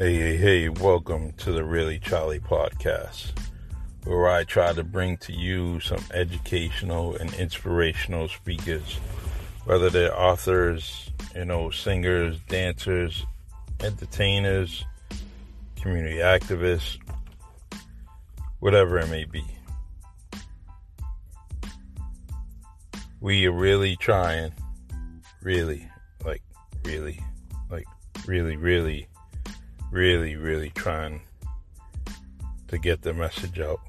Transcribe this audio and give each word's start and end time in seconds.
Hey, 0.00 0.14
hey, 0.14 0.36
hey, 0.38 0.68
welcome 0.70 1.34
to 1.34 1.52
the 1.52 1.62
Really 1.62 1.98
Charlie 1.98 2.40
podcast, 2.40 3.38
where 4.04 4.30
I 4.30 4.44
try 4.44 4.72
to 4.72 4.82
bring 4.82 5.18
to 5.18 5.32
you 5.34 5.78
some 5.80 6.02
educational 6.14 7.16
and 7.16 7.30
inspirational 7.34 8.26
speakers, 8.28 8.98
whether 9.66 9.90
they're 9.90 10.18
authors, 10.18 11.10
you 11.36 11.44
know, 11.44 11.68
singers, 11.68 12.38
dancers, 12.48 13.26
entertainers, 13.80 14.86
community 15.76 16.16
activists, 16.16 16.96
whatever 18.60 18.96
it 19.00 19.10
may 19.10 19.26
be. 19.26 19.44
We 23.20 23.44
are 23.44 23.52
really 23.52 23.96
trying, 23.96 24.52
really, 25.42 25.86
like, 26.24 26.42
really, 26.86 27.20
like, 27.70 27.84
really, 28.26 28.56
really 28.56 29.06
really, 29.90 30.36
really 30.36 30.70
trying 30.70 31.20
to 32.68 32.78
get 32.78 33.02
the 33.02 33.12
message 33.12 33.58
out. 33.58 33.80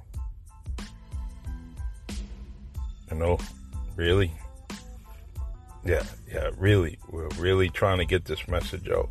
You 3.12 3.18
know, 3.18 3.40
really? 3.96 4.32
Yeah, 5.86 6.04
yeah, 6.32 6.50
really. 6.58 6.98
We're 7.10 7.28
really 7.38 7.70
trying 7.70 8.00
to 8.00 8.06
get 8.06 8.26
this 8.26 8.48
message 8.48 8.90
out. 8.90 9.10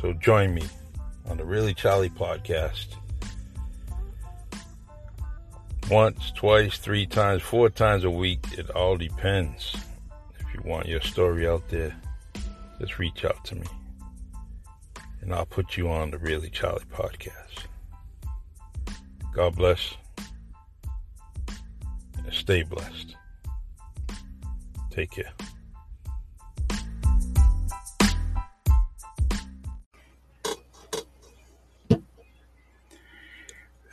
So 0.00 0.12
join 0.14 0.54
me 0.54 0.64
on 1.26 1.36
the 1.36 1.44
Really 1.44 1.74
Charlie 1.74 2.10
podcast. 2.10 2.86
Once, 5.90 6.30
twice, 6.32 6.78
three 6.78 7.06
times, 7.06 7.42
four 7.42 7.68
times 7.68 8.04
a 8.04 8.10
week. 8.10 8.44
It 8.56 8.70
all 8.70 8.96
depends. 8.96 9.76
If 10.38 10.54
you 10.54 10.60
want 10.64 10.86
your 10.86 11.00
story 11.00 11.48
out 11.48 11.68
there, 11.68 11.94
just 12.78 12.98
reach 12.98 13.24
out 13.24 13.44
to 13.46 13.56
me 13.56 13.66
and 15.20 15.34
I'll 15.34 15.46
put 15.46 15.76
you 15.76 15.88
on 15.88 16.10
the 16.10 16.18
Really 16.18 16.50
Charlie 16.50 16.84
podcast. 16.92 17.66
God 19.34 19.54
bless 19.54 19.94
and 22.16 22.32
stay 22.32 22.62
blessed. 22.62 23.16
Take 24.90 25.10
care. 25.12 25.32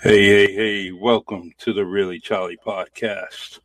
Hey, 0.02 0.25
hey, 0.25 0.53
hey, 0.53 0.92
welcome 0.92 1.52
to 1.59 1.73
the 1.73 1.86
Really 1.86 2.20
Charlie 2.20 2.58
podcast. 2.66 3.59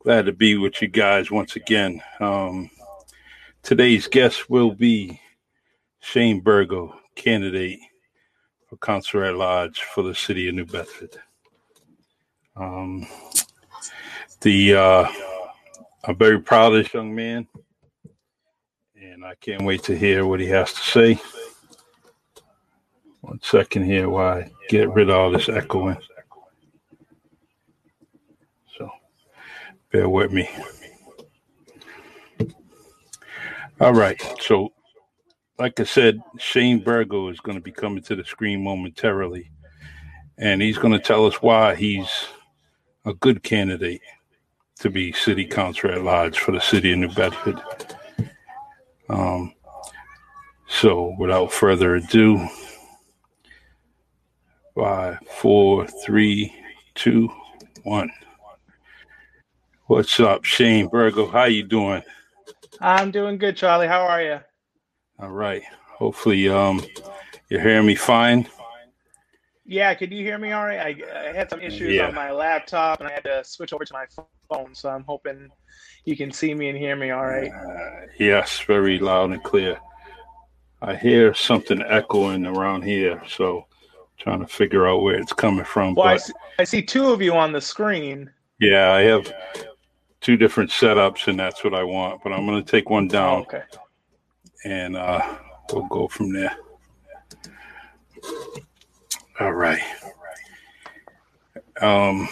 Glad 0.00 0.26
to 0.26 0.32
be 0.32 0.56
with 0.56 0.82
you 0.82 0.88
guys 0.88 1.30
once 1.30 1.56
again. 1.56 2.02
Um, 2.20 2.70
today's 3.62 4.06
guest 4.06 4.50
will 4.50 4.72
be 4.72 5.20
Shane 6.10 6.40
Burgo, 6.40 6.98
candidate 7.16 7.80
for 8.66 8.78
council 8.78 9.22
at 9.24 9.34
large 9.34 9.82
for 9.82 10.02
the 10.02 10.14
city 10.14 10.48
of 10.48 10.54
New 10.54 10.64
Bedford. 10.64 11.14
Um, 12.56 13.06
the 14.40 14.74
uh, 14.74 15.08
I'm 16.04 16.16
very 16.16 16.40
proud 16.40 16.72
of 16.72 16.82
this 16.82 16.94
young 16.94 17.14
man, 17.14 17.46
and 18.98 19.22
I 19.22 19.34
can't 19.34 19.64
wait 19.64 19.82
to 19.82 19.98
hear 19.98 20.24
what 20.24 20.40
he 20.40 20.46
has 20.46 20.72
to 20.72 20.80
say. 20.80 21.20
One 23.20 23.40
second 23.42 23.84
here 23.84 24.08
while 24.08 24.38
I 24.38 24.50
get 24.70 24.88
rid 24.88 25.10
of 25.10 25.16
all 25.16 25.30
this 25.30 25.50
echoing. 25.50 25.98
So 28.78 28.90
bear 29.92 30.08
with 30.08 30.32
me. 30.32 30.48
All 33.78 33.92
right, 33.92 34.18
so 34.40 34.72
like 35.58 35.80
I 35.80 35.84
said, 35.84 36.22
Shane 36.38 36.78
Burgo 36.78 37.28
is 37.28 37.40
going 37.40 37.58
to 37.58 37.62
be 37.62 37.72
coming 37.72 38.02
to 38.04 38.14
the 38.14 38.24
screen 38.24 38.62
momentarily, 38.62 39.50
and 40.36 40.62
he's 40.62 40.78
going 40.78 40.92
to 40.92 41.00
tell 41.00 41.26
us 41.26 41.42
why 41.42 41.74
he's 41.74 42.26
a 43.04 43.14
good 43.14 43.42
candidate 43.42 44.02
to 44.80 44.90
be 44.90 45.12
city 45.12 45.44
councilor 45.44 45.94
at 45.94 46.04
large 46.04 46.38
for 46.38 46.52
the 46.52 46.60
city 46.60 46.92
of 46.92 46.98
New 46.98 47.08
Bedford. 47.08 47.60
Um, 49.08 49.52
so, 50.68 51.16
without 51.18 51.52
further 51.52 51.96
ado, 51.96 52.46
five, 54.76 55.18
four, 55.40 55.88
three, 56.04 56.54
two, 56.94 57.28
one. 57.82 58.10
What's 59.86 60.20
up, 60.20 60.44
Shane 60.44 60.88
Burgo? 60.88 61.26
How 61.26 61.44
you 61.44 61.64
doing? 61.64 62.02
I'm 62.80 63.10
doing 63.10 63.38
good, 63.38 63.56
Charlie. 63.56 63.88
How 63.88 64.02
are 64.02 64.22
you? 64.22 64.40
All 65.20 65.30
right. 65.30 65.62
Hopefully, 65.96 66.48
um, 66.48 66.84
you're 67.48 67.60
hearing 67.60 67.86
me 67.86 67.96
fine. 67.96 68.48
Yeah, 69.66 69.92
can 69.94 70.12
you 70.12 70.24
hear 70.24 70.38
me 70.38 70.52
all 70.52 70.64
right? 70.64 70.78
I, 70.78 71.28
I 71.28 71.32
had 71.36 71.50
some 71.50 71.60
issues 71.60 71.94
yeah. 71.94 72.06
on 72.06 72.14
my 72.14 72.30
laptop 72.30 73.00
and 73.00 73.08
I 73.08 73.12
had 73.12 73.24
to 73.24 73.44
switch 73.44 73.72
over 73.72 73.84
to 73.84 73.92
my 73.92 74.06
phone, 74.48 74.74
so 74.74 74.88
I'm 74.88 75.04
hoping 75.04 75.50
you 76.04 76.16
can 76.16 76.30
see 76.30 76.54
me 76.54 76.68
and 76.68 76.78
hear 76.78 76.94
me 76.94 77.10
all 77.10 77.26
right. 77.26 77.50
Uh, 77.50 78.06
yes, 78.18 78.60
very 78.60 78.98
loud 78.98 79.32
and 79.32 79.42
clear. 79.42 79.78
I 80.80 80.94
hear 80.94 81.34
something 81.34 81.82
echoing 81.82 82.46
around 82.46 82.82
here, 82.82 83.20
so 83.28 83.66
trying 84.18 84.40
to 84.40 84.46
figure 84.46 84.86
out 84.86 85.02
where 85.02 85.16
it's 85.16 85.32
coming 85.32 85.64
from. 85.64 85.94
Well, 85.94 86.06
but, 86.06 86.14
I, 86.14 86.16
see, 86.16 86.32
I 86.60 86.64
see 86.64 86.82
two 86.82 87.10
of 87.10 87.20
you 87.20 87.34
on 87.34 87.52
the 87.52 87.60
screen. 87.60 88.30
Yeah, 88.60 88.92
I 88.92 89.00
have 89.02 89.30
two 90.20 90.36
different 90.36 90.70
setups, 90.70 91.26
and 91.26 91.38
that's 91.38 91.64
what 91.64 91.74
I 91.74 91.82
want. 91.82 92.22
But 92.22 92.32
I'm 92.32 92.46
going 92.46 92.64
to 92.64 92.70
take 92.70 92.88
one 92.88 93.08
down. 93.08 93.40
Okay 93.40 93.64
and 94.64 94.96
uh, 94.96 95.36
we'll 95.72 95.86
go 95.86 96.08
from 96.08 96.32
there. 96.32 96.56
All 99.40 99.52
right. 99.52 99.82
Um, 101.80 102.28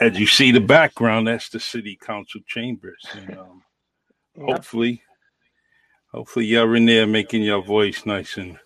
as 0.00 0.18
you 0.18 0.26
see 0.26 0.52
the 0.52 0.60
background, 0.60 1.26
that's 1.26 1.48
the 1.48 1.58
city 1.58 1.98
council 2.00 2.40
chambers, 2.46 3.04
and 3.14 3.36
um, 3.36 3.62
hopefully, 4.40 5.02
hopefully 6.12 6.46
you're 6.46 6.76
in 6.76 6.86
there 6.86 7.06
making 7.06 7.42
your 7.42 7.62
voice 7.62 8.06
nice 8.06 8.36
and 8.36 8.58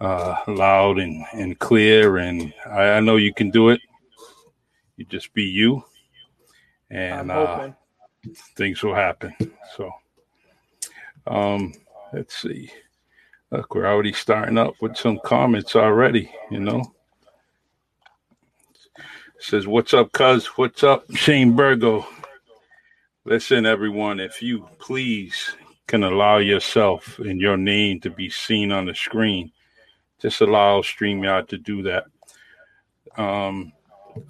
uh, 0.00 0.36
loud 0.46 0.98
and, 0.98 1.24
and 1.32 1.58
clear. 1.58 2.18
And 2.18 2.52
I, 2.66 2.90
I 2.90 3.00
know 3.00 3.16
you 3.16 3.32
can 3.32 3.50
do 3.50 3.70
it. 3.70 3.80
You 4.96 5.06
just 5.06 5.32
be 5.32 5.44
you, 5.44 5.84
and 6.90 7.30
uh, 7.30 7.70
things 8.56 8.82
will 8.82 8.94
happen. 8.94 9.34
So. 9.76 9.90
Um, 11.28 11.74
let's 12.12 12.36
see. 12.36 12.70
Look, 13.50 13.74
we're 13.74 13.86
already 13.86 14.12
starting 14.12 14.58
up 14.58 14.74
with 14.80 14.96
some 14.96 15.20
comments 15.24 15.76
already, 15.76 16.30
you 16.50 16.60
know. 16.60 16.82
says, 19.38 19.66
What's 19.66 19.92
up, 19.94 20.10
cuz? 20.12 20.46
What's 20.56 20.82
up, 20.82 21.04
Shane 21.14 21.54
Burgo? 21.54 22.06
Listen, 23.24 23.66
everyone, 23.66 24.20
if 24.20 24.42
you 24.42 24.66
please 24.78 25.54
can 25.86 26.02
allow 26.02 26.38
yourself 26.38 27.18
and 27.18 27.40
your 27.40 27.58
name 27.58 28.00
to 28.00 28.10
be 28.10 28.30
seen 28.30 28.72
on 28.72 28.86
the 28.86 28.94
screen, 28.94 29.52
just 30.20 30.40
allow 30.40 30.80
StreamYard 30.80 31.48
to 31.48 31.58
do 31.58 31.82
that. 31.82 32.04
Um, 33.18 33.72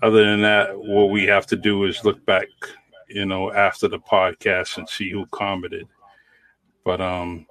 other 0.02 0.24
than 0.24 0.42
that, 0.42 0.76
what 0.76 1.10
we 1.10 1.24
have 1.26 1.46
to 1.46 1.56
do 1.56 1.84
is 1.84 2.04
look 2.04 2.24
back, 2.26 2.48
you 3.08 3.24
know, 3.24 3.52
after 3.52 3.86
the 3.86 4.00
podcast 4.00 4.78
and 4.78 4.88
see 4.88 5.10
who 5.10 5.26
commented. 5.26 5.86
But 6.88 7.02
um, 7.02 7.46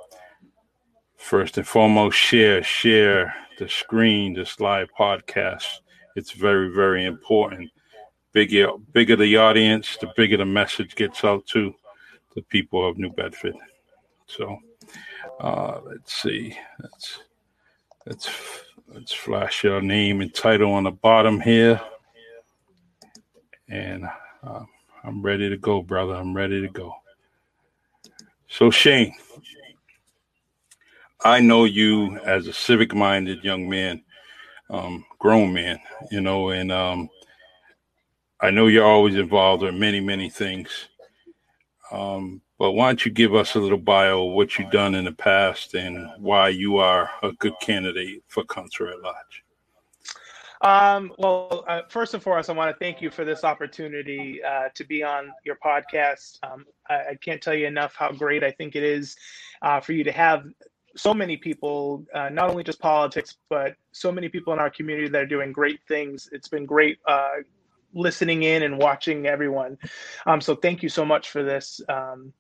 first 1.16 1.59
and 1.59 1.68
foremost, 1.68 2.18
share, 2.18 2.64
share 2.64 3.36
the 3.59 3.70
screen, 3.70 4.34
this 4.34 4.59
live 4.59 4.88
podcast. 4.98 5.68
It's 6.16 6.31
very, 6.31 6.74
very 6.74 7.06
important. 7.06 7.70
Bigger, 8.31 8.69
bigger 8.94 9.16
the 9.16 9.38
audience, 9.38 9.95
the 10.01 10.12
bigger 10.18 10.38
the 10.38 10.45
message 10.45 10.95
gets 10.95 11.24
out 11.24 11.45
to 11.54 11.72
the 12.34 12.42
people 12.42 12.84
of 12.89 12.98
New 12.98 13.12
Bedford. 13.12 13.54
So, 14.25 14.57
uh, 15.40 15.81
let's 15.86 16.19
see. 16.19 16.57
Let's 16.81 17.19
let's 18.07 18.30
let's 18.88 19.13
flash 19.13 19.63
your 19.63 19.83
name 19.83 20.22
and 20.22 20.33
title 20.33 20.74
on 20.74 20.86
the 20.86 20.92
bottom 20.92 21.40
here, 21.40 21.80
and 23.69 24.04
uh, 24.42 24.63
I'm 25.04 25.22
ready 25.22 25.48
to 25.48 25.57
go, 25.57 25.83
brother. 25.83 26.16
I'm 26.16 26.36
ready 26.36 26.60
to 26.60 26.69
go. 26.69 26.95
So, 28.49 28.71
Shane, 28.71 29.13
I 31.23 31.41
know 31.41 31.65
you 31.65 32.17
as 32.19 32.47
a 32.47 32.53
civic 32.53 32.95
minded 32.95 33.44
young 33.44 33.67
man, 33.67 34.03
um, 34.69 35.05
grown 35.19 35.53
man, 35.53 35.79
you 36.11 36.21
know, 36.21 36.49
and 36.49 36.71
um, 36.71 37.09
I 38.39 38.51
know 38.51 38.67
you're 38.67 38.85
always 38.85 39.15
involved 39.15 39.63
in 39.63 39.79
many, 39.79 39.99
many 39.99 40.29
things. 40.29 40.69
Um, 41.91 42.41
but 42.59 42.71
why 42.71 42.88
don't 42.88 43.05
you 43.05 43.11
give 43.11 43.35
us 43.35 43.55
a 43.55 43.59
little 43.59 43.77
bio 43.77 44.27
of 44.27 44.33
what 44.33 44.57
you've 44.57 44.71
done 44.71 44.95
in 44.95 45.05
the 45.05 45.11
past 45.11 45.73
and 45.73 46.09
why 46.17 46.49
you 46.49 46.77
are 46.77 47.09
a 47.23 47.31
good 47.33 47.53
candidate 47.61 48.23
for 48.27 48.44
council 48.45 48.88
at 48.89 49.01
large? 49.01 49.44
Um, 50.62 51.12
well, 51.19 51.65
uh, 51.68 51.81
first 51.89 52.13
and 52.13 52.24
foremost, 52.24 52.50
I 52.50 52.54
want 52.54 52.71
to 52.71 52.80
thank 52.83 53.01
you 53.01 53.12
for 53.12 53.24
this 53.24 53.44
opportunity 53.44 54.42
uh, 54.44 54.69
to 54.74 54.83
be 54.83 55.04
on 55.04 55.31
your 55.44 55.56
podcast. 55.63 56.39
Um, 56.44 56.65
I, 56.89 56.95
I, 56.95 57.18
can't 57.21 57.42
tell 57.42 57.54
you 57.54 57.68
enough 57.68 57.94
how 57.95 58.12
great 58.12 58.44
I 58.44 58.50
think 58.50 58.75
it 58.75 58.81
is 58.81 59.15
uh, 59.62 59.80
for 59.80 59.94
you 59.94 60.04
to 60.04 60.12
have 60.12 60.45
so 60.95 61.13
many 61.13 61.38
people, 61.38 62.06
uh, 62.13 62.30
not 62.30 62.50
only 62.50 62.63
just 62.63 62.80
politics, 62.80 63.38
but 63.50 63.75
so 63.92 64.12
many 64.12 64.30
people 64.30 64.51
in 64.51 64.57
our 64.57 64.71
community 64.71 65.07
that 65.07 65.21
are 65.21 65.27
doing 65.27 65.51
great 65.51 65.80
things. 65.88 66.27
It's 66.31 66.48
been 66.48 66.65
great 66.65 66.98
uh, 67.07 67.36
listening 67.94 68.44
in 68.44 68.63
and 68.63 68.80
watching 68.80 69.27
everyone. 69.27 69.77
Um, 70.25 70.42
so 70.42 70.56
thank 70.56 70.81
you 70.81 70.89
so 70.89 71.06
much 71.06 71.30
for 71.30 71.44
this. 71.44 71.80
Um, 71.88 72.33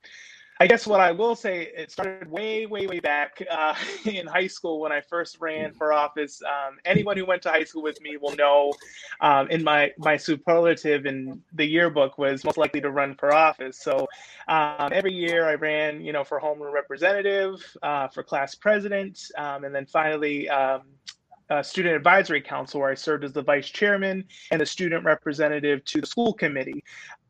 I 0.59 0.65
guess 0.65 0.87
what 0.87 0.99
I 0.99 1.11
will 1.11 1.35
say, 1.35 1.71
it 1.75 1.91
started 1.91 2.31
way, 2.31 2.65
way, 2.65 2.87
way 2.87 2.99
back 2.99 3.41
uh, 3.49 3.75
in 4.05 4.25
high 4.25 4.47
school 4.47 4.79
when 4.79 4.91
I 4.91 5.01
first 5.01 5.37
ran 5.39 5.73
for 5.73 5.93
office. 5.93 6.41
Um, 6.41 6.77
anyone 6.83 7.15
who 7.15 7.25
went 7.25 7.43
to 7.43 7.49
high 7.49 7.63
school 7.63 7.83
with 7.83 8.01
me 8.01 8.17
will 8.17 8.35
know 8.35 8.73
um, 9.21 9.49
in 9.49 9.63
my, 9.63 9.91
my 9.99 10.17
superlative 10.17 11.05
in 11.05 11.41
the 11.53 11.65
yearbook 11.65 12.17
was 12.17 12.43
most 12.43 12.57
likely 12.57 12.81
to 12.81 12.89
run 12.89 13.15
for 13.15 13.33
office. 13.33 13.77
So 13.77 14.07
um, 14.47 14.89
every 14.91 15.13
year 15.13 15.47
I 15.47 15.53
ran, 15.55 16.01
you 16.01 16.11
know, 16.11 16.23
for 16.23 16.39
homeroom 16.39 16.73
representative, 16.73 17.63
uh, 17.83 18.07
for 18.07 18.23
class 18.23 18.55
president, 18.55 19.29
um, 19.37 19.63
and 19.63 19.75
then 19.75 19.85
finally 19.85 20.49
um, 20.49 20.81
uh, 21.49 21.63
student 21.63 21.95
advisory 21.95 22.41
council 22.41 22.81
where 22.81 22.91
I 22.91 22.95
served 22.95 23.23
as 23.23 23.31
the 23.31 23.41
vice 23.41 23.69
chairman 23.69 24.25
and 24.51 24.59
the 24.59 24.65
student 24.65 25.05
representative 25.05 25.85
to 25.85 26.01
the 26.01 26.07
school 26.07 26.33
committee. 26.33 26.83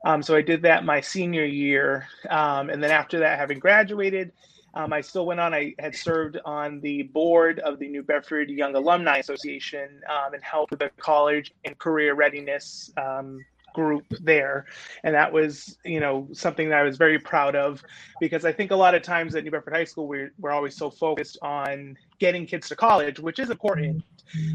Um, 0.05 0.21
so 0.21 0.35
I 0.35 0.41
did 0.41 0.61
that 0.63 0.85
my 0.85 1.01
senior 1.01 1.45
year. 1.45 2.07
Um, 2.29 2.69
and 2.69 2.81
then 2.81 2.91
after 2.91 3.19
that, 3.19 3.39
having 3.39 3.59
graduated, 3.59 4.31
um, 4.73 4.93
I 4.93 5.01
still 5.01 5.25
went 5.25 5.39
on. 5.39 5.53
I 5.53 5.73
had 5.79 5.95
served 5.95 6.37
on 6.45 6.79
the 6.81 7.03
board 7.03 7.59
of 7.59 7.79
the 7.79 7.87
New 7.87 8.03
Bedford 8.03 8.49
Young 8.49 8.75
Alumni 8.75 9.17
Association 9.17 10.01
um, 10.07 10.33
and 10.33 10.43
helped 10.43 10.71
with 10.71 10.79
the 10.79 10.91
college 10.97 11.53
and 11.65 11.77
career 11.79 12.13
readiness 12.13 12.91
um, 12.97 13.43
group 13.73 14.05
there. 14.21 14.65
And 15.03 15.13
that 15.15 15.31
was 15.31 15.77
you 15.83 15.99
know 15.99 16.27
something 16.33 16.69
that 16.69 16.79
i 16.79 16.83
was 16.83 16.97
very 16.97 17.19
proud 17.19 17.55
of 17.55 17.83
because 18.19 18.45
i 18.45 18.51
think 18.51 18.71
a 18.71 18.75
lot 18.75 18.95
of 18.95 19.01
times 19.01 19.35
at 19.35 19.43
new 19.43 19.51
bedford 19.51 19.73
high 19.73 19.83
school 19.83 20.07
we're, 20.07 20.31
we're 20.39 20.51
always 20.51 20.75
so 20.75 20.89
focused 20.89 21.37
on 21.41 21.97
getting 22.19 22.45
kids 22.45 22.67
to 22.69 22.75
college 22.75 23.19
which 23.19 23.39
is 23.39 23.49
important. 23.49 24.03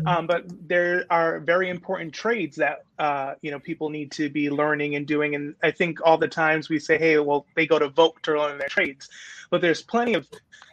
Um, 0.04 0.26
but 0.26 0.44
there 0.68 1.06
are 1.08 1.40
very 1.40 1.70
important 1.70 2.12
trades 2.12 2.56
that 2.56 2.84
uh, 2.98 3.34
you 3.40 3.50
know 3.50 3.58
people 3.58 3.88
need 3.88 4.12
to 4.12 4.28
be 4.28 4.50
learning 4.50 4.96
and 4.96 5.06
doing. 5.06 5.34
And 5.34 5.54
i 5.62 5.70
think 5.70 6.00
all 6.04 6.18
the 6.18 6.28
times 6.28 6.68
we 6.68 6.78
say 6.78 6.98
hey 6.98 7.18
well 7.18 7.46
they 7.54 7.66
go 7.66 7.78
to 7.78 7.88
voke 7.88 8.20
to 8.22 8.38
learn 8.38 8.58
their 8.58 8.68
trades 8.68 9.08
but 9.50 9.60
there's 9.60 9.82
plenty 9.82 10.14
of 10.14 10.28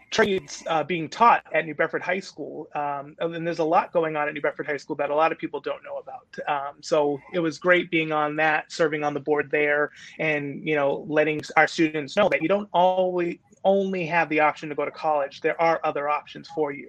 trades 0.09 0.63
uh, 0.67 0.83
being 0.83 1.07
taught 1.07 1.44
at 1.53 1.65
New 1.65 1.75
Bedford 1.75 2.01
High 2.01 2.19
School. 2.19 2.67
Um, 2.73 3.15
and 3.19 3.45
there's 3.45 3.59
a 3.59 3.63
lot 3.63 3.91
going 3.91 4.15
on 4.15 4.27
at 4.27 4.33
New 4.33 4.41
Bedford 4.41 4.65
High 4.65 4.77
School 4.77 4.95
that 4.97 5.09
a 5.09 5.15
lot 5.15 5.31
of 5.31 5.38
people 5.38 5.59
don't 5.59 5.83
know 5.83 5.97
about. 5.97 6.38
Um, 6.47 6.75
so 6.81 7.19
it 7.33 7.39
was 7.39 7.57
great 7.57 7.91
being 7.91 8.11
on 8.11 8.35
that, 8.38 8.71
serving 8.71 9.03
on 9.03 9.13
the 9.13 9.19
board 9.19 9.50
there, 9.51 9.91
and 10.17 10.67
you 10.67 10.75
know, 10.75 11.06
letting 11.07 11.41
our 11.57 11.67
students 11.67 12.15
know 12.15 12.29
that 12.29 12.41
you 12.41 12.47
don't 12.47 12.69
always 12.73 13.38
only 13.63 14.06
have 14.06 14.29
the 14.29 14.39
option 14.39 14.69
to 14.69 14.75
go 14.75 14.85
to 14.85 14.91
college. 14.91 15.41
There 15.41 15.59
are 15.61 15.79
other 15.83 16.07
options 16.07 16.47
for 16.47 16.71
you. 16.71 16.88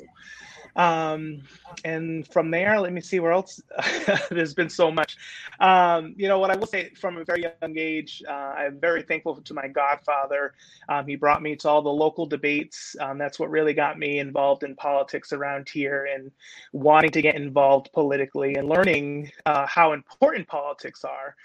Um, 0.76 1.42
and 1.84 2.26
from 2.28 2.50
there, 2.50 2.80
let 2.80 2.92
me 2.92 3.00
see 3.00 3.20
where 3.20 3.32
else. 3.32 3.60
There's 4.30 4.54
been 4.54 4.70
so 4.70 4.90
much. 4.90 5.16
Um, 5.58 6.14
you 6.16 6.28
know, 6.28 6.38
what 6.38 6.50
I 6.50 6.56
will 6.56 6.66
say 6.66 6.90
from 6.90 7.18
a 7.18 7.24
very 7.24 7.42
young 7.42 7.76
age, 7.76 8.22
uh, 8.28 8.32
I'm 8.32 8.80
very 8.80 9.02
thankful 9.02 9.36
to 9.36 9.54
my 9.54 9.68
godfather. 9.68 10.54
Um, 10.88 11.06
he 11.06 11.16
brought 11.16 11.42
me 11.42 11.56
to 11.56 11.68
all 11.68 11.82
the 11.82 11.88
local 11.88 12.26
debates. 12.26 12.96
Um, 13.00 13.18
that's 13.18 13.38
what 13.38 13.50
really 13.50 13.74
got 13.74 13.98
me 13.98 14.18
involved 14.18 14.62
in 14.62 14.74
politics 14.76 15.32
around 15.32 15.68
here 15.68 16.08
and 16.12 16.30
wanting 16.72 17.10
to 17.12 17.22
get 17.22 17.34
involved 17.34 17.90
politically 17.92 18.54
and 18.54 18.68
learning 18.68 19.30
uh, 19.46 19.66
how 19.66 19.92
important 19.92 20.46
politics 20.48 21.04
are. 21.04 21.36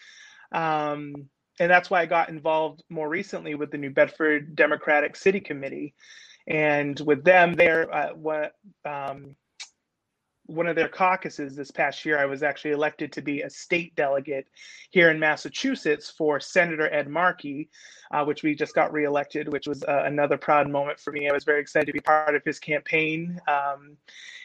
Um, 0.51 1.29
and 1.59 1.71
that's 1.71 1.89
why 1.89 2.01
I 2.01 2.05
got 2.05 2.29
involved 2.29 2.83
more 2.89 3.07
recently 3.07 3.55
with 3.55 3.71
the 3.71 3.77
New 3.77 3.89
Bedford 3.89 4.55
Democratic 4.55 5.15
City 5.15 5.39
Committee 5.39 5.93
and 6.47 6.99
with 7.01 7.23
them 7.23 7.53
there 7.53 7.93
uh, 7.93 8.13
what 8.13 8.53
um, 8.85 9.35
one 10.47 10.67
of 10.67 10.75
their 10.75 10.87
caucuses 10.87 11.55
this 11.55 11.71
past 11.71 12.05
year 12.05 12.19
i 12.19 12.25
was 12.25 12.43
actually 12.43 12.71
elected 12.71 13.11
to 13.11 13.21
be 13.21 13.41
a 13.41 13.49
state 13.49 13.95
delegate 13.95 14.47
here 14.91 15.09
in 15.09 15.19
massachusetts 15.19 16.13
for 16.15 16.39
senator 16.39 16.91
ed 16.93 17.09
markey 17.09 17.69
uh, 18.11 18.23
which 18.23 18.43
we 18.43 18.53
just 18.53 18.75
got 18.75 18.93
reelected 18.93 19.51
which 19.51 19.67
was 19.67 19.83
uh, 19.83 20.03
another 20.05 20.37
proud 20.37 20.69
moment 20.69 20.99
for 20.99 21.11
me. 21.11 21.27
I 21.27 21.33
was 21.33 21.43
very 21.43 21.59
excited 21.59 21.87
to 21.87 21.93
be 21.93 21.99
part 21.99 22.35
of 22.35 22.43
his 22.45 22.59
campaign 22.59 23.41
um, 23.47 23.97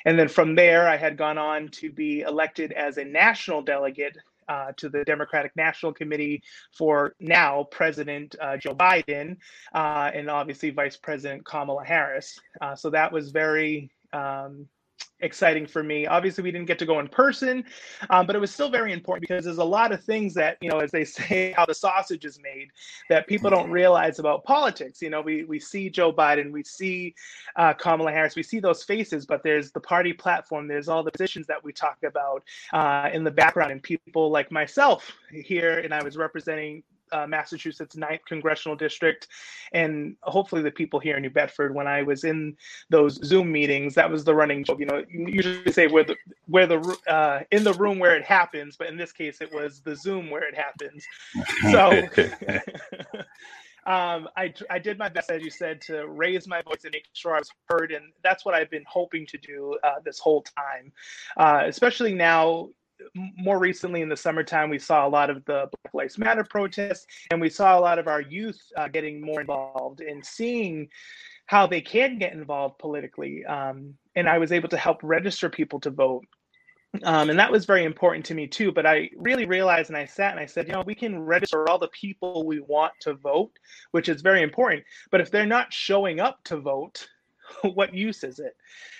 and 0.06 0.18
then 0.18 0.28
from 0.28 0.54
there 0.54 0.88
i 0.88 0.96
had 0.96 1.18
gone 1.18 1.36
on 1.36 1.68
to 1.68 1.92
be 1.92 2.22
elected 2.22 2.72
as 2.72 2.96
a 2.96 3.04
national 3.04 3.60
delegate 3.60 4.16
uh, 4.50 4.72
to 4.76 4.88
the 4.88 5.04
Democratic 5.04 5.52
National 5.54 5.92
Committee 5.92 6.42
for 6.76 7.14
now 7.20 7.64
President 7.70 8.34
uh, 8.42 8.56
Joe 8.56 8.74
Biden 8.74 9.36
uh, 9.72 10.10
and 10.12 10.28
obviously 10.28 10.70
Vice 10.70 10.96
President 10.96 11.44
Kamala 11.44 11.84
Harris. 11.84 12.38
Uh, 12.60 12.74
so 12.74 12.90
that 12.90 13.12
was 13.12 13.30
very 13.30 13.90
um, 14.12 14.66
exciting 15.20 15.66
for 15.66 15.82
me. 15.82 16.06
Obviously, 16.06 16.42
we 16.42 16.50
didn't 16.50 16.66
get 16.66 16.78
to 16.78 16.86
go 16.86 16.98
in 16.98 17.08
person, 17.08 17.64
um, 18.10 18.26
but 18.26 18.36
it 18.36 18.38
was 18.38 18.52
still 18.52 18.70
very 18.70 18.92
important 18.92 19.28
because 19.28 19.44
there's 19.44 19.58
a 19.58 19.64
lot 19.64 19.92
of 19.92 20.02
things 20.02 20.34
that, 20.34 20.56
you 20.60 20.70
know, 20.70 20.78
as 20.78 20.90
they 20.90 21.04
say, 21.20 21.52
how 21.52 21.66
the 21.66 21.74
sausage 21.74 22.24
is 22.24 22.38
made 22.42 22.68
that 23.08 23.26
people 23.26 23.50
don't 23.50 23.70
realize 23.70 24.18
about 24.18 24.44
politics. 24.44 25.00
You 25.02 25.10
know, 25.10 25.20
we, 25.20 25.44
we 25.44 25.60
see 25.60 25.90
Joe 25.90 26.12
Biden, 26.12 26.50
we 26.52 26.64
see 26.64 27.14
uh, 27.56 27.74
Kamala 27.74 28.12
Harris, 28.12 28.36
we 28.36 28.42
see 28.42 28.60
those 28.60 28.82
faces, 28.82 29.26
but 29.26 29.42
there's 29.42 29.72
the 29.72 29.80
party 29.80 30.12
platform, 30.12 30.68
there's 30.68 30.88
all 30.88 31.02
the 31.02 31.10
positions 31.10 31.46
that 31.46 31.62
we 31.62 31.72
talk 31.72 31.98
about 32.04 32.42
uh, 32.72 33.10
in 33.12 33.24
the 33.24 33.30
background, 33.30 33.72
and 33.72 33.82
people 33.82 34.30
like 34.30 34.50
myself 34.50 35.12
here, 35.30 35.78
and 35.78 35.92
I 35.92 36.02
was 36.02 36.16
representing 36.16 36.82
uh, 37.12 37.26
Massachusetts 37.26 37.96
9th 37.96 38.24
congressional 38.26 38.76
district, 38.76 39.28
and 39.72 40.16
hopefully 40.22 40.62
the 40.62 40.70
people 40.70 41.00
here 41.00 41.16
in 41.16 41.22
New 41.22 41.30
Bedford. 41.30 41.74
When 41.74 41.86
I 41.86 42.02
was 42.02 42.24
in 42.24 42.56
those 42.88 43.14
Zoom 43.24 43.50
meetings, 43.50 43.94
that 43.94 44.10
was 44.10 44.24
the 44.24 44.34
running 44.34 44.64
joke. 44.64 44.80
You 44.80 44.86
know, 44.86 45.04
you 45.08 45.26
usually 45.28 45.72
say 45.72 45.86
where 45.86 46.04
the 46.04 46.16
where 46.46 46.66
the 46.66 46.96
uh, 47.06 47.40
in 47.50 47.64
the 47.64 47.74
room 47.74 47.98
where 47.98 48.16
it 48.16 48.24
happens, 48.24 48.76
but 48.76 48.88
in 48.88 48.96
this 48.96 49.12
case, 49.12 49.40
it 49.40 49.52
was 49.52 49.80
the 49.80 49.96
Zoom 49.96 50.30
where 50.30 50.44
it 50.44 50.54
happens. 50.54 51.04
So. 51.70 51.90
um, 53.86 54.28
I, 54.36 54.52
I 54.68 54.78
did 54.78 54.98
my 54.98 55.08
best, 55.08 55.30
as 55.30 55.42
you 55.42 55.50
said, 55.50 55.80
to 55.82 56.06
raise 56.06 56.46
my 56.46 56.62
voice 56.62 56.84
and 56.84 56.92
make 56.92 57.06
sure 57.12 57.34
I 57.34 57.38
was 57.38 57.50
heard. 57.68 57.92
And 57.92 58.12
that's 58.22 58.44
what 58.44 58.54
I've 58.54 58.70
been 58.70 58.84
hoping 58.86 59.26
to 59.26 59.38
do 59.38 59.78
uh, 59.82 60.00
this 60.04 60.18
whole 60.18 60.42
time, 60.42 60.92
uh, 61.36 61.64
especially 61.66 62.14
now 62.14 62.70
more 63.14 63.58
recently 63.58 64.02
in 64.02 64.08
the 64.08 64.16
summertime, 64.16 64.70
we 64.70 64.78
saw 64.78 65.06
a 65.06 65.08
lot 65.08 65.30
of 65.30 65.44
the 65.44 65.68
Black 65.82 65.94
Lives 65.94 66.18
Matter 66.18 66.44
protests, 66.44 67.06
and 67.30 67.40
we 67.40 67.50
saw 67.50 67.78
a 67.78 67.80
lot 67.80 67.98
of 67.98 68.08
our 68.08 68.20
youth 68.20 68.60
uh, 68.76 68.88
getting 68.88 69.20
more 69.20 69.40
involved 69.40 70.00
in 70.00 70.22
seeing 70.22 70.88
how 71.46 71.66
they 71.66 71.80
can 71.80 72.18
get 72.18 72.32
involved 72.32 72.78
politically. 72.78 73.44
Um, 73.44 73.94
and 74.14 74.28
I 74.28 74.38
was 74.38 74.52
able 74.52 74.68
to 74.68 74.76
help 74.76 75.00
register 75.02 75.48
people 75.48 75.80
to 75.80 75.90
vote. 75.90 76.24
Um, 77.04 77.30
and 77.30 77.38
that 77.38 77.52
was 77.52 77.66
very 77.66 77.84
important 77.84 78.24
to 78.26 78.34
me 78.34 78.46
too. 78.46 78.72
But 78.72 78.86
I 78.86 79.10
really 79.16 79.46
realized, 79.46 79.90
and 79.90 79.96
I 79.96 80.04
sat 80.04 80.32
and 80.32 80.40
I 80.40 80.46
said, 80.46 80.66
you 80.66 80.72
know, 80.72 80.82
we 80.82 80.94
can 80.94 81.18
register 81.20 81.68
all 81.68 81.78
the 81.78 81.88
people 81.88 82.46
we 82.46 82.60
want 82.60 82.92
to 83.00 83.14
vote, 83.14 83.52
which 83.92 84.08
is 84.08 84.22
very 84.22 84.42
important. 84.42 84.84
But 85.10 85.20
if 85.20 85.30
they're 85.30 85.46
not 85.46 85.72
showing 85.72 86.20
up 86.20 86.42
to 86.44 86.56
vote, 86.56 87.08
what 87.62 87.94
use 87.94 88.22
is 88.24 88.38
it? 88.38 88.56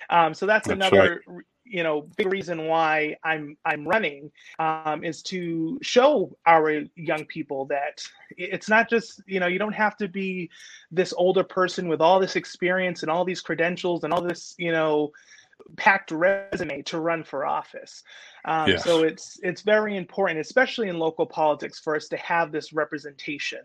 Um, 0.09 0.35
so 0.35 0.47
that's, 0.47 0.67
that's 0.67 0.75
another 0.75 1.23
right 1.27 1.45
you 1.71 1.83
know 1.83 2.03
big 2.17 2.27
reason 2.27 2.67
why 2.67 3.17
i'm 3.25 3.57
i'm 3.65 3.87
running 3.87 4.31
um, 4.59 5.05
is 5.05 5.23
to 5.23 5.79
show 5.81 6.37
our 6.47 6.83
young 6.97 7.25
people 7.27 7.65
that 7.67 8.03
it's 8.37 8.69
not 8.69 8.91
just 8.91 9.23
you 9.27 9.41
know 9.41 9.47
you 9.47 9.59
don't 9.59 9.73
have 9.73 9.97
to 9.97 10.09
be 10.09 10.51
this 10.91 11.15
older 11.17 11.45
person 11.45 11.89
with 11.89 12.01
all 12.01 12.19
this 12.19 12.37
experience 12.37 13.03
and 13.03 13.11
all 13.11 13.25
these 13.25 13.41
credentials 13.41 14.05
and 14.05 14.13
all 14.13 14.23
this 14.23 14.55
you 14.59 14.73
know 14.73 15.11
packed 15.77 16.11
resume 16.11 16.83
to 16.83 17.01
run 17.01 17.25
for 17.25 17.47
office. 17.47 18.03
Um, 18.45 18.71
yes. 18.71 18.85
so 18.85 19.03
it's 19.03 19.39
it's 19.43 19.61
very 19.61 19.97
important 19.97 20.41
especially 20.41 20.89
in 20.89 20.99
local 20.99 21.27
politics 21.27 21.79
for 21.79 21.95
us 21.95 22.09
to 22.09 22.17
have 22.17 22.53
this 22.53 22.73
representation. 22.73 23.61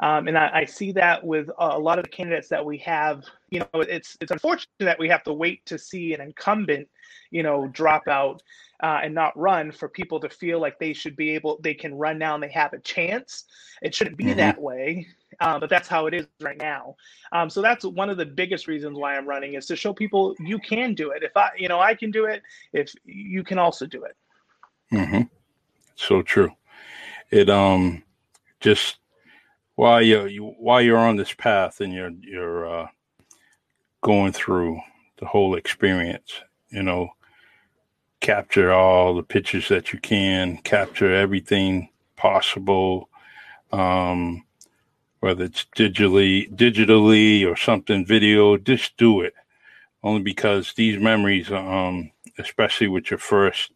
Um, 0.00 0.28
and 0.28 0.38
I, 0.38 0.50
I, 0.54 0.64
see 0.64 0.92
that 0.92 1.24
with 1.24 1.50
a 1.58 1.78
lot 1.78 1.98
of 1.98 2.04
the 2.04 2.10
candidates 2.10 2.48
that 2.48 2.64
we 2.64 2.78
have. 2.78 3.24
You 3.50 3.60
know 3.60 3.80
it's 3.80 4.16
it's 4.20 4.30
unfortunate 4.30 4.68
that 4.78 4.98
we 4.98 5.08
have 5.08 5.24
to 5.24 5.32
wait 5.32 5.66
to 5.66 5.78
see 5.78 6.14
an 6.14 6.20
incumbent 6.20 6.88
you 7.30 7.42
know, 7.42 7.68
drop 7.68 8.08
out 8.08 8.42
uh, 8.82 9.00
and 9.02 9.14
not 9.14 9.36
run 9.38 9.70
for 9.70 9.88
people 9.88 10.18
to 10.20 10.28
feel 10.28 10.60
like 10.60 10.78
they 10.78 10.92
should 10.92 11.16
be 11.16 11.30
able, 11.30 11.58
they 11.62 11.74
can 11.74 11.94
run 11.94 12.18
now 12.18 12.34
and 12.34 12.42
they 12.42 12.50
have 12.50 12.72
a 12.72 12.80
chance. 12.80 13.44
It 13.80 13.94
shouldn't 13.94 14.16
be 14.16 14.24
mm-hmm. 14.24 14.38
that 14.38 14.60
way, 14.60 15.06
uh, 15.40 15.58
but 15.58 15.70
that's 15.70 15.88
how 15.88 16.06
it 16.06 16.14
is 16.14 16.26
right 16.40 16.58
now. 16.58 16.96
Um, 17.32 17.48
so 17.48 17.62
that's 17.62 17.84
one 17.84 18.10
of 18.10 18.16
the 18.16 18.26
biggest 18.26 18.66
reasons 18.66 18.98
why 18.98 19.16
I'm 19.16 19.26
running 19.26 19.54
is 19.54 19.66
to 19.66 19.76
show 19.76 19.92
people 19.92 20.34
you 20.40 20.58
can 20.58 20.94
do 20.94 21.10
it. 21.10 21.22
If 21.22 21.36
I, 21.36 21.50
you 21.56 21.68
know, 21.68 21.80
I 21.80 21.94
can 21.94 22.10
do 22.10 22.26
it, 22.26 22.42
if 22.72 22.92
you 23.04 23.44
can 23.44 23.58
also 23.58 23.86
do 23.86 24.04
it. 24.04 24.16
Mm-hmm. 24.92 25.22
So 25.94 26.22
true. 26.22 26.50
It 27.30 27.48
um 27.48 28.02
just 28.60 28.98
while 29.74 30.02
you, 30.02 30.26
you 30.26 30.44
while 30.58 30.80
you're 30.80 30.98
on 30.98 31.16
this 31.16 31.32
path 31.32 31.80
and 31.80 31.92
you're 31.92 32.12
you're 32.20 32.66
uh, 32.66 32.86
going 34.02 34.32
through 34.32 34.80
the 35.18 35.26
whole 35.26 35.56
experience, 35.56 36.42
you 36.72 36.82
know, 36.82 37.10
capture 38.20 38.72
all 38.72 39.14
the 39.14 39.22
pictures 39.22 39.68
that 39.68 39.92
you 39.92 39.98
can, 40.00 40.56
capture 40.58 41.14
everything 41.14 41.88
possible, 42.16 43.08
um, 43.72 44.44
whether 45.20 45.44
it's 45.44 45.66
digitally, 45.76 46.52
digitally 46.54 47.46
or 47.46 47.56
something 47.56 48.06
video. 48.06 48.56
Just 48.56 48.96
do 48.96 49.20
it. 49.20 49.34
only 50.02 50.22
because 50.22 50.72
these 50.74 50.98
memories, 50.98 51.50
um, 51.52 52.10
especially 52.38 52.88
with 52.88 53.10
your 53.10 53.18
first 53.18 53.72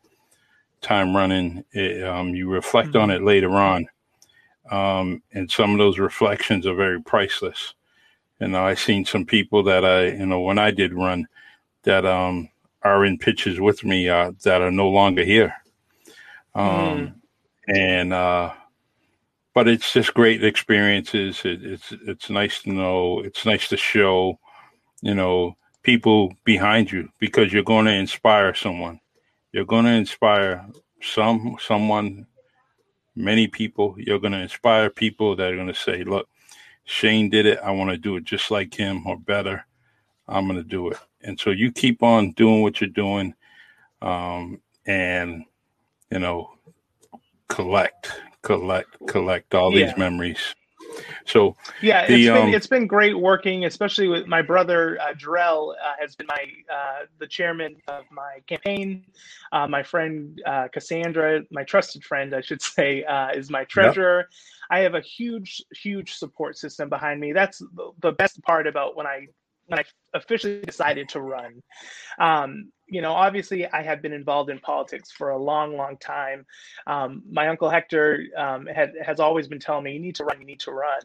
time 0.80 1.14
running, 1.16 1.64
it, 1.72 2.04
um, 2.04 2.34
you 2.34 2.48
reflect 2.48 2.90
mm-hmm. 2.90 2.98
on 2.98 3.10
it 3.10 3.22
later 3.22 3.50
on, 3.52 3.86
um, 4.70 5.22
and 5.32 5.50
some 5.50 5.72
of 5.72 5.78
those 5.78 5.98
reflections 5.98 6.66
are 6.66 6.74
very 6.74 7.00
priceless. 7.00 7.74
You 8.40 8.48
know, 8.48 8.64
I 8.64 8.74
seen 8.74 9.04
some 9.04 9.24
people 9.24 9.62
that 9.64 9.84
I, 9.84 10.08
you 10.08 10.26
know, 10.26 10.40
when 10.40 10.58
I 10.58 10.70
did 10.70 10.92
run, 10.92 11.26
that 11.84 12.04
um, 12.04 12.48
are 12.86 13.04
in 13.04 13.18
pitches 13.18 13.60
with 13.60 13.84
me 13.84 14.08
uh, 14.08 14.32
that 14.44 14.62
are 14.62 14.70
no 14.70 14.88
longer 14.88 15.24
here. 15.24 15.54
Um, 16.54 16.68
mm. 16.68 17.14
And 17.68 18.12
uh, 18.12 18.52
but 19.54 19.68
it's 19.68 19.92
just 19.92 20.14
great 20.14 20.44
experiences. 20.44 21.42
It, 21.44 21.64
it's 21.64 21.92
it's 22.06 22.30
nice 22.30 22.62
to 22.62 22.72
know. 22.72 23.20
It's 23.20 23.44
nice 23.44 23.68
to 23.68 23.76
show, 23.76 24.38
you 25.02 25.14
know, 25.14 25.56
people 25.82 26.32
behind 26.44 26.92
you 26.92 27.08
because 27.18 27.52
you're 27.52 27.72
going 27.74 27.86
to 27.86 27.92
inspire 27.92 28.54
someone. 28.54 29.00
You're 29.52 29.64
going 29.64 29.86
to 29.86 29.92
inspire 29.92 30.64
some 31.00 31.56
someone, 31.60 32.26
many 33.14 33.48
people. 33.48 33.96
You're 33.98 34.20
going 34.20 34.32
to 34.32 34.46
inspire 34.48 34.90
people 34.90 35.34
that 35.36 35.52
are 35.52 35.56
going 35.56 35.74
to 35.74 35.74
say, 35.74 36.04
"Look, 36.04 36.28
Shane 36.84 37.30
did 37.30 37.46
it. 37.46 37.58
I 37.64 37.72
want 37.72 37.90
to 37.90 37.98
do 37.98 38.16
it 38.16 38.24
just 38.24 38.50
like 38.50 38.72
him 38.74 39.06
or 39.06 39.18
better. 39.18 39.66
I'm 40.28 40.46
going 40.46 40.62
to 40.62 40.68
do 40.76 40.90
it." 40.90 40.98
And 41.26 41.38
so 41.38 41.50
you 41.50 41.72
keep 41.72 42.02
on 42.02 42.30
doing 42.32 42.62
what 42.62 42.80
you're 42.80 42.88
doing, 42.88 43.34
um, 44.00 44.60
and 44.86 45.44
you 46.10 46.20
know, 46.20 46.52
collect 47.48 48.12
collect 48.42 48.96
collect 49.08 49.54
all 49.54 49.72
yeah. 49.72 49.86
these 49.86 49.98
memories. 49.98 50.54
So 51.26 51.56
yeah, 51.82 52.06
the, 52.06 52.14
it's 52.14 52.32
been 52.32 52.48
um, 52.48 52.54
it's 52.54 52.66
been 52.66 52.86
great 52.86 53.18
working, 53.18 53.64
especially 53.64 54.08
with 54.08 54.26
my 54.26 54.40
brother 54.40 54.98
uh, 55.00 55.14
Jarrell 55.14 55.72
uh, 55.72 55.94
has 55.98 56.14
been 56.14 56.26
my 56.28 56.46
uh, 56.72 57.06
the 57.18 57.26
chairman 57.26 57.76
of 57.88 58.04
my 58.10 58.38
campaign. 58.46 59.04
Uh, 59.52 59.66
my 59.66 59.82
friend 59.82 60.40
uh, 60.46 60.68
Cassandra, 60.68 61.42
my 61.50 61.64
trusted 61.64 62.04
friend, 62.04 62.34
I 62.34 62.40
should 62.40 62.62
say, 62.76 63.04
uh, 63.04 63.30
is 63.30 63.50
my 63.50 63.64
treasurer. 63.64 64.18
Yep. 64.18 64.28
I 64.70 64.78
have 64.80 64.94
a 64.94 65.00
huge, 65.00 65.62
huge 65.72 66.14
support 66.14 66.56
system 66.56 66.88
behind 66.88 67.20
me. 67.20 67.32
That's 67.32 67.62
the 68.00 68.12
best 68.12 68.42
part 68.42 68.66
about 68.66 68.96
when 68.96 69.06
I 69.06 69.28
when 69.66 69.80
I 69.80 69.84
officially 70.14 70.60
decided 70.60 71.08
to 71.10 71.20
run. 71.20 71.62
Um, 72.18 72.70
you 72.88 73.02
know, 73.02 73.12
obviously, 73.12 73.66
I 73.66 73.82
have 73.82 74.00
been 74.00 74.12
involved 74.12 74.48
in 74.48 74.60
politics 74.60 75.10
for 75.10 75.30
a 75.30 75.38
long, 75.38 75.76
long 75.76 75.96
time. 75.96 76.46
Um, 76.86 77.22
my 77.28 77.48
uncle 77.48 77.68
Hector 77.68 78.24
um, 78.36 78.66
had 78.66 78.92
has 79.04 79.18
always 79.18 79.48
been 79.48 79.58
telling 79.58 79.84
me, 79.84 79.94
"You 79.94 80.00
need 80.00 80.14
to 80.16 80.24
run. 80.24 80.40
You 80.40 80.46
need 80.46 80.60
to 80.60 80.70
run." 80.70 81.00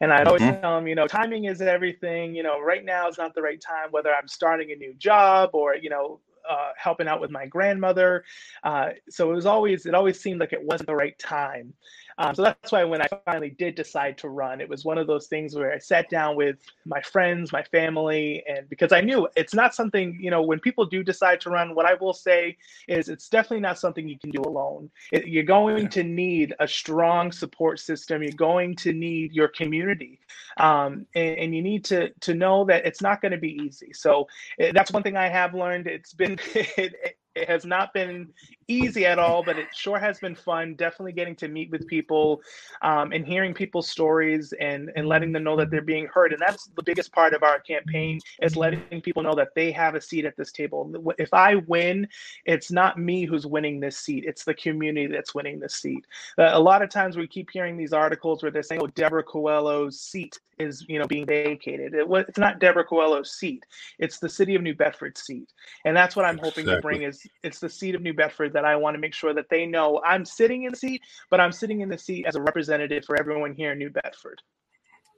And 0.00 0.12
I'd 0.12 0.26
always 0.26 0.42
mm-hmm. 0.42 0.60
tell 0.62 0.78
him, 0.78 0.88
you 0.88 0.94
know, 0.94 1.06
timing 1.06 1.44
is 1.44 1.60
everything. 1.60 2.34
You 2.34 2.42
know, 2.42 2.60
right 2.60 2.84
now 2.84 3.08
is 3.08 3.18
not 3.18 3.34
the 3.34 3.42
right 3.42 3.60
time. 3.60 3.88
Whether 3.90 4.14
I'm 4.14 4.28
starting 4.28 4.72
a 4.72 4.76
new 4.76 4.94
job 4.94 5.50
or 5.52 5.76
you 5.76 5.90
know 5.90 6.20
uh, 6.48 6.70
helping 6.76 7.08
out 7.08 7.20
with 7.20 7.30
my 7.30 7.46
grandmother. 7.46 8.24
Uh, 8.62 8.90
so 9.08 9.30
it 9.30 9.34
was 9.34 9.46
always 9.46 9.86
it 9.86 9.94
always 9.94 10.18
seemed 10.20 10.40
like 10.40 10.52
it 10.52 10.62
wasn't 10.62 10.86
the 10.86 10.94
right 10.94 11.18
time. 11.18 11.74
Um, 12.18 12.34
so 12.34 12.42
that's 12.42 12.72
why 12.72 12.84
when 12.84 13.02
I 13.02 13.08
finally 13.24 13.50
did 13.50 13.74
decide 13.74 14.16
to 14.18 14.28
run, 14.28 14.60
it 14.60 14.68
was 14.68 14.84
one 14.84 14.96
of 14.96 15.06
those 15.06 15.26
things 15.26 15.54
where 15.54 15.72
I 15.72 15.78
sat 15.78 16.08
down 16.08 16.34
with 16.34 16.56
my 16.86 17.00
friends, 17.02 17.52
my 17.52 17.62
family, 17.62 18.42
and 18.48 18.68
because 18.68 18.92
I 18.92 19.02
knew 19.02 19.28
it's 19.36 19.54
not 19.54 19.74
something, 19.74 20.16
you 20.20 20.30
know, 20.30 20.42
when 20.42 20.58
people 20.58 20.86
do 20.86 21.02
decide 21.02 21.40
to 21.42 21.50
run, 21.50 21.74
what 21.74 21.84
I 21.84 21.94
will 21.94 22.14
say 22.14 22.56
is 22.88 23.08
it's 23.08 23.28
definitely 23.28 23.60
not 23.60 23.78
something 23.78 24.08
you 24.08 24.18
can 24.18 24.30
do 24.30 24.42
alone. 24.42 24.90
It, 25.12 25.26
you're 25.26 25.44
going 25.44 25.84
yeah. 25.84 25.88
to 25.88 26.02
need 26.04 26.54
a 26.58 26.66
strong 26.66 27.32
support 27.32 27.80
system. 27.80 28.22
You're 28.22 28.32
going 28.32 28.76
to 28.76 28.92
need 28.92 29.32
your 29.32 29.48
community. 29.48 30.18
Um, 30.58 31.06
and, 31.14 31.38
and, 31.38 31.54
you 31.54 31.62
need 31.62 31.84
to 31.86 32.10
to 32.20 32.34
know 32.34 32.64
that 32.64 32.86
it's 32.86 33.02
not 33.02 33.20
going 33.20 33.32
to 33.32 33.38
be 33.38 33.60
easy. 33.62 33.92
So 33.92 34.26
it, 34.58 34.72
that's 34.74 34.90
one 34.90 35.02
thing 35.02 35.16
I 35.16 35.28
have 35.28 35.54
learned. 35.54 35.86
It's 35.86 36.14
been 36.14 36.38
it, 36.54 37.18
it 37.36 37.48
has 37.48 37.64
not 37.66 37.92
been 37.92 38.28
easy 38.66 39.06
at 39.06 39.18
all, 39.18 39.44
but 39.44 39.58
it 39.58 39.68
sure 39.74 39.98
has 39.98 40.18
been 40.18 40.34
fun. 40.34 40.74
Definitely 40.74 41.12
getting 41.12 41.36
to 41.36 41.48
meet 41.48 41.70
with 41.70 41.86
people 41.86 42.40
um, 42.82 43.12
and 43.12 43.24
hearing 43.26 43.54
people's 43.54 43.88
stories 43.88 44.52
and, 44.58 44.90
and 44.96 45.06
letting 45.06 45.32
them 45.32 45.44
know 45.44 45.56
that 45.56 45.70
they're 45.70 45.82
being 45.82 46.06
heard. 46.06 46.32
And 46.32 46.40
that's 46.40 46.66
the 46.76 46.82
biggest 46.82 47.12
part 47.12 47.34
of 47.34 47.42
our 47.42 47.60
campaign 47.60 48.20
is 48.42 48.56
letting 48.56 49.02
people 49.02 49.22
know 49.22 49.34
that 49.34 49.54
they 49.54 49.70
have 49.72 49.94
a 49.94 50.00
seat 50.00 50.24
at 50.24 50.36
this 50.36 50.50
table. 50.50 50.90
If 51.18 51.32
I 51.32 51.56
win, 51.56 52.08
it's 52.46 52.72
not 52.72 52.98
me 52.98 53.26
who's 53.26 53.46
winning 53.46 53.80
this 53.80 53.98
seat. 53.98 54.24
It's 54.26 54.44
the 54.44 54.54
community 54.54 55.06
that's 55.06 55.34
winning 55.34 55.60
this 55.60 55.74
seat. 55.74 56.06
Uh, 56.38 56.50
a 56.52 56.60
lot 56.60 56.82
of 56.82 56.88
times 56.88 57.16
we 57.16 57.28
keep 57.28 57.50
hearing 57.50 57.76
these 57.76 57.92
articles 57.92 58.42
where 58.42 58.50
they're 58.50 58.62
saying, 58.62 58.80
oh, 58.82 58.88
Deborah 58.88 59.22
Coelho's 59.22 60.00
seat 60.00 60.40
is, 60.58 60.86
you 60.88 60.98
know, 60.98 61.06
being 61.06 61.26
vacated. 61.26 61.94
It, 61.94 62.06
it's 62.10 62.38
not 62.38 62.60
Deborah 62.60 62.84
Coelho's 62.84 63.32
seat. 63.32 63.66
It's 63.98 64.18
the 64.18 64.28
city 64.28 64.54
of 64.54 64.62
New 64.62 64.74
Bedford's 64.74 65.22
seat. 65.22 65.52
And 65.84 65.96
that's 65.96 66.16
what 66.16 66.24
I'm 66.24 66.38
hoping 66.38 66.64
exactly. 66.64 66.76
to 66.76 66.80
bring 66.80 67.02
is 67.02 67.25
it's 67.42 67.60
the 67.60 67.68
seat 67.68 67.94
of 67.94 68.02
New 68.02 68.14
Bedford 68.14 68.52
that 68.52 68.64
I 68.64 68.76
want 68.76 68.94
to 68.94 69.00
make 69.00 69.14
sure 69.14 69.34
that 69.34 69.48
they 69.48 69.66
know 69.66 70.00
I'm 70.04 70.24
sitting 70.24 70.64
in 70.64 70.72
the 70.72 70.76
seat, 70.76 71.02
but 71.30 71.40
I'm 71.40 71.52
sitting 71.52 71.80
in 71.80 71.88
the 71.88 71.98
seat 71.98 72.26
as 72.26 72.36
a 72.36 72.40
representative 72.40 73.04
for 73.04 73.18
everyone 73.18 73.54
here 73.54 73.72
in 73.72 73.78
New 73.78 73.90
Bedford. 73.90 74.42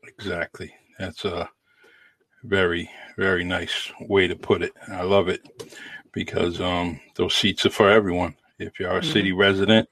Exactly. 0.06 0.74
That's 0.98 1.24
a 1.24 1.48
very, 2.44 2.90
very 3.16 3.44
nice 3.44 3.90
way 4.00 4.26
to 4.28 4.36
put 4.36 4.62
it. 4.62 4.72
I 4.88 5.02
love 5.02 5.28
it 5.28 5.72
because 6.12 6.60
um, 6.60 7.00
those 7.16 7.34
seats 7.34 7.66
are 7.66 7.70
for 7.70 7.90
everyone. 7.90 8.34
If 8.58 8.80
you're 8.80 8.90
a 8.90 9.00
mm-hmm. 9.00 9.12
city 9.12 9.32
resident, 9.32 9.88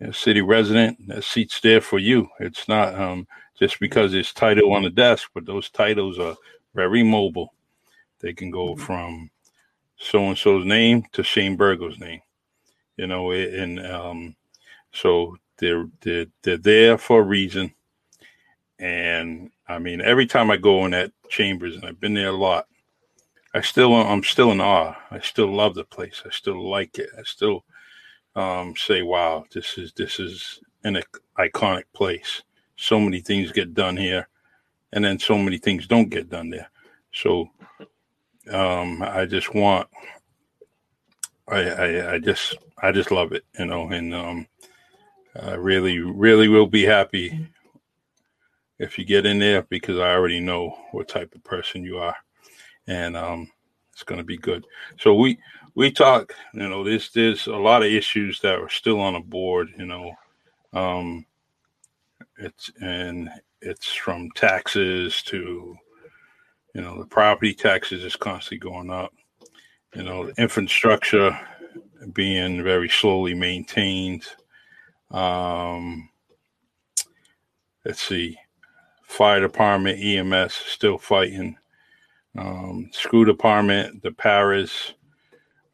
a 0.00 0.12
city 0.12 0.42
resident, 0.42 0.98
that 1.08 1.24
seat's 1.24 1.60
there 1.60 1.80
for 1.80 1.98
you. 1.98 2.28
It's 2.40 2.68
not 2.68 2.94
um, 2.94 3.26
just 3.58 3.80
because 3.80 4.14
it's 4.14 4.32
title 4.32 4.72
on 4.72 4.82
the 4.82 4.90
desk, 4.90 5.30
but 5.34 5.46
those 5.46 5.70
titles 5.70 6.18
are 6.18 6.36
very 6.74 7.02
mobile. 7.02 7.54
They 8.20 8.32
can 8.32 8.50
go 8.50 8.74
mm-hmm. 8.74 8.82
from 8.82 9.30
so 9.96 10.20
and 10.28 10.38
so's 10.38 10.64
name 10.64 11.04
to 11.12 11.22
Shane 11.22 11.56
Burgo's 11.56 11.98
name. 11.98 12.20
You 12.96 13.06
know, 13.06 13.32
and 13.32 13.84
um, 13.84 14.36
so 14.92 15.36
they're 15.58 15.88
they're 16.00 16.26
they're 16.42 16.56
there 16.58 16.98
for 16.98 17.20
a 17.20 17.24
reason. 17.24 17.74
And 18.78 19.50
I 19.68 19.78
mean, 19.78 20.00
every 20.00 20.26
time 20.26 20.50
I 20.50 20.56
go 20.56 20.84
in 20.84 20.92
that 20.92 21.12
chambers, 21.28 21.76
and 21.76 21.84
I've 21.84 22.00
been 22.00 22.14
there 22.14 22.28
a 22.28 22.32
lot, 22.32 22.66
I 23.54 23.60
still 23.60 23.94
I'm 23.94 24.22
still 24.22 24.52
in 24.52 24.60
awe. 24.60 24.96
I 25.10 25.20
still 25.20 25.52
love 25.52 25.74
the 25.74 25.84
place. 25.84 26.22
I 26.26 26.30
still 26.30 26.68
like 26.68 26.98
it. 26.98 27.08
I 27.18 27.22
still 27.22 27.64
um, 28.34 28.74
say, 28.76 29.02
"Wow, 29.02 29.44
this 29.52 29.78
is 29.78 29.92
this 29.92 30.18
is 30.18 30.60
an 30.82 31.00
iconic 31.38 31.84
place." 31.92 32.42
So 32.76 32.98
many 32.98 33.20
things 33.20 33.52
get 33.52 33.74
done 33.74 33.96
here, 33.96 34.28
and 34.92 35.04
then 35.04 35.18
so 35.18 35.38
many 35.38 35.58
things 35.58 35.86
don't 35.86 36.10
get 36.10 36.30
done 36.30 36.50
there. 36.50 36.68
So 37.12 37.48
um, 38.50 39.02
I 39.02 39.24
just 39.26 39.54
want, 39.54 39.88
I, 41.48 41.60
I, 41.60 42.14
I 42.14 42.18
just, 42.18 42.56
I 42.82 42.92
just 42.92 43.10
love 43.10 43.32
it, 43.32 43.44
you 43.58 43.66
know, 43.66 43.88
and 43.88 44.14
um, 44.14 44.46
I 45.40 45.54
really, 45.54 45.98
really 45.98 46.48
will 46.48 46.66
be 46.66 46.84
happy 46.84 47.48
if 48.78 48.98
you 48.98 49.04
get 49.04 49.26
in 49.26 49.38
there 49.38 49.62
because 49.62 49.98
I 49.98 50.12
already 50.12 50.40
know 50.40 50.76
what 50.92 51.08
type 51.08 51.34
of 51.34 51.44
person 51.44 51.84
you 51.84 51.98
are, 51.98 52.16
and 52.86 53.16
um, 53.16 53.50
it's 53.92 54.02
going 54.02 54.18
to 54.18 54.24
be 54.24 54.36
good. 54.36 54.64
So 54.98 55.14
we 55.14 55.38
we 55.74 55.90
talk, 55.90 56.34
you 56.52 56.68
know, 56.68 56.84
there's 56.84 57.10
there's 57.12 57.46
a 57.46 57.56
lot 57.56 57.82
of 57.82 57.92
issues 57.92 58.40
that 58.40 58.58
are 58.58 58.68
still 58.68 59.00
on 59.00 59.14
the 59.14 59.20
board, 59.20 59.68
you 59.76 59.86
know, 59.86 60.12
um, 60.72 61.26
it's 62.38 62.70
and 62.80 63.30
it's 63.60 63.92
from 63.92 64.30
taxes 64.32 65.22
to 65.22 65.76
you 66.74 66.82
know, 66.82 66.98
the 66.98 67.06
property 67.06 67.54
taxes 67.54 68.04
is 68.04 68.16
constantly 68.16 68.58
going 68.58 68.90
up. 68.90 69.12
You 69.94 70.02
know, 70.02 70.26
the 70.26 70.42
infrastructure 70.42 71.38
being 72.12 72.62
very 72.62 72.88
slowly 72.88 73.32
maintained. 73.32 74.24
Um, 75.12 76.08
let's 77.84 78.02
see, 78.02 78.36
fire 79.04 79.40
department, 79.40 80.02
EMS 80.02 80.52
still 80.52 80.98
fighting. 80.98 81.56
Um, 82.36 82.90
school 82.92 83.24
department, 83.24 84.02
the 84.02 84.10
paras, 84.10 84.94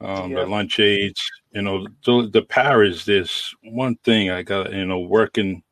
um, 0.03 0.35
the 0.35 0.45
lunch 0.45 0.79
aides. 0.79 1.23
You 1.53 1.63
know, 1.63 1.87
the, 2.05 2.29
the 2.31 2.43
paras. 2.43 3.07
There's 3.07 3.55
one 3.63 3.97
thing 4.05 4.31
I 4.31 4.43
got. 4.43 4.71
You 4.71 4.85
know, 4.85 5.01
working 5.01 5.63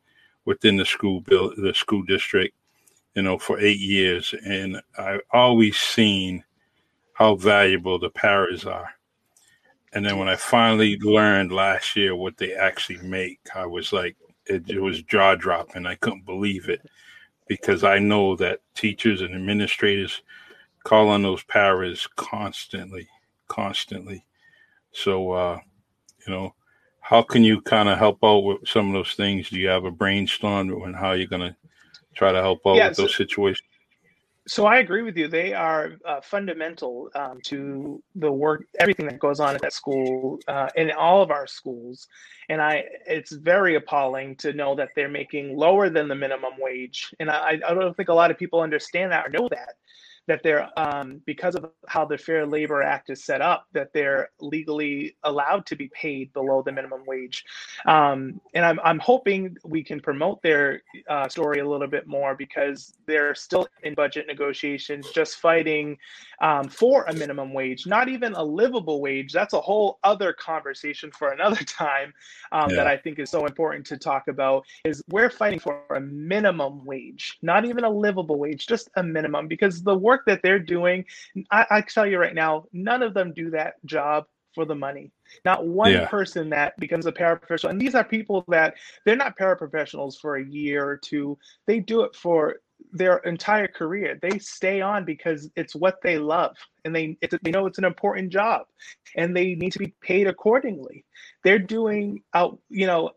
within 0.46 0.78
the 0.78 0.86
school 0.86 1.20
bill, 1.20 1.52
the 1.58 1.74
school 1.74 2.02
district 2.04 2.57
you 3.18 3.22
know, 3.22 3.36
for 3.36 3.58
eight 3.58 3.80
years, 3.80 4.32
and 4.46 4.80
I've 4.96 5.22
always 5.32 5.76
seen 5.76 6.44
how 7.14 7.34
valuable 7.34 7.98
the 7.98 8.10
paras 8.10 8.64
are. 8.64 8.90
And 9.92 10.06
then 10.06 10.18
when 10.18 10.28
I 10.28 10.36
finally 10.36 10.96
learned 11.00 11.50
last 11.50 11.96
year 11.96 12.14
what 12.14 12.36
they 12.36 12.54
actually 12.54 12.98
make, 12.98 13.40
I 13.56 13.66
was 13.66 13.92
like, 13.92 14.14
it, 14.46 14.70
it 14.70 14.78
was 14.78 15.02
jaw 15.02 15.34
dropping. 15.34 15.84
I 15.84 15.96
couldn't 15.96 16.26
believe 16.26 16.68
it 16.68 16.80
because 17.48 17.82
I 17.82 17.98
know 17.98 18.36
that 18.36 18.60
teachers 18.76 19.20
and 19.20 19.34
administrators 19.34 20.22
call 20.84 21.08
on 21.08 21.24
those 21.24 21.42
paras 21.42 22.06
constantly, 22.14 23.08
constantly. 23.48 24.24
So, 24.92 25.32
uh, 25.32 25.58
you 26.24 26.32
know, 26.32 26.54
how 27.00 27.22
can 27.22 27.42
you 27.42 27.62
kind 27.62 27.88
of 27.88 27.98
help 27.98 28.20
out 28.22 28.44
with 28.44 28.68
some 28.68 28.86
of 28.86 28.92
those 28.92 29.14
things? 29.14 29.50
Do 29.50 29.58
you 29.58 29.66
have 29.66 29.86
a 29.86 29.90
brainstorm 29.90 30.70
on 30.70 30.94
how 30.94 31.14
you're 31.14 31.26
going 31.26 31.50
to 31.50 31.56
try 32.18 32.32
to 32.32 32.42
help 32.42 32.60
out 32.66 32.76
yeah, 32.76 32.88
with 32.88 32.96
so, 32.96 33.02
those 33.02 33.16
situations? 33.16 33.66
So 34.46 34.64
I 34.64 34.78
agree 34.78 35.02
with 35.02 35.16
you. 35.16 35.28
They 35.28 35.52
are 35.52 35.92
uh, 36.06 36.20
fundamental 36.22 37.10
um, 37.14 37.38
to 37.44 38.02
the 38.14 38.32
work, 38.32 38.64
everything 38.80 39.06
that 39.06 39.18
goes 39.18 39.40
on 39.40 39.54
at 39.54 39.60
that 39.60 39.74
school, 39.74 40.38
uh, 40.48 40.68
in 40.74 40.90
all 40.92 41.22
of 41.22 41.30
our 41.30 41.46
schools. 41.46 42.08
And 42.48 42.62
I, 42.62 42.84
it's 43.06 43.32
very 43.32 43.74
appalling 43.76 44.36
to 44.36 44.54
know 44.54 44.74
that 44.76 44.88
they're 44.96 45.10
making 45.10 45.54
lower 45.54 45.90
than 45.90 46.08
the 46.08 46.14
minimum 46.14 46.54
wage. 46.58 47.14
And 47.20 47.30
I, 47.30 47.58
I 47.66 47.74
don't 47.74 47.94
think 47.94 48.08
a 48.08 48.14
lot 48.14 48.30
of 48.30 48.38
people 48.38 48.60
understand 48.60 49.12
that 49.12 49.26
or 49.26 49.28
know 49.28 49.48
that 49.50 49.74
that 50.28 50.42
they're 50.42 50.68
um, 50.78 51.20
because 51.24 51.56
of 51.56 51.70
how 51.88 52.04
the 52.04 52.16
Fair 52.16 52.46
Labor 52.46 52.82
Act 52.82 53.10
is 53.10 53.24
set 53.24 53.40
up, 53.40 53.66
that 53.72 53.92
they're 53.94 54.28
legally 54.40 55.16
allowed 55.24 55.66
to 55.66 55.74
be 55.74 55.88
paid 55.88 56.32
below 56.34 56.62
the 56.62 56.70
minimum 56.70 57.02
wage. 57.06 57.44
Um, 57.86 58.40
and 58.54 58.64
I'm 58.64 58.78
I'm 58.84 58.98
hoping 58.98 59.56
we 59.64 59.82
can 59.82 60.00
promote 60.00 60.42
their 60.42 60.82
uh, 61.08 61.28
story 61.28 61.60
a 61.60 61.68
little 61.68 61.88
bit 61.88 62.06
more 62.06 62.36
because 62.36 62.92
they're 63.06 63.34
still 63.34 63.66
in 63.82 63.94
budget 63.94 64.26
negotiations, 64.26 65.10
just 65.12 65.36
fighting 65.36 65.96
um, 66.40 66.68
for 66.68 67.04
a 67.04 67.14
minimum 67.14 67.54
wage, 67.54 67.86
not 67.86 68.08
even 68.08 68.34
a 68.34 68.42
livable 68.42 69.00
wage. 69.00 69.32
That's 69.32 69.54
a 69.54 69.60
whole 69.60 69.98
other 70.04 70.34
conversation 70.34 71.10
for 71.10 71.30
another 71.30 71.64
time 71.64 72.12
um, 72.52 72.70
yeah. 72.70 72.76
that 72.76 72.86
I 72.86 72.98
think 72.98 73.18
is 73.18 73.30
so 73.30 73.46
important 73.46 73.86
to 73.86 73.96
talk 73.96 74.28
about. 74.28 74.66
Is 74.84 75.02
we're 75.08 75.30
fighting 75.30 75.58
for 75.58 75.82
a 75.96 76.00
minimum 76.00 76.84
wage, 76.84 77.38
not 77.40 77.64
even 77.64 77.84
a 77.84 77.90
livable 77.90 78.38
wage, 78.38 78.66
just 78.66 78.90
a 78.96 79.02
minimum, 79.02 79.48
because 79.48 79.82
the 79.82 79.94
work 79.94 80.17
work 80.18 80.26
that 80.26 80.42
they're 80.42 80.58
doing, 80.58 81.04
I, 81.50 81.66
I 81.70 81.80
tell 81.82 82.06
you 82.06 82.18
right 82.18 82.34
now, 82.34 82.64
none 82.72 83.02
of 83.02 83.14
them 83.14 83.32
do 83.32 83.50
that 83.50 83.74
job 83.84 84.26
for 84.54 84.64
the 84.64 84.74
money. 84.74 85.12
Not 85.44 85.66
one 85.66 85.92
yeah. 85.92 86.08
person 86.08 86.50
that 86.50 86.78
becomes 86.78 87.06
a 87.06 87.12
paraprofessional, 87.12 87.70
and 87.70 87.80
these 87.80 87.94
are 87.94 88.04
people 88.04 88.44
that 88.48 88.74
they're 89.04 89.16
not 89.16 89.38
paraprofessionals 89.38 90.18
for 90.20 90.36
a 90.36 90.44
year 90.44 90.86
or 90.86 90.96
two. 90.96 91.38
They 91.66 91.80
do 91.80 92.02
it 92.02 92.16
for 92.16 92.56
their 92.92 93.18
entire 93.18 93.68
career. 93.68 94.18
They 94.20 94.38
stay 94.38 94.80
on 94.80 95.04
because 95.04 95.50
it's 95.54 95.74
what 95.74 96.00
they 96.02 96.18
love, 96.18 96.56
and 96.84 96.96
they 96.96 97.18
they 97.42 97.50
know 97.50 97.66
it's 97.66 97.78
an 97.78 97.84
important 97.84 98.30
job, 98.30 98.66
and 99.16 99.36
they 99.36 99.54
need 99.54 99.72
to 99.72 99.78
be 99.78 99.94
paid 100.00 100.26
accordingly. 100.26 101.04
They're 101.44 101.58
doing 101.58 102.22
out, 102.34 102.58
you 102.70 102.86
know, 102.86 103.10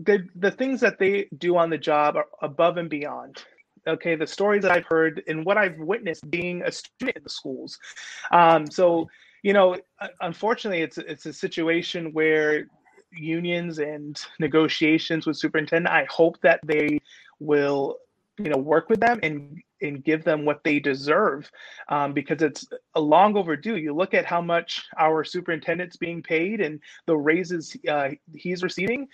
the 0.00 0.26
the 0.34 0.50
things 0.50 0.80
that 0.80 0.98
they 0.98 1.28
do 1.38 1.56
on 1.56 1.70
the 1.70 1.78
job 1.78 2.16
are 2.16 2.26
above 2.42 2.76
and 2.76 2.90
beyond 2.90 3.44
okay 3.86 4.14
the 4.14 4.26
stories 4.26 4.62
that 4.62 4.70
i've 4.70 4.84
heard 4.84 5.22
and 5.28 5.44
what 5.44 5.56
i've 5.56 5.78
witnessed 5.78 6.28
being 6.30 6.62
a 6.62 6.72
student 6.72 7.16
in 7.16 7.22
the 7.22 7.30
schools. 7.30 7.78
Um, 8.30 8.70
so 8.70 9.08
you 9.42 9.52
know 9.52 9.76
unfortunately 10.20 10.82
it's 10.82 10.98
it's 10.98 11.26
a 11.26 11.32
situation 11.32 12.12
where 12.12 12.66
unions 13.12 13.78
and 13.78 14.20
negotiations 14.40 15.26
with 15.26 15.36
superintendent 15.36 15.94
i 15.94 16.06
hope 16.10 16.40
that 16.42 16.60
they 16.64 17.00
will 17.38 17.96
you 18.38 18.50
know 18.50 18.58
work 18.58 18.88
with 18.88 19.00
them 19.00 19.18
and 19.22 19.62
and 19.82 20.04
give 20.04 20.24
them 20.24 20.44
what 20.44 20.62
they 20.64 20.78
deserve 20.78 21.50
um, 21.88 22.12
because 22.12 22.40
it's 22.42 22.66
a 22.94 23.00
long 23.00 23.36
overdue. 23.36 23.76
You 23.76 23.94
look 23.94 24.14
at 24.14 24.24
how 24.24 24.40
much 24.40 24.84
our 24.98 25.22
superintendent's 25.24 25.96
being 25.96 26.22
paid 26.22 26.60
and 26.60 26.80
the 27.06 27.16
raises 27.16 27.76
uh, 27.88 28.10
he's 28.34 28.62
receiving 28.62 29.08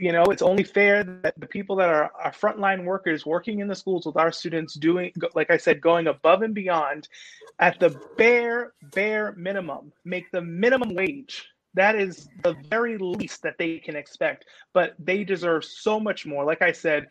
you 0.00 0.12
know 0.12 0.24
it's 0.24 0.42
only 0.42 0.64
fair 0.64 1.04
that 1.04 1.38
the 1.38 1.46
people 1.46 1.76
that 1.76 1.90
are 1.90 2.10
our 2.18 2.32
frontline 2.32 2.84
workers 2.84 3.26
working 3.26 3.60
in 3.60 3.68
the 3.68 3.74
schools 3.74 4.06
with 4.06 4.16
our 4.16 4.32
students 4.32 4.74
doing 4.74 5.12
like 5.34 5.50
i 5.50 5.56
said 5.58 5.80
going 5.80 6.06
above 6.06 6.40
and 6.42 6.54
beyond 6.54 7.08
at 7.58 7.78
the 7.78 7.90
bare 8.16 8.72
bare 8.94 9.32
minimum 9.36 9.92
make 10.04 10.30
the 10.32 10.40
minimum 10.40 10.94
wage. 10.94 11.46
That 11.74 11.94
is 11.94 12.28
the 12.42 12.56
very 12.68 12.98
least 12.98 13.42
that 13.42 13.58
they 13.58 13.78
can 13.78 13.94
expect 13.94 14.46
but 14.72 14.94
they 14.98 15.22
deserve 15.22 15.64
so 15.64 16.00
much 16.00 16.26
more. 16.26 16.44
Like 16.44 16.62
i 16.62 16.72
said 16.72 17.08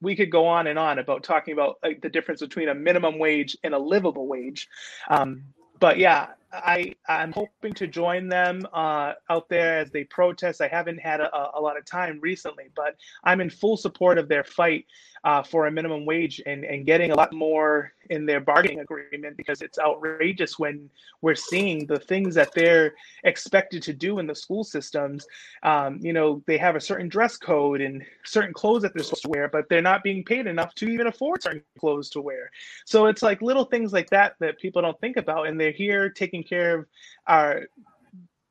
we 0.00 0.14
could 0.14 0.30
go 0.30 0.46
on 0.46 0.66
and 0.66 0.78
on 0.78 0.98
about 0.98 1.22
talking 1.22 1.54
about 1.54 1.76
like, 1.82 2.02
the 2.02 2.10
difference 2.10 2.40
between 2.40 2.68
a 2.68 2.74
minimum 2.74 3.18
wage 3.18 3.56
and 3.64 3.74
a 3.74 3.78
livable 3.78 4.26
wage. 4.26 4.68
Um, 5.08 5.44
but 5.80 5.98
yeah 5.98 6.28
I 6.52 6.94
I'm 7.08 7.32
hoping 7.32 7.74
to 7.74 7.86
join 7.86 8.28
them 8.28 8.66
uh, 8.72 9.14
out 9.28 9.48
there 9.48 9.78
as 9.78 9.90
they 9.90 10.04
protest. 10.04 10.60
I 10.60 10.68
haven't 10.68 10.98
had 10.98 11.20
a, 11.20 11.50
a, 11.54 11.60
lot 11.60 11.76
of 11.76 11.84
time 11.84 12.18
recently, 12.22 12.70
but 12.74 12.96
I'm 13.24 13.40
in 13.40 13.50
full 13.50 13.76
support 13.76 14.18
of 14.18 14.28
their 14.28 14.44
fight 14.44 14.86
uh, 15.24 15.42
for 15.42 15.66
a 15.66 15.70
minimum 15.70 16.04
wage 16.04 16.40
and, 16.46 16.64
and 16.64 16.86
getting 16.86 17.10
a 17.10 17.14
lot 17.14 17.32
more 17.32 17.92
in 18.10 18.24
their 18.24 18.40
bargaining 18.40 18.80
agreement 18.80 19.36
because 19.36 19.60
it's 19.62 19.78
outrageous 19.78 20.58
when 20.58 20.88
we're 21.20 21.34
seeing 21.34 21.86
the 21.86 21.98
things 21.98 22.34
that 22.34 22.50
they're 22.54 22.94
expected 23.24 23.82
to 23.82 23.92
do 23.92 24.18
in 24.18 24.26
the 24.26 24.34
school 24.34 24.64
systems. 24.64 25.26
Um, 25.62 25.98
you 26.00 26.12
know, 26.12 26.42
they 26.46 26.56
have 26.58 26.76
a 26.76 26.80
certain 26.80 27.08
dress 27.08 27.36
code 27.36 27.80
and 27.80 28.04
certain 28.24 28.54
clothes 28.54 28.82
that 28.82 28.94
they're 28.94 29.04
supposed 29.04 29.24
to 29.24 29.28
wear, 29.28 29.48
but 29.48 29.68
they're 29.68 29.82
not 29.82 30.02
being 30.02 30.24
paid 30.24 30.46
enough 30.46 30.74
to 30.76 30.88
even 30.88 31.06
afford 31.06 31.42
certain 31.42 31.62
clothes 31.78 32.08
to 32.10 32.20
wear. 32.20 32.50
So 32.86 33.06
it's 33.06 33.22
like 33.22 33.42
little 33.42 33.64
things 33.64 33.92
like 33.92 34.10
that 34.10 34.36
that 34.40 34.58
people 34.58 34.82
don't 34.82 34.98
think 35.00 35.16
about, 35.16 35.48
and 35.48 35.60
they're 35.60 35.72
here 35.72 36.08
taking 36.08 36.42
care 36.42 36.78
of 36.78 36.86
our 37.26 37.62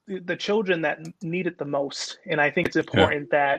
the 0.08 0.36
children 0.36 0.82
that 0.82 0.99
need 1.21 1.47
it 1.47 1.58
the 1.58 1.65
most. 1.65 2.19
And 2.25 2.39
I 2.39 2.49
think 2.49 2.67
it's 2.67 2.77
important 2.77 3.27
yeah. 3.32 3.58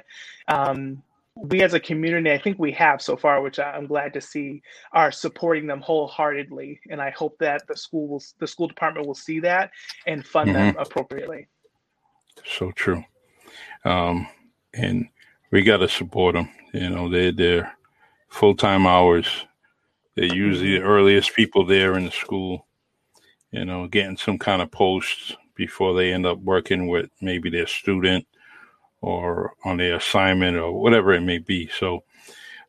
that 0.49 0.55
um, 0.55 1.03
we 1.41 1.63
as 1.63 1.75
a 1.75 1.81
community, 1.81 2.33
I 2.33 2.39
think 2.39 2.59
we 2.59 2.73
have 2.73 3.01
so 3.01 3.17
far, 3.17 3.41
which 3.43 3.59
I'm 3.59 3.87
glad 3.87 4.13
to 4.15 4.21
see, 4.21 4.63
are 4.93 5.13
supporting 5.13 5.67
them 5.67 5.81
wholeheartedly. 5.81 6.81
And 6.91 7.01
I 7.01 7.11
hope 7.11 7.39
that 7.39 7.67
the 7.69 7.77
school 7.77 8.09
will, 8.09 8.23
the 8.39 8.47
school 8.47 8.67
department 8.67 9.07
will 9.07 9.15
see 9.15 9.41
that 9.41 9.71
and 10.07 10.27
fund 10.27 10.51
mm-hmm. 10.51 10.59
them 10.59 10.77
appropriately. 10.79 11.47
So 12.45 12.73
true. 12.73 13.05
Um, 13.85 14.27
and 14.75 15.09
we 15.51 15.63
got 15.63 15.79
to 15.79 15.89
support 15.89 16.35
them. 16.35 16.51
You 16.73 16.91
know, 16.91 17.09
they, 17.09 17.31
they're 17.31 17.73
full 18.29 18.55
time 18.55 18.87
hours. 18.87 19.47
They're 20.15 20.35
usually 20.35 20.79
the 20.79 20.85
earliest 20.85 21.35
people 21.35 21.65
there 21.65 21.97
in 21.97 22.05
the 22.05 22.11
school, 22.11 22.67
you 23.53 23.65
know, 23.65 23.87
getting 23.87 24.17
some 24.17 24.39
kind 24.39 24.61
of 24.61 24.71
posts 24.71 25.37
before 25.55 25.95
they 25.95 26.13
end 26.13 26.27
up 26.27 26.39
working 26.39 26.89
with 26.89 27.11
maybe 27.21 27.51
their 27.51 27.67
student 27.67 28.27
or 29.01 29.55
on 29.65 29.77
their 29.77 29.97
assignment 29.97 30.57
or 30.57 30.73
whatever 30.73 31.13
it 31.13 31.21
may 31.21 31.39
be. 31.39 31.69
So 31.79 32.05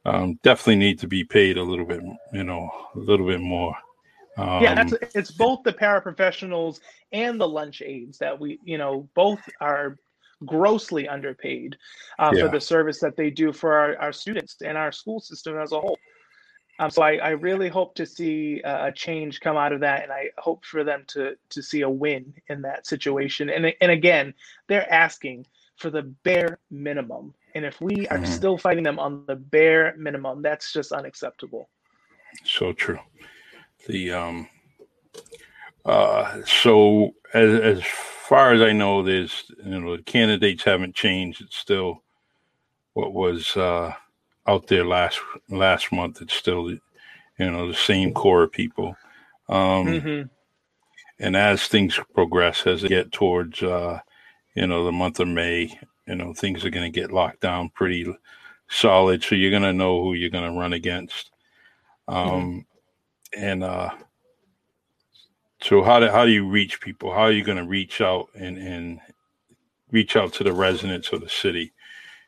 um, 0.06 0.40
definitely 0.44 0.78
need 0.78 1.00
to 1.00 1.08
be 1.08 1.24
paid 1.24 1.58
a 1.58 1.64
little 1.64 1.86
bit, 1.86 2.02
you 2.34 2.44
know, 2.44 2.70
a 2.96 3.00
little 3.00 3.28
bit 3.28 3.42
more. 3.42 3.76
Um, 4.38 4.64
yeah, 4.64 4.86
it's 5.14 5.32
both 5.32 5.64
the 5.64 5.74
paraprofessionals 5.74 6.80
and 7.12 7.40
the 7.42 7.48
lunch 7.48 7.82
aides 7.82 8.18
that 8.20 8.40
we, 8.40 8.60
you 8.64 8.78
know, 8.78 9.10
both 9.14 9.42
are 9.60 9.98
grossly 10.46 11.10
underpaid 11.10 11.78
uh, 12.20 12.32
yeah. 12.34 12.46
for 12.46 12.50
the 12.50 12.62
service 12.62 13.00
that 13.02 13.18
they 13.18 13.30
do 13.30 13.52
for 13.52 13.74
our, 13.74 13.98
our 13.98 14.14
students 14.14 14.56
and 14.64 14.78
our 14.78 14.92
school 14.92 15.20
system 15.20 15.58
as 15.58 15.74
a 15.74 15.80
whole. 15.80 15.98
Um, 16.80 16.90
so 16.90 17.02
I, 17.02 17.16
I, 17.18 17.30
really 17.32 17.68
hope 17.68 17.94
to 17.96 18.06
see 18.06 18.62
a 18.64 18.90
change 18.90 19.42
come 19.42 19.58
out 19.58 19.74
of 19.74 19.82
that, 19.82 20.04
and 20.04 20.14
I 20.14 20.30
hope 20.38 20.64
for 20.64 20.86
them 20.86 21.04
to 21.08 21.36
to 21.50 21.62
see 21.62 21.82
a 21.82 21.90
win 21.90 22.34
in 22.48 22.62
that 22.62 22.88
situation. 22.88 23.50
And 23.50 23.74
and 23.82 23.92
again, 23.92 24.34
they're 24.68 24.90
asking 24.90 25.46
for 25.80 25.90
the 25.90 26.04
bare 26.24 26.60
minimum. 26.70 27.34
And 27.56 27.66
if 27.66 27.82
we 27.82 28.08
are 28.10 28.18
mm-hmm. 28.18 28.32
still 28.32 28.58
fighting 28.58 28.84
them 28.84 29.00
on 29.00 29.26
the 29.26 29.36
bare 29.36 29.96
minimum, 29.98 30.42
that's 30.42 30.72
just 30.72 30.92
unacceptable. 30.92 31.70
So 32.44 32.74
true. 32.74 33.00
The 33.88 34.12
um 34.12 34.48
uh 35.86 36.42
so 36.46 37.16
as 37.34 37.60
as 37.60 37.84
far 37.84 38.54
as 38.54 38.62
I 38.62 38.74
know, 38.74 39.02
there's 39.02 39.52
you 39.66 39.80
know 39.80 39.98
the 39.98 40.04
candidates 40.04 40.64
haven't 40.64 40.96
changed. 40.96 41.42
It's 41.42 41.58
still 41.58 42.04
what 42.94 43.14
was 43.14 43.56
uh 43.58 43.94
out 44.46 44.68
there 44.68 44.86
last 44.86 45.20
last 45.50 45.92
month. 45.92 46.22
It's 46.22 46.36
still 46.36 46.72
you 46.72 46.80
know 47.40 47.68
the 47.68 47.74
same 47.74 48.14
core 48.14 48.44
of 48.44 48.52
people. 48.52 48.96
Um 49.48 49.88
mm-hmm. 49.88 50.28
and 51.20 51.36
as 51.36 51.68
things 51.68 52.00
progress, 52.14 52.68
as 52.68 52.82
they 52.82 52.90
get 52.90 53.12
towards 53.12 53.64
uh 53.64 54.02
you 54.60 54.68
know, 54.68 54.84
the 54.84 54.92
month 54.92 55.22
of 55.22 55.28
May, 55.30 55.80
you 56.06 56.16
know, 56.16 56.34
things 56.34 56.66
are 56.66 56.70
going 56.70 56.92
to 56.92 57.00
get 57.00 57.14
locked 57.14 57.40
down 57.40 57.70
pretty 57.70 58.14
solid. 58.68 59.24
So 59.24 59.36
you're 59.36 59.52
going 59.52 59.64
to 59.64 59.72
know 59.72 60.04
who 60.04 60.16
you're 60.16 60.30
going 60.30 60.52
to 60.52 60.60
run 60.60 60.74
against. 60.74 61.32
Um, 62.10 62.66
mm-hmm. 63.34 63.42
And 63.42 63.64
uh, 63.64 63.92
so 65.62 65.82
how 65.82 66.02
do, 66.02 66.10
how 66.10 66.26
do 66.26 66.32
you 66.32 66.46
reach 66.46 66.82
people? 66.82 67.14
How 67.14 67.22
are 67.22 67.32
you 67.32 67.44
going 67.44 67.58
to 67.58 67.64
reach 67.64 68.02
out 68.02 68.28
and, 68.36 68.58
and 68.58 69.00
reach 69.92 70.18
out 70.18 70.34
to 70.34 70.44
the 70.44 70.52
residents 70.52 71.14
of 71.14 71.22
the 71.22 71.30
city? 71.30 71.72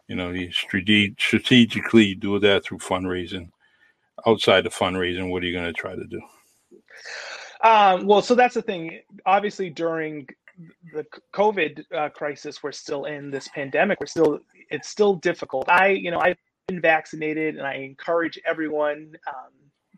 You 0.07 0.15
know, 0.15 0.29
you 0.29 0.53
strate- 0.53 1.19
strategically 1.19 2.15
do 2.15 2.39
that 2.39 2.63
through 2.63 2.77
fundraising. 2.77 3.49
Outside 4.25 4.65
of 4.65 4.73
fundraising, 4.73 5.31
what 5.31 5.43
are 5.43 5.47
you 5.47 5.53
going 5.53 5.65
to 5.65 5.73
try 5.73 5.95
to 5.95 6.05
do? 6.05 6.21
Um, 7.61 8.05
well, 8.05 8.21
so 8.21 8.35
that's 8.35 8.55
the 8.55 8.61
thing. 8.61 9.01
Obviously, 9.25 9.69
during 9.69 10.27
the 10.93 11.05
COVID 11.33 11.83
uh, 11.93 12.09
crisis 12.09 12.63
we're 12.63 12.71
still 12.71 13.05
in, 13.05 13.31
this 13.31 13.47
pandemic, 13.49 13.99
we're 13.99 14.07
still 14.07 14.39
it's 14.69 14.89
still 14.89 15.15
difficult. 15.15 15.69
I 15.69 15.89
you 15.89 16.11
know 16.11 16.19
I've 16.19 16.37
been 16.67 16.81
vaccinated, 16.81 17.55
and 17.57 17.65
I 17.65 17.75
encourage 17.75 18.39
everyone 18.45 19.15
um, 19.27 19.51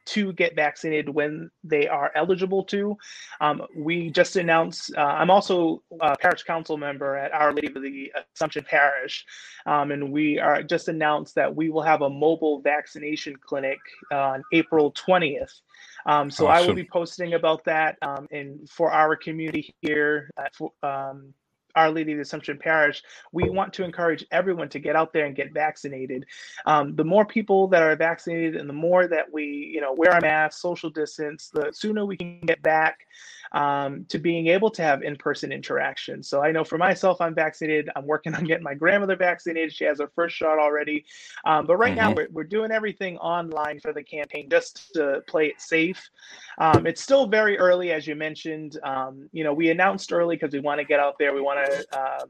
to 0.06 0.34
get 0.34 0.56
vaccinated 0.56 1.10
when 1.10 1.50
they 1.63 1.88
are 1.88 2.12
eligible 2.16 2.63
to. 2.66 2.98
Um, 3.39 3.63
we 3.76 4.10
just 4.10 4.36
announced, 4.36 4.94
uh, 4.98 5.02
I'm 5.02 5.30
also 5.30 5.82
a 6.02 6.16
parish 6.18 6.44
council 6.44 6.78
member 6.78 7.16
at 7.16 7.34
Our 7.34 7.54
Lady 7.54 7.68
of 7.68 7.82
the 7.82 8.12
Assumption 8.36 8.66
Parish, 8.70 9.26
um, 9.66 9.92
and 9.92 10.12
we 10.12 10.39
are 10.39 10.62
just 10.62 10.88
announced 10.88 11.36
that 11.36 11.56
we 11.56 11.70
will 11.70 11.82
have 11.82 12.02
a 12.02 12.10
mobile 12.10 12.60
vaccination 12.62 13.36
clinic 13.38 13.80
on 14.12 14.44
April 14.52 14.92
20th. 14.94 15.62
Um, 16.06 16.30
so 16.30 16.48
awesome. 16.48 16.63
I 16.63 16.67
will 16.67 16.76
be 16.76 16.84
posting 16.86 17.34
about 17.34 17.63
that 17.65 17.98
um, 18.02 18.28
and 18.32 18.69
for 18.69 18.91
our 18.91 19.15
community 19.15 19.74
here 19.82 20.30
at, 20.38 20.54
um, 20.84 21.34
our 21.75 21.91
Lady 21.91 22.13
of 22.13 22.17
the 22.17 22.21
Assumption 22.21 22.57
Parish, 22.57 23.03
we 23.31 23.49
want 23.49 23.73
to 23.73 23.83
encourage 23.83 24.25
everyone 24.31 24.69
to 24.69 24.79
get 24.79 24.95
out 24.95 25.13
there 25.13 25.25
and 25.25 25.36
get 25.36 25.53
vaccinated. 25.53 26.25
Um, 26.65 26.95
the 26.95 27.03
more 27.03 27.25
people 27.25 27.67
that 27.69 27.81
are 27.81 27.95
vaccinated 27.95 28.55
and 28.55 28.69
the 28.69 28.73
more 28.73 29.07
that 29.07 29.31
we, 29.31 29.45
you 29.73 29.81
know, 29.81 29.93
wear 29.93 30.12
a 30.12 30.21
mask, 30.21 30.59
social 30.59 30.89
distance, 30.89 31.49
the 31.53 31.71
sooner 31.73 32.05
we 32.05 32.17
can 32.17 32.41
get 32.41 32.62
back 32.62 33.05
um, 33.53 34.05
to 34.09 34.17
being 34.17 34.47
able 34.47 34.69
to 34.71 34.81
have 34.81 35.03
in-person 35.03 35.51
interaction. 35.51 36.23
So 36.23 36.41
I 36.41 36.51
know 36.51 36.63
for 36.63 36.77
myself, 36.77 37.21
I'm 37.21 37.36
vaccinated. 37.36 37.89
I'm 37.95 38.05
working 38.05 38.33
on 38.36 38.43
getting 38.43 38.63
my 38.63 38.73
grandmother 38.73 39.15
vaccinated. 39.15 39.73
She 39.73 39.86
has 39.86 39.99
her 39.99 40.12
first 40.15 40.36
shot 40.36 40.59
already. 40.59 41.05
Um, 41.45 41.65
but 41.65 41.77
right 41.77 41.95
mm-hmm. 41.95 42.09
now, 42.09 42.13
we're, 42.13 42.27
we're 42.31 42.43
doing 42.43 42.71
everything 42.71 43.17
online 43.17 43.79
for 43.79 43.93
the 43.93 44.03
campaign 44.03 44.49
just 44.49 44.93
to 44.93 45.21
play 45.27 45.47
it 45.47 45.62
safe. 45.62 46.09
Um, 46.57 46.86
it's 46.88 47.01
still 47.01 47.27
very 47.27 47.57
early, 47.57 47.91
as 47.91 48.07
you 48.07 48.15
mentioned. 48.15 48.79
Um, 48.83 49.29
you 49.31 49.43
know, 49.43 49.53
we 49.53 49.69
announced 49.69 50.12
early 50.12 50.36
because 50.36 50.53
we 50.53 50.59
want 50.59 50.79
to 50.79 50.86
get 50.86 50.99
out 50.99 51.17
there. 51.19 51.33
We 51.33 51.41
want 51.41 51.62
to 51.62 51.62
um, 51.93 52.30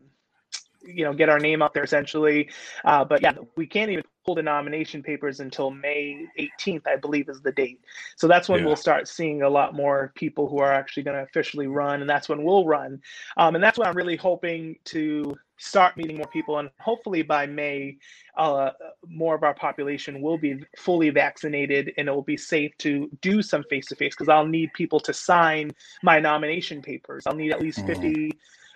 you 0.85 1.03
know 1.05 1.13
get 1.13 1.29
our 1.29 1.39
name 1.39 1.61
out 1.61 1.73
there 1.73 1.83
essentially 1.83 2.49
uh, 2.85 3.05
but 3.05 3.21
yeah 3.21 3.33
we 3.55 3.65
can't 3.65 3.91
even 3.91 4.03
pull 4.25 4.35
the 4.35 4.43
nomination 4.43 5.03
papers 5.03 5.39
until 5.39 5.69
May 5.69 6.25
18th, 6.39 6.87
I 6.87 6.95
believe 6.95 7.29
is 7.29 7.41
the 7.41 7.51
date. 7.51 7.81
So 8.15 8.27
that's 8.27 8.47
when 8.47 8.61
yeah. 8.61 8.67
we'll 8.67 8.75
start 8.75 9.07
seeing 9.07 9.41
a 9.41 9.49
lot 9.49 9.73
more 9.73 10.11
people 10.15 10.47
who 10.47 10.59
are 10.59 10.71
actually 10.71 11.03
going 11.03 11.17
to 11.17 11.23
officially 11.23 11.67
run, 11.67 12.01
and 12.01 12.09
that's 12.09 12.29
when 12.29 12.43
we'll 12.43 12.65
run. 12.65 13.01
Um, 13.37 13.55
and 13.55 13.63
that's 13.63 13.77
what 13.77 13.87
I'm 13.87 13.95
really 13.95 14.15
hoping 14.15 14.77
to 14.85 15.35
start 15.57 15.97
meeting 15.97 16.17
more 16.17 16.27
people, 16.27 16.59
and 16.59 16.69
hopefully 16.79 17.21
by 17.21 17.45
May, 17.45 17.97
uh, 18.37 18.71
more 19.07 19.35
of 19.35 19.43
our 19.43 19.53
population 19.53 20.21
will 20.21 20.37
be 20.37 20.63
fully 20.77 21.09
vaccinated, 21.09 21.93
and 21.97 22.07
it 22.07 22.11
will 22.11 22.21
be 22.21 22.37
safe 22.37 22.75
to 22.79 23.09
do 23.21 23.41
some 23.41 23.63
face 23.69 23.87
to 23.87 23.95
face 23.95 24.13
because 24.13 24.29
I'll 24.29 24.45
need 24.45 24.73
people 24.73 24.99
to 25.01 25.13
sign 25.13 25.71
my 26.01 26.19
nomination 26.19 26.81
papers. 26.81 27.27
I'll 27.27 27.35
need 27.35 27.51
at 27.51 27.61
least 27.61 27.79
mm. 27.79 27.87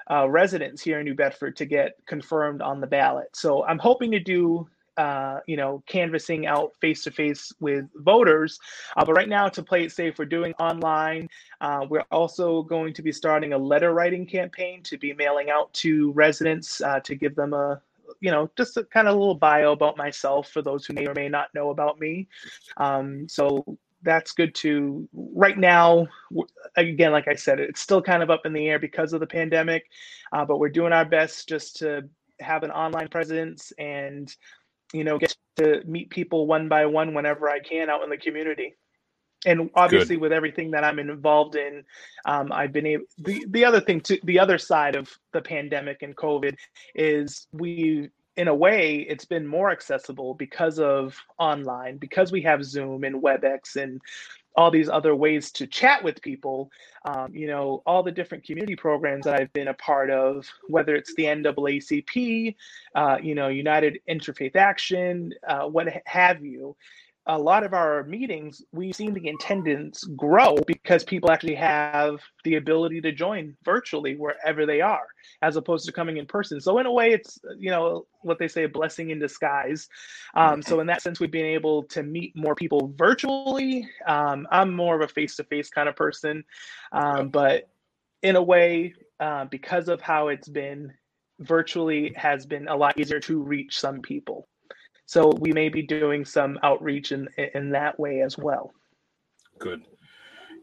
50. 0.07 0.13
Uh, 0.13 0.25
residents 0.27 0.81
here 0.81 0.99
in 0.99 1.05
New 1.05 1.15
Bedford 1.15 1.55
to 1.57 1.65
get 1.65 1.97
confirmed 2.05 2.61
on 2.61 2.81
the 2.81 2.87
ballot. 2.87 3.27
So 3.33 3.65
I'm 3.65 3.79
hoping 3.79 4.11
to 4.11 4.19
do 4.19 4.67
uh, 4.97 5.41
you 5.45 5.55
know, 5.55 5.83
canvassing 5.85 6.47
out 6.47 6.71
face 6.81 7.03
to 7.03 7.11
face 7.11 7.53
with 7.59 7.85
voters. 7.97 8.59
Uh, 8.95 9.05
but 9.05 9.13
right 9.13 9.29
now, 9.29 9.47
to 9.47 9.61
play 9.61 9.83
it 9.83 9.91
safe, 9.91 10.17
we're 10.17 10.25
doing 10.25 10.55
online. 10.59 11.29
Uh, 11.61 11.85
we're 11.87 12.05
also 12.09 12.63
going 12.63 12.93
to 12.95 13.03
be 13.03 13.11
starting 13.11 13.53
a 13.53 13.57
letter 13.57 13.93
writing 13.93 14.25
campaign 14.25 14.81
to 14.81 14.97
be 14.97 15.13
mailing 15.13 15.51
out 15.51 15.71
to 15.73 16.11
residents 16.13 16.81
uh, 16.81 16.99
to 17.01 17.13
give 17.13 17.35
them 17.35 17.53
a, 17.53 17.79
you 18.21 18.31
know, 18.31 18.49
just 18.57 18.75
a 18.77 18.83
kind 18.85 19.07
of 19.07 19.15
little 19.15 19.35
bio 19.35 19.71
about 19.71 19.97
myself 19.97 20.49
for 20.49 20.63
those 20.63 20.83
who 20.83 20.93
may 20.93 21.05
or 21.05 21.13
may 21.13 21.29
not 21.29 21.53
know 21.53 21.69
about 21.69 21.99
me. 21.99 22.27
Um, 22.77 23.29
so 23.29 23.77
that's 24.03 24.31
good 24.31 24.53
to 24.53 25.07
right 25.13 25.57
now 25.57 26.07
again 26.75 27.11
like 27.11 27.27
i 27.27 27.33
said 27.33 27.59
it's 27.59 27.81
still 27.81 28.01
kind 28.01 28.21
of 28.21 28.29
up 28.29 28.45
in 28.45 28.53
the 28.53 28.67
air 28.67 28.79
because 28.79 29.11
of 29.11 29.19
the 29.19 29.27
pandemic 29.27 29.85
uh, 30.33 30.45
but 30.45 30.59
we're 30.59 30.69
doing 30.69 30.93
our 30.93 31.05
best 31.05 31.49
just 31.49 31.77
to 31.77 32.07
have 32.39 32.63
an 32.63 32.71
online 32.71 33.07
presence 33.07 33.73
and 33.79 34.35
you 34.93 35.03
know, 35.03 35.17
get 35.17 35.35
to 35.57 35.81
meet 35.85 36.09
people 36.09 36.47
one 36.47 36.67
by 36.69 36.85
one 36.85 37.13
whenever 37.13 37.49
I 37.49 37.59
can 37.59 37.89
out 37.89 38.03
in 38.03 38.09
the 38.09 38.17
community. 38.17 38.75
And 39.45 39.69
obviously, 39.75 40.15
Good. 40.15 40.21
with 40.21 40.33
everything 40.33 40.71
that 40.71 40.83
I'm 40.83 40.97
involved 40.97 41.55
in, 41.55 41.83
um, 42.25 42.51
I've 42.51 42.73
been 42.73 42.87
able. 42.87 43.05
The, 43.19 43.45
the 43.49 43.65
other 43.65 43.79
thing, 43.79 44.01
to 44.01 44.19
the 44.23 44.39
other 44.39 44.57
side 44.57 44.95
of 44.95 45.09
the 45.31 45.41
pandemic 45.41 46.01
and 46.01 46.15
COVID, 46.15 46.55
is 46.95 47.47
we, 47.51 48.09
in 48.37 48.47
a 48.47 48.55
way, 48.55 48.97
it's 49.09 49.25
been 49.25 49.47
more 49.47 49.71
accessible 49.71 50.35
because 50.35 50.79
of 50.79 51.17
online, 51.39 51.97
because 51.97 52.31
we 52.31 52.41
have 52.43 52.63
Zoom 52.63 53.03
and 53.03 53.21
WebEx 53.21 53.75
and 53.75 53.99
all 54.55 54.71
these 54.71 54.89
other 54.89 55.15
ways 55.15 55.51
to 55.51 55.67
chat 55.67 56.03
with 56.03 56.21
people. 56.21 56.71
Um, 57.05 57.33
you 57.33 57.47
know, 57.47 57.81
all 57.85 58.03
the 58.03 58.11
different 58.11 58.43
community 58.43 58.75
programs 58.75 59.25
that 59.25 59.39
I've 59.39 59.53
been 59.53 59.67
a 59.67 59.73
part 59.73 60.09
of, 60.11 60.47
whether 60.67 60.95
it's 60.95 61.13
the 61.15 61.25
NAACP, 61.25 62.55
uh, 62.95 63.17
you 63.21 63.35
know, 63.35 63.47
United 63.47 63.99
Interfaith 64.09 64.55
Action, 64.55 65.33
uh, 65.47 65.67
what 65.67 65.87
have 66.05 66.45
you 66.45 66.75
a 67.29 67.37
lot 67.37 67.63
of 67.63 67.73
our 67.73 68.03
meetings, 68.03 68.63
we've 68.71 68.95
seen 68.95 69.13
the 69.13 69.29
attendance 69.29 70.03
grow 70.15 70.55
because 70.65 71.03
people 71.03 71.29
actually 71.29 71.55
have 71.55 72.21
the 72.45 72.55
ability 72.55 73.01
to 73.01 73.11
join 73.11 73.55
virtually 73.65 74.15
wherever 74.15 74.65
they 74.65 74.79
are, 74.79 75.05
as 75.41 75.57
opposed 75.57 75.85
to 75.85 75.91
coming 75.91 76.17
in 76.17 76.25
person. 76.25 76.61
So 76.61 76.79
in 76.79 76.85
a 76.85 76.91
way, 76.91 77.11
it's 77.11 77.37
you 77.57 77.69
know 77.69 78.07
what 78.21 78.39
they 78.39 78.47
say, 78.47 78.63
a 78.63 78.69
blessing 78.69 79.09
in 79.09 79.19
disguise. 79.19 79.89
Um, 80.35 80.61
so 80.61 80.79
in 80.79 80.87
that 80.87 81.01
sense, 81.01 81.19
we've 81.19 81.31
been 81.31 81.45
able 81.45 81.83
to 81.83 82.01
meet 82.01 82.33
more 82.35 82.55
people 82.55 82.93
virtually. 82.95 83.87
Um, 84.07 84.47
I'm 84.49 84.73
more 84.73 84.95
of 84.95 85.01
a 85.01 85.07
face-to-face 85.07 85.69
kind 85.69 85.89
of 85.89 85.95
person, 85.95 86.43
um, 86.93 87.29
but 87.29 87.69
in 88.23 88.35
a 88.37 88.43
way, 88.43 88.93
uh, 89.19 89.45
because 89.45 89.89
of 89.89 90.01
how 90.01 90.29
it's 90.29 90.47
been, 90.47 90.93
virtually 91.39 92.13
has 92.15 92.45
been 92.45 92.67
a 92.67 92.75
lot 92.75 92.99
easier 92.99 93.19
to 93.19 93.41
reach 93.41 93.79
some 93.79 94.01
people. 94.01 94.47
So 95.07 95.31
we 95.39 95.53
may 95.53 95.69
be 95.69 95.81
doing 95.81 96.25
some 96.25 96.59
outreach 96.63 97.13
in 97.13 97.27
in 97.55 97.69
that 97.71 97.97
way 97.99 98.21
as 98.21 98.37
well. 98.37 98.73
Good. 99.57 99.83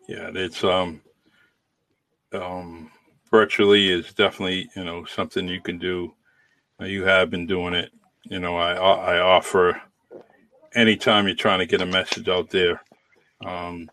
Yeah, 0.07 0.30
it's 0.35 0.62
um 0.62 1.00
um 2.33 2.90
virtually 3.30 3.90
is 3.90 4.12
definitely 4.12 4.68
you 4.76 4.85
know 4.85 5.07
something 5.07 5.48
you 5.48 5.62
can 5.62 5.78
do. 5.78 6.14
You 6.78 7.04
have 7.04 7.30
been 7.30 7.46
doing 7.46 7.72
it. 7.72 7.90
You 8.24 8.38
know, 8.38 8.57
I 8.57 8.74
I 8.74 9.18
offer 9.18 9.80
anytime 10.74 11.26
you're 11.26 11.37
trying 11.37 11.61
to 11.61 11.66
get 11.66 11.80
a 11.80 11.87
message 11.87 12.28
out 12.28 12.50
there. 12.50 12.83
Um, 13.44 13.90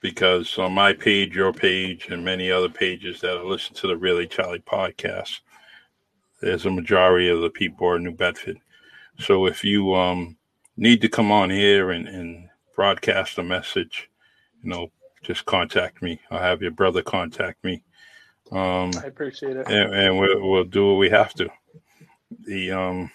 because 0.00 0.56
on 0.56 0.72
my 0.72 0.92
page, 0.92 1.34
your 1.34 1.52
page, 1.52 2.08
and 2.10 2.24
many 2.24 2.50
other 2.50 2.68
pages 2.68 3.20
that 3.20 3.44
listen 3.44 3.74
to 3.76 3.86
the 3.88 3.96
Really 3.96 4.26
Charlie 4.26 4.60
podcast, 4.60 5.40
there's 6.40 6.66
a 6.66 6.70
majority 6.70 7.28
of 7.28 7.40
the 7.40 7.50
people 7.50 7.88
are 7.88 7.98
New 7.98 8.12
Bedford. 8.12 8.58
So 9.18 9.46
if 9.46 9.64
you 9.64 9.94
um, 9.94 10.36
need 10.76 11.00
to 11.02 11.08
come 11.08 11.30
on 11.30 11.50
here 11.50 11.90
and, 11.90 12.08
and 12.08 12.48
broadcast 12.74 13.38
a 13.38 13.42
message, 13.42 14.10
you 14.62 14.70
know, 14.70 14.90
just 15.22 15.44
contact 15.46 16.02
me. 16.02 16.20
I'll 16.30 16.38
have 16.38 16.62
your 16.62 16.70
brother 16.70 17.02
contact 17.02 17.62
me. 17.64 17.82
Um, 18.52 18.90
I 19.02 19.06
appreciate 19.06 19.56
it, 19.56 19.66
and, 19.68 19.94
and 19.94 20.18
we'll, 20.18 20.48
we'll 20.48 20.64
do 20.64 20.88
what 20.88 20.98
we 20.98 21.08
have 21.10 21.32
to. 21.34 21.48
The 22.46 22.72
um, 22.72 23.10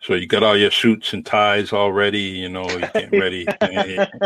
so 0.00 0.14
you 0.14 0.26
got 0.26 0.44
all 0.44 0.56
your 0.56 0.70
suits 0.70 1.12
and 1.12 1.26
ties 1.26 1.72
already. 1.72 2.20
You 2.20 2.48
know, 2.48 2.68
you're 2.70 2.90
getting 2.94 3.10
ready. 3.20 3.46
yeah. 3.60 4.06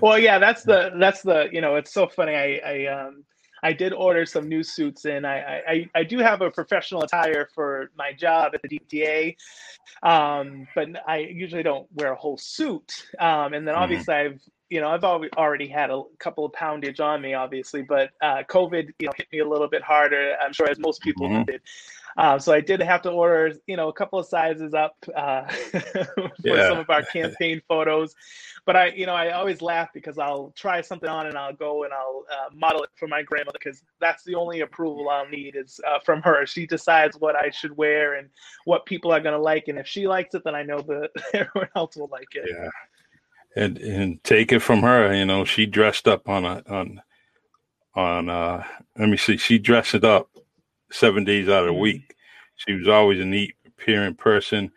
Well, 0.00 0.18
yeah, 0.18 0.38
that's 0.38 0.62
the 0.62 0.92
that's 0.98 1.22
the 1.22 1.48
you 1.52 1.60
know, 1.60 1.76
it's 1.76 1.92
so 1.92 2.06
funny. 2.06 2.34
I 2.34 2.60
I 2.64 2.86
um 2.86 3.24
I 3.64 3.72
did 3.72 3.94
order 3.94 4.26
some 4.26 4.46
new 4.46 4.62
suits, 4.62 5.06
and 5.06 5.26
I, 5.26 5.62
I, 5.66 5.90
I 6.00 6.04
do 6.04 6.18
have 6.18 6.42
a 6.42 6.50
professional 6.50 7.02
attire 7.02 7.48
for 7.54 7.90
my 7.96 8.12
job 8.12 8.54
at 8.54 8.60
the 8.62 8.68
DTA, 8.68 9.36
um, 10.02 10.68
but 10.74 10.88
I 11.08 11.18
usually 11.18 11.62
don't 11.62 11.88
wear 11.94 12.12
a 12.12 12.14
whole 12.14 12.36
suit. 12.36 13.06
Um, 13.18 13.54
and 13.54 13.66
then 13.66 13.74
mm-hmm. 13.74 13.82
obviously 13.82 14.14
mm-hmm. 14.14 14.34
I've 14.34 14.40
you 14.70 14.80
know 14.80 14.88
I've 14.88 15.04
already 15.04 15.68
had 15.68 15.90
a 15.90 16.02
couple 16.18 16.44
of 16.44 16.52
poundage 16.52 17.00
on 17.00 17.20
me, 17.20 17.34
obviously, 17.34 17.82
but 17.82 18.10
uh, 18.20 18.42
COVID 18.48 18.90
you 18.98 19.06
know 19.06 19.12
hit 19.16 19.28
me 19.32 19.40
a 19.40 19.48
little 19.48 19.68
bit 19.68 19.82
harder. 19.82 20.36
I'm 20.40 20.52
sure 20.52 20.68
as 20.68 20.78
most 20.78 21.02
people 21.02 21.28
mm-hmm. 21.28 21.44
did. 21.44 21.60
Uh, 22.16 22.38
so 22.38 22.52
I 22.52 22.60
did 22.60 22.80
have 22.80 23.02
to 23.02 23.10
order, 23.10 23.56
you 23.66 23.76
know, 23.76 23.88
a 23.88 23.92
couple 23.92 24.18
of 24.18 24.26
sizes 24.26 24.72
up 24.72 24.96
uh, 25.16 25.46
for 25.48 26.32
yeah. 26.44 26.68
some 26.68 26.78
of 26.78 26.88
our 26.88 27.02
campaign 27.12 27.60
photos. 27.66 28.14
But 28.66 28.76
I, 28.76 28.86
you 28.88 29.04
know, 29.04 29.14
I 29.14 29.32
always 29.32 29.60
laugh 29.60 29.90
because 29.92 30.18
I'll 30.18 30.52
try 30.56 30.80
something 30.80 31.08
on 31.08 31.26
and 31.26 31.36
I'll 31.36 31.52
go 31.52 31.84
and 31.84 31.92
I'll 31.92 32.24
uh, 32.30 32.54
model 32.54 32.84
it 32.84 32.90
for 32.94 33.08
my 33.08 33.22
grandmother 33.22 33.58
because 33.62 33.82
that's 34.00 34.22
the 34.22 34.36
only 34.36 34.60
approval 34.60 35.08
I'll 35.08 35.28
need 35.28 35.56
is 35.56 35.80
uh, 35.86 35.98
from 36.04 36.22
her. 36.22 36.46
She 36.46 36.66
decides 36.66 37.18
what 37.18 37.36
I 37.36 37.50
should 37.50 37.76
wear 37.76 38.14
and 38.14 38.30
what 38.64 38.86
people 38.86 39.12
are 39.12 39.20
going 39.20 39.34
to 39.34 39.42
like, 39.42 39.68
and 39.68 39.78
if 39.78 39.86
she 39.86 40.06
likes 40.06 40.34
it, 40.34 40.44
then 40.44 40.54
I 40.54 40.62
know 40.62 40.80
that 40.80 41.10
everyone 41.34 41.68
else 41.74 41.96
will 41.96 42.08
like 42.10 42.34
it. 42.34 42.48
Yeah, 42.48 42.70
and 43.56 43.78
and 43.78 44.22
take 44.24 44.52
it 44.52 44.60
from 44.60 44.82
her. 44.82 45.14
You 45.14 45.26
know, 45.26 45.44
she 45.44 45.66
dressed 45.66 46.08
up 46.08 46.28
on 46.28 46.44
a 46.44 46.62
on 46.68 47.02
on. 47.94 48.28
uh 48.28 48.64
Let 48.98 49.08
me 49.08 49.16
see, 49.16 49.36
she 49.36 49.58
dressed 49.58 49.94
it 49.94 50.04
up 50.04 50.28
seven 50.90 51.24
days 51.24 51.48
out 51.48 51.62
of 51.62 51.66
the 51.66 51.72
mm-hmm. 51.72 51.80
week. 51.80 52.16
She 52.56 52.72
was 52.72 52.88
always 52.88 53.20
a 53.20 53.24
neat 53.24 53.54
appearing 53.66 54.14
person. 54.14 54.70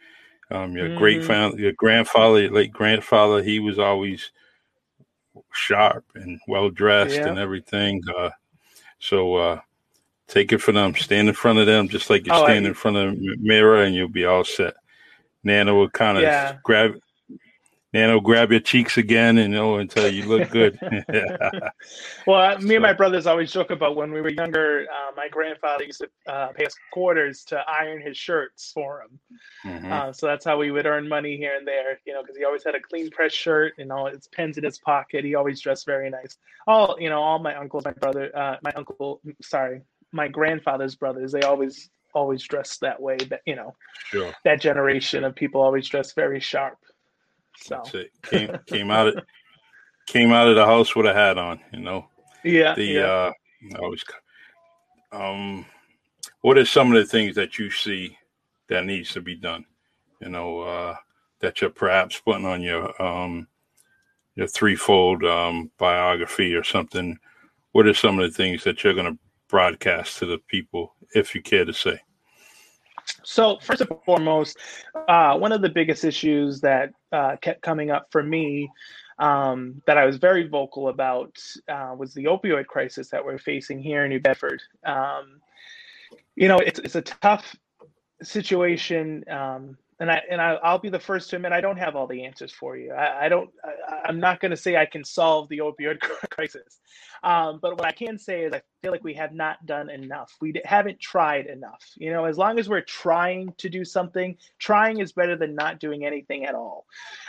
Um, 0.49 0.77
your 0.77 0.89
mm-hmm. 0.89 0.97
great 0.97 1.25
family, 1.25 1.63
your 1.63 1.73
grandfather, 1.73 2.41
your 2.41 2.51
late 2.51 2.71
grandfather, 2.71 3.43
he 3.43 3.59
was 3.59 3.77
always 3.77 4.31
sharp 5.53 6.05
and 6.15 6.39
well 6.47 6.69
dressed 6.69 7.15
yeah. 7.15 7.27
and 7.27 7.37
everything. 7.37 8.01
Uh, 8.17 8.29
so 8.99 9.35
uh, 9.35 9.59
take 10.27 10.51
it 10.53 10.59
from 10.59 10.75
them. 10.75 10.95
Stand 10.95 11.27
in 11.27 11.33
front 11.33 11.59
of 11.59 11.65
them, 11.65 11.89
just 11.89 12.09
like 12.09 12.25
you 12.25 12.31
oh, 12.33 12.43
stand 12.45 12.65
I, 12.65 12.69
in 12.69 12.73
front 12.73 12.97
of 12.97 13.15
the 13.15 13.35
mirror, 13.39 13.83
and 13.83 13.93
you'll 13.93 14.07
be 14.07 14.25
all 14.25 14.43
set. 14.43 14.75
Nana 15.43 15.73
will 15.73 15.89
kind 15.89 16.17
of 16.17 16.23
yeah. 16.23 16.57
grab. 16.63 16.95
And 17.97 18.09
it'll 18.11 18.21
grab 18.21 18.51
your 18.51 18.59
cheeks 18.59 18.99
again 18.99 19.39
and 19.39 19.51
know 19.51 19.77
until 19.77 20.07
you 20.07 20.23
look 20.25 20.51
good. 20.51 20.77
well, 22.27 22.55
me 22.59 22.75
and 22.75 22.83
my 22.83 22.93
brothers 22.93 23.25
always 23.25 23.51
joke 23.51 23.71
about 23.71 23.95
when 23.95 24.11
we 24.11 24.21
were 24.21 24.29
younger. 24.29 24.85
Uh, 24.87 25.11
my 25.15 25.27
grandfather 25.27 25.83
used 25.83 26.01
to 26.01 26.31
uh, 26.31 26.49
pay 26.49 26.67
us 26.67 26.75
quarters 26.91 27.43
to 27.45 27.59
iron 27.67 27.99
his 27.99 28.15
shirts 28.15 28.71
for 28.71 29.01
him. 29.01 29.19
Mm-hmm. 29.65 29.91
Uh, 29.91 30.13
so 30.13 30.27
that's 30.27 30.45
how 30.45 30.59
we 30.59 30.69
would 30.69 30.85
earn 30.85 31.09
money 31.09 31.37
here 31.37 31.55
and 31.57 31.67
there, 31.67 31.99
you 32.05 32.13
know, 32.13 32.21
because 32.21 32.37
he 32.37 32.45
always 32.45 32.63
had 32.63 32.75
a 32.75 32.79
clean 32.79 33.09
press 33.09 33.33
shirt 33.33 33.73
and 33.79 33.91
all 33.91 34.05
his 34.05 34.27
pens 34.27 34.59
in 34.59 34.63
his 34.63 34.77
pocket. 34.77 35.25
He 35.25 35.33
always 35.33 35.59
dressed 35.59 35.87
very 35.87 36.11
nice. 36.11 36.37
All 36.67 36.97
you 36.99 37.09
know, 37.09 37.19
all 37.19 37.39
my 37.39 37.55
uncles, 37.55 37.83
my 37.83 37.93
brother, 37.93 38.29
uh, 38.37 38.57
my 38.61 38.71
uncle, 38.75 39.21
sorry, 39.41 39.81
my 40.11 40.27
grandfather's 40.27 40.93
brothers, 40.93 41.31
they 41.31 41.41
always 41.41 41.89
always 42.13 42.43
dressed 42.43 42.81
that 42.81 43.01
way. 43.01 43.17
That 43.17 43.41
you 43.47 43.55
know, 43.55 43.73
sure. 44.11 44.35
that 44.43 44.61
generation 44.61 45.23
of 45.23 45.33
people 45.33 45.61
always 45.61 45.87
dressed 45.87 46.13
very 46.13 46.39
sharp. 46.39 46.77
So 47.61 48.03
came 48.23 48.57
came 48.65 48.91
out 48.91 49.07
of 49.07 49.23
came 50.07 50.31
out 50.31 50.47
of 50.47 50.55
the 50.55 50.65
house 50.65 50.95
with 50.95 51.05
a 51.05 51.13
hat 51.13 51.37
on, 51.37 51.59
you 51.71 51.79
know. 51.79 52.07
Yeah. 52.43 52.75
The 52.75 52.83
yeah. 52.85 53.05
uh 53.05 53.31
always 53.79 54.03
um 55.11 55.65
what 56.41 56.57
are 56.57 56.65
some 56.65 56.91
of 56.91 56.97
the 56.97 57.05
things 57.05 57.35
that 57.35 57.59
you 57.59 57.69
see 57.69 58.17
that 58.69 58.85
needs 58.85 59.11
to 59.11 59.21
be 59.21 59.35
done? 59.35 59.65
You 60.21 60.29
know, 60.29 60.61
uh 60.61 60.95
that 61.39 61.61
you're 61.61 61.69
perhaps 61.69 62.19
putting 62.19 62.45
on 62.45 62.61
your 62.61 62.99
um 63.01 63.47
your 64.35 64.47
threefold 64.47 65.23
um 65.23 65.71
biography 65.77 66.53
or 66.53 66.63
something. 66.63 67.17
What 67.73 67.87
are 67.87 67.93
some 67.93 68.19
of 68.19 68.29
the 68.29 68.35
things 68.35 68.63
that 68.63 68.83
you're 68.83 68.93
gonna 68.93 69.17
broadcast 69.49 70.19
to 70.19 70.25
the 70.25 70.39
people 70.47 70.95
if 71.13 71.35
you 71.35 71.41
care 71.41 71.65
to 71.65 71.73
say? 71.73 71.99
So 73.23 73.57
first 73.61 73.81
and 73.81 73.89
foremost, 74.05 74.57
uh, 75.07 75.37
one 75.37 75.51
of 75.51 75.61
the 75.61 75.69
biggest 75.69 76.03
issues 76.03 76.61
that 76.61 76.91
uh, 77.11 77.35
kept 77.41 77.61
coming 77.61 77.91
up 77.91 78.07
for 78.11 78.23
me 78.23 78.69
um, 79.19 79.81
that 79.87 79.97
I 79.97 80.05
was 80.05 80.17
very 80.17 80.47
vocal 80.47 80.89
about 80.89 81.35
uh, 81.67 81.95
was 81.97 82.13
the 82.13 82.25
opioid 82.25 82.67
crisis 82.67 83.09
that 83.09 83.25
we're 83.25 83.37
facing 83.37 83.81
here 83.81 84.03
in 84.03 84.09
New 84.09 84.19
Bedford. 84.19 84.61
Um, 84.85 85.41
you 86.35 86.47
know, 86.47 86.59
it's 86.59 86.79
it's 86.79 86.95
a 86.95 87.01
tough 87.01 87.55
situation. 88.21 89.23
Um, 89.29 89.77
and 89.99 90.11
I 90.11 90.21
and 90.29 90.41
I, 90.41 90.71
will 90.71 90.79
be 90.79 90.89
the 90.89 90.99
first 90.99 91.29
to 91.31 91.37
admit 91.37 91.51
I 91.51 91.61
don't 91.61 91.77
have 91.77 91.95
all 91.95 92.07
the 92.07 92.23
answers 92.23 92.51
for 92.51 92.77
you. 92.77 92.93
I, 92.93 93.25
I 93.25 93.29
don't. 93.29 93.49
I, 93.63 94.09
am 94.09 94.19
not 94.19 94.39
going 94.39 94.51
to 94.51 94.57
say 94.57 94.77
I 94.77 94.85
can 94.85 95.03
solve 95.03 95.49
the 95.49 95.59
opioid 95.59 95.99
crisis, 96.29 96.79
um, 97.23 97.59
but 97.61 97.77
what 97.77 97.85
I 97.85 97.91
can 97.91 98.19
say 98.19 98.43
is 98.43 98.53
I 98.53 98.61
feel 98.81 98.91
like 98.91 99.03
we 99.03 99.15
have 99.15 99.33
not 99.33 99.65
done 99.65 99.89
enough. 99.89 100.35
We 100.39 100.53
haven't 100.65 100.99
tried 100.99 101.47
enough. 101.47 101.83
You 101.95 102.11
know, 102.11 102.25
as 102.25 102.37
long 102.37 102.59
as 102.59 102.69
we're 102.69 102.81
trying 102.81 103.53
to 103.57 103.69
do 103.69 103.83
something, 103.83 104.37
trying 104.59 104.99
is 104.99 105.13
better 105.13 105.35
than 105.35 105.55
not 105.55 105.79
doing 105.79 106.05
anything 106.05 106.45
at 106.45 106.53
all. 106.53 106.85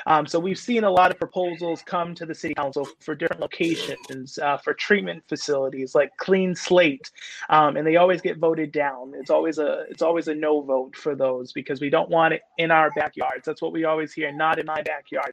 Um, 0.07 0.26
so 0.26 0.38
we've 0.38 0.59
seen 0.59 0.85
a 0.85 0.90
lot 0.90 1.11
of 1.11 1.18
proposals 1.18 1.83
come 1.83 2.14
to 2.16 2.26
the 2.26 2.35
city 2.35 2.54
council 2.54 2.87
for 3.00 3.14
different 3.14 3.40
locations 3.40 4.38
uh, 4.38 4.59
for 4.59 4.74
treatment 4.74 5.22
facilities 5.28 5.94
like 5.94 6.16
clean 6.18 6.54
slate, 6.54 7.11
um, 7.48 7.76
and 7.76 7.87
they 7.87 7.96
always 7.96 8.20
get 8.20 8.38
voted 8.38 8.72
down. 8.72 9.14
It's 9.18 9.31
always 9.31 9.59
a 9.59 9.85
it's 9.88 10.02
always 10.02 10.28
a 10.28 10.35
no 10.35 10.61
vote 10.61 10.96
for 10.96 11.14
those 11.14 11.52
because 11.52 11.81
we 11.81 11.88
don't 11.88 12.11
want 12.11 12.35
it 12.35 12.42
in 12.59 12.71
our 12.71 12.90
backyards. 12.90 13.44
That's 13.47 13.62
what 13.62 13.73
we 13.73 13.85
always 13.85 14.12
hear. 14.12 14.31
Not 14.33 14.59
in 14.59 14.66
my 14.66 14.83
backyard. 14.83 15.33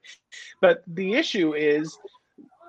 But 0.61 0.83
the 0.87 1.13
issue 1.13 1.53
is 1.55 1.97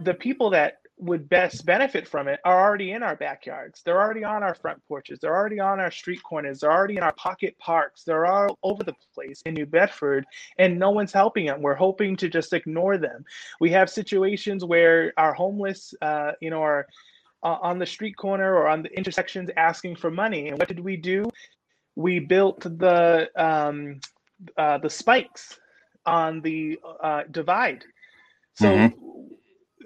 the 0.00 0.14
people 0.14 0.50
that 0.50 0.78
would 0.98 1.28
best 1.28 1.66
benefit 1.66 2.08
from 2.08 2.26
it 2.26 2.40
are 2.44 2.58
already 2.58 2.92
in 2.92 3.02
our 3.02 3.16
backyards. 3.16 3.82
They're 3.84 4.00
already 4.00 4.24
on 4.24 4.42
our 4.42 4.54
front 4.54 4.80
porches. 4.88 5.18
They're 5.20 5.36
already 5.36 5.60
on 5.60 5.78
our 5.78 5.90
street 5.90 6.22
corners. 6.22 6.60
They're 6.60 6.72
already 6.72 6.96
in 6.96 7.02
our 7.02 7.12
pocket 7.12 7.56
parks. 7.58 8.02
They're 8.02 8.24
all 8.24 8.58
over 8.62 8.82
the 8.82 8.94
place 9.14 9.42
in 9.44 9.54
New 9.54 9.66
Bedford, 9.66 10.24
and 10.58 10.78
no 10.78 10.90
one's 10.90 11.12
helping 11.12 11.46
them. 11.46 11.60
We're 11.60 11.74
hoping 11.74 12.16
to 12.16 12.28
just 12.28 12.54
ignore 12.54 12.96
them. 12.96 13.24
We 13.60 13.70
have 13.72 13.90
situations 13.90 14.64
where 14.64 15.12
our 15.18 15.34
homeless, 15.34 15.94
uh, 16.00 16.32
you 16.40 16.48
know, 16.48 16.62
are 16.62 16.86
uh, 17.42 17.58
on 17.60 17.78
the 17.78 17.86
street 17.86 18.16
corner 18.16 18.54
or 18.54 18.66
on 18.66 18.82
the 18.82 18.96
intersections 18.96 19.50
asking 19.56 19.96
for 19.96 20.10
money. 20.10 20.48
And 20.48 20.58
what 20.58 20.68
did 20.68 20.80
we 20.80 20.96
do? 20.96 21.24
We 21.94 22.20
built 22.20 22.60
the 22.60 23.28
um, 23.36 24.00
uh, 24.56 24.78
the 24.78 24.90
spikes 24.90 25.58
on 26.04 26.40
the 26.40 26.78
uh, 27.02 27.22
divide. 27.30 27.84
So. 28.54 28.68
Mm-hmm 28.68 29.06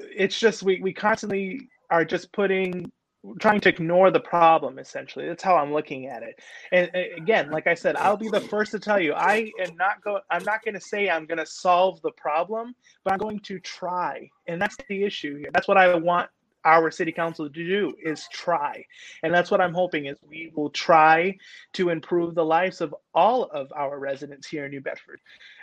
it's 0.01 0.39
just 0.39 0.63
we 0.63 0.81
we 0.81 0.93
constantly 0.93 1.69
are 1.91 2.05
just 2.05 2.33
putting 2.33 2.91
trying 3.39 3.61
to 3.61 3.69
ignore 3.69 4.11
the 4.11 4.21
problem 4.21 4.79
essentially 4.79 5.27
that's 5.27 5.43
how 5.43 5.57
i'm 5.57 5.73
looking 5.73 6.07
at 6.07 6.23
it 6.23 6.41
and 6.73 6.91
again 6.95 7.51
like 7.51 7.67
i 7.67 7.75
said 7.75 7.95
i'll 7.97 8.17
be 8.17 8.31
the 8.31 8.41
first 8.41 8.71
to 8.71 8.79
tell 8.79 8.99
you 8.99 9.13
i 9.13 9.51
am 9.61 9.77
not 9.77 10.03
going 10.03 10.23
i'm 10.31 10.45
not 10.45 10.65
going 10.65 10.75
to 10.75 10.81
say 10.81 11.11
i'm 11.11 11.27
going 11.27 11.39
to 11.39 11.45
solve 11.45 12.01
the 12.01 12.13
problem 12.13 12.75
but 13.05 13.13
i'm 13.13 13.19
going 13.19 13.39
to 13.41 13.59
try 13.61 14.27
and 14.47 14.61
that's 14.61 14.77
the 14.89 15.05
issue 15.05 15.37
here 15.37 15.51
that's 15.53 15.69
what 15.69 15.77
i 15.77 15.95
want 15.95 16.31
our 16.65 16.91
city 16.91 17.13
council 17.13 17.49
to 17.49 17.65
do 17.65 17.95
is 18.03 18.29
try. 18.33 18.85
And 19.23 19.33
that's 19.33 19.51
what 19.51 19.61
i'm 19.61 19.75
hoping 19.75 20.07
is 20.07 20.17
we 20.29 20.53
will 20.55 20.71
try 20.71 21.37
to 21.75 21.91
improve 21.91 22.35
the 22.35 22.45
lives 22.45 22.81
of 22.81 22.95
all 23.15 23.45
of 23.45 23.73
our 23.75 23.99
residents 23.99 24.47
here 24.47 24.65
in 24.65 24.71
new 24.71 24.81
bedford 24.81 25.21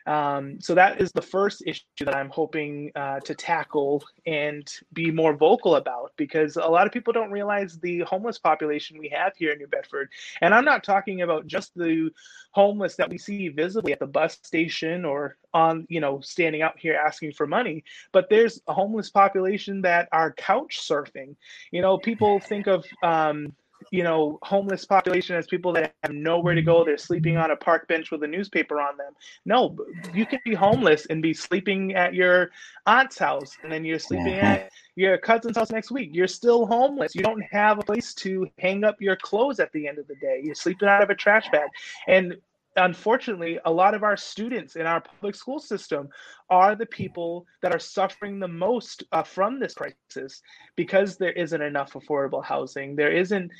um, 0.08 0.62
so 0.62 0.74
that 0.74 1.02
is 1.02 1.12
the 1.12 1.22
first 1.22 1.64
issue 1.68 1.84
that 2.00 2.16
I'm 2.16 2.30
hoping 2.30 2.92
uh, 2.96 3.20
to 3.20 3.36
tackle 3.36 4.04
and 4.26 4.66
be 4.94 5.12
more 5.12 5.36
vocal 5.36 5.76
about 5.76 6.14
because 6.16 6.56
a 6.56 6.62
lot 6.62 6.88
of 6.88 6.94
people 6.94 7.12
don't 7.12 7.30
realize 7.30 7.78
the 7.80 8.00
homeless 8.02 8.40
population 8.40 8.98
we 8.98 9.10
have 9.10 9.34
here 9.36 9.52
in 9.52 9.60
New 9.60 9.68
Bedford. 9.68 10.10
And 10.42 10.54
I'm 10.54 10.64
not 10.64 10.86
talking 10.86 11.24
about 11.24 11.46
just 11.46 11.76
the 11.76 12.10
homeless 12.52 12.96
that 12.96 13.10
we 13.10 13.18
see 13.18 13.50
visibly 13.50 13.92
at 13.92 14.00
the 14.00 14.08
bus 14.08 14.40
station 14.44 15.04
or 15.04 15.36
on, 15.54 15.86
you 15.90 16.00
know, 16.00 16.22
standing 16.22 16.62
out 16.62 16.80
here 16.80 16.96
asking 16.96 17.34
for 17.34 17.46
money, 17.46 17.84
but 18.14 18.30
there's 18.30 18.62
a 18.68 18.74
homeless 18.74 19.10
population 19.10 19.82
that 19.82 20.08
are 20.14 20.32
couch 20.32 20.80
surfing. 20.82 21.36
You 21.72 21.82
know, 21.82 21.98
people 21.98 22.40
think 22.40 22.68
of, 22.68 22.86
um, 23.04 23.54
you 23.92 24.04
know, 24.04 24.40
homeless 24.42 24.86
population 24.86 25.36
as 25.36 25.48
people 25.48 25.74
that 25.74 25.94
have 26.04 26.14
nowhere 26.14 26.56
to 26.56 26.62
go. 26.62 26.84
They're 26.84 26.98
sleeping 26.98 27.38
on 27.38 27.52
a 27.52 27.56
park 27.56 27.88
bench 27.88 28.12
with 28.12 28.24
a 28.24 28.28
newspaper 28.28 28.80
on 28.82 28.98
them. 28.98 29.14
No, 29.46 29.78
you 30.14 30.26
can 30.26 30.40
be 30.44 30.54
homeless 30.54 31.06
and 31.08 31.22
be 31.22 31.34
sleeping 31.34 31.96
at 31.96 32.14
your 32.14 32.52
aunt's 32.86 33.18
house, 33.18 33.58
and 33.64 33.72
then 33.72 33.86
you're 33.86 34.00
sleeping 34.00 34.34
mm-hmm. 34.34 34.46
at 34.46 34.72
your 34.96 35.18
cousin's 35.18 35.58
house 35.58 35.72
next 35.72 35.92
week. 35.92 36.10
You're 36.14 36.28
still 36.28 36.66
homeless. 36.66 37.16
You 37.16 37.22
don't 37.22 37.44
have 37.52 37.80
a 37.80 37.84
place 37.84 38.14
to 38.16 38.48
hang 38.58 38.84
up 38.84 39.02
your 39.02 39.16
clothes 39.16 39.60
at 39.60 39.72
the 39.72 39.88
end 39.88 40.00
of 40.00 40.08
the 40.08 40.16
day. 40.16 40.42
You're 40.44 40.56
sleeping 40.56 40.88
out 40.88 41.04
of 41.04 41.10
a 41.10 41.16
trash 41.16 41.50
bag. 41.52 41.70
And 42.08 42.36
unfortunately, 42.78 43.60
a 43.66 43.72
lot 43.72 43.94
of 43.94 44.04
our 44.04 44.16
students 44.16 44.76
in 44.76 44.86
our 44.86 45.02
public 45.02 45.36
school 45.36 45.60
system 45.60 46.10
are 46.50 46.76
the 46.76 46.86
people 46.86 47.46
that 47.62 47.74
are 47.74 47.80
suffering 47.80 48.40
the 48.40 48.48
most 48.48 49.04
uh, 49.12 49.24
from 49.24 49.60
this 49.60 49.74
crisis 49.74 50.42
because 50.76 51.18
there 51.18 51.32
isn't 51.32 51.62
enough 51.62 51.94
affordable 51.94 52.44
housing. 52.44 52.96
There 52.96 53.12
isn't 53.12 53.52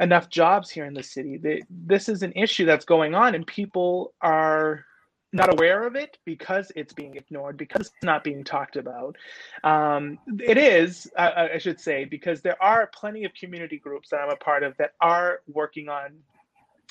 enough 0.00 0.28
jobs 0.28 0.70
here 0.70 0.84
in 0.84 0.94
the 0.94 1.02
city. 1.02 1.40
this 1.68 2.08
is 2.08 2.22
an 2.22 2.32
issue 2.36 2.64
that's 2.64 2.84
going 2.84 3.14
on, 3.14 3.34
and 3.34 3.46
people 3.46 4.14
are 4.20 4.84
not 5.32 5.52
aware 5.52 5.86
of 5.86 5.94
it 5.94 6.16
because 6.24 6.72
it's 6.74 6.92
being 6.92 7.16
ignored, 7.16 7.56
because 7.56 7.88
it's 7.88 8.04
not 8.04 8.24
being 8.24 8.44
talked 8.44 8.76
about. 8.76 9.16
Um, 9.64 10.18
it 10.40 10.56
is, 10.56 11.10
I, 11.18 11.50
I 11.54 11.58
should 11.58 11.80
say, 11.80 12.04
because 12.04 12.40
there 12.40 12.60
are 12.62 12.86
plenty 12.94 13.24
of 13.24 13.34
community 13.34 13.78
groups 13.78 14.08
that 14.10 14.20
I'm 14.20 14.30
a 14.30 14.36
part 14.36 14.62
of 14.62 14.76
that 14.78 14.92
are 15.00 15.40
working 15.46 15.88
on 15.88 16.12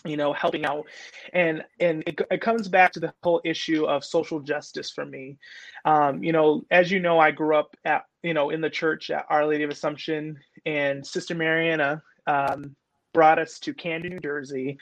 you 0.06 0.18
know 0.18 0.34
helping 0.34 0.66
out. 0.66 0.86
And 1.34 1.64
and 1.80 2.04
it, 2.06 2.20
it, 2.32 2.42
comes 2.42 2.68
back 2.68 2.92
to 2.94 3.00
the 3.00 3.14
whole 3.24 3.42
issue 3.44 3.86
of 3.86 4.04
social 4.04 4.40
justice 4.40 4.92
for 4.92 5.06
me. 5.06 5.38
Um, 5.86 6.24
you 6.24 6.32
know 6.32 6.64
as 6.72 6.92
you 6.92 7.00
know 7.00 7.20
i 7.20 7.32
grew 7.32 7.56
up 7.56 7.76
at 7.86 8.06
you 8.24 8.34
know 8.34 8.50
in 8.50 8.62
the 8.62 8.70
church 8.70 9.10
at 9.10 9.26
our 9.30 9.46
lady 9.46 9.64
of 9.64 9.70
assumption 9.70 10.38
and 10.66 11.06
sister 11.06 11.36
mariana 11.36 12.02
um, 12.28 12.76
brought 13.14 13.40
us 13.40 13.60
to 13.60 13.74
camden 13.74 14.12
new 14.12 14.20
jersey 14.20 14.78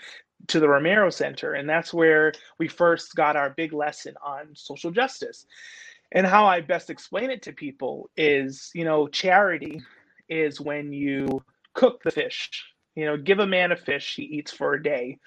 to 0.47 0.59
the 0.59 0.67
romero 0.67 1.09
center. 1.09 1.53
And 1.53 1.67
that's 1.67 1.93
where 1.93 2.33
we 2.59 2.67
first 2.67 3.15
got 3.15 3.35
our 3.35 3.51
big 3.51 3.73
lesson 3.73 4.15
on 4.23 4.49
social 4.53 4.91
justice. 4.91 5.45
And 6.11 6.25
how 6.25 6.45
i 6.45 6.61
best 6.61 6.89
explain 6.89 7.29
it 7.31 7.41
to 7.43 7.51
people 7.51 8.09
is 8.15 8.71
you 8.73 8.85
know 8.85 9.07
charity 9.07 9.81
is 10.29 10.61
when 10.61 10.93
you 10.93 11.43
cook 11.73 12.03
the 12.03 12.11
fish 12.11 12.63
you 12.95 13.05
know, 13.05 13.17
give 13.17 13.39
a 13.39 13.47
man 13.47 13.71
a 13.71 13.75
fish, 13.75 14.15
he 14.15 14.23
eats 14.23 14.51
for 14.51 14.73
a 14.73 14.81
day. 14.81 15.17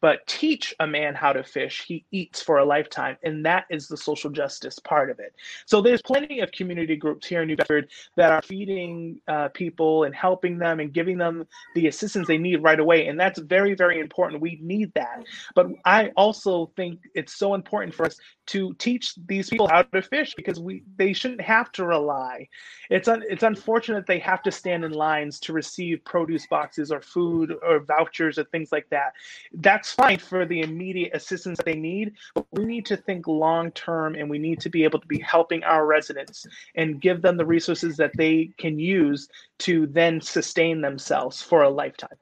But 0.00 0.24
teach 0.28 0.74
a 0.78 0.86
man 0.86 1.16
how 1.16 1.32
to 1.32 1.42
fish, 1.42 1.84
he 1.86 2.04
eats 2.12 2.40
for 2.40 2.58
a 2.58 2.64
lifetime. 2.64 3.16
And 3.24 3.44
that 3.44 3.64
is 3.68 3.88
the 3.88 3.96
social 3.96 4.30
justice 4.30 4.78
part 4.78 5.10
of 5.10 5.18
it. 5.18 5.34
So 5.66 5.82
there's 5.82 6.00
plenty 6.02 6.38
of 6.40 6.52
community 6.52 6.94
groups 6.94 7.26
here 7.26 7.42
in 7.42 7.48
New 7.48 7.56
Bedford 7.56 7.90
that 8.16 8.30
are 8.30 8.40
feeding 8.40 9.20
uh, 9.26 9.48
people 9.48 10.04
and 10.04 10.14
helping 10.14 10.56
them 10.56 10.78
and 10.78 10.92
giving 10.92 11.18
them 11.18 11.46
the 11.74 11.88
assistance 11.88 12.28
they 12.28 12.38
need 12.38 12.62
right 12.62 12.78
away. 12.78 13.08
And 13.08 13.18
that's 13.18 13.40
very, 13.40 13.74
very 13.74 13.98
important. 13.98 14.40
We 14.40 14.58
need 14.62 14.92
that. 14.94 15.24
But 15.56 15.66
I 15.84 16.12
also 16.16 16.70
think 16.76 17.00
it's 17.14 17.34
so 17.34 17.54
important 17.54 17.92
for 17.92 18.06
us 18.06 18.20
to 18.48 18.74
teach 18.74 19.14
these 19.26 19.50
people 19.50 19.68
how 19.68 19.82
to 19.82 20.02
fish 20.02 20.34
because 20.34 20.58
we 20.58 20.82
they 20.96 21.12
shouldn't 21.12 21.40
have 21.40 21.70
to 21.72 21.84
rely. 21.84 22.48
It's 22.90 23.06
un, 23.06 23.22
it's 23.28 23.42
unfortunate 23.42 24.06
they 24.06 24.18
have 24.20 24.42
to 24.42 24.50
stand 24.50 24.84
in 24.84 24.92
lines 24.92 25.38
to 25.40 25.52
receive 25.52 26.02
produce 26.04 26.46
boxes 26.46 26.90
or 26.90 27.00
food 27.00 27.54
or 27.62 27.80
vouchers 27.80 28.38
or 28.38 28.44
things 28.44 28.72
like 28.72 28.88
that. 28.90 29.12
That's 29.52 29.92
fine 29.92 30.18
for 30.18 30.46
the 30.46 30.62
immediate 30.62 31.14
assistance 31.14 31.58
that 31.58 31.66
they 31.66 31.74
need, 31.74 32.14
but 32.34 32.46
we 32.52 32.64
need 32.64 32.86
to 32.86 32.96
think 32.96 33.28
long 33.28 33.70
term 33.72 34.14
and 34.14 34.28
we 34.28 34.38
need 34.38 34.60
to 34.60 34.70
be 34.70 34.82
able 34.84 35.00
to 35.00 35.06
be 35.06 35.20
helping 35.20 35.62
our 35.64 35.86
residents 35.86 36.46
and 36.74 37.00
give 37.00 37.20
them 37.20 37.36
the 37.36 37.46
resources 37.46 37.96
that 37.98 38.12
they 38.16 38.50
can 38.56 38.78
use 38.78 39.28
to 39.58 39.86
then 39.88 40.20
sustain 40.20 40.80
themselves 40.80 41.42
for 41.42 41.62
a 41.62 41.70
lifetime. 41.70 42.16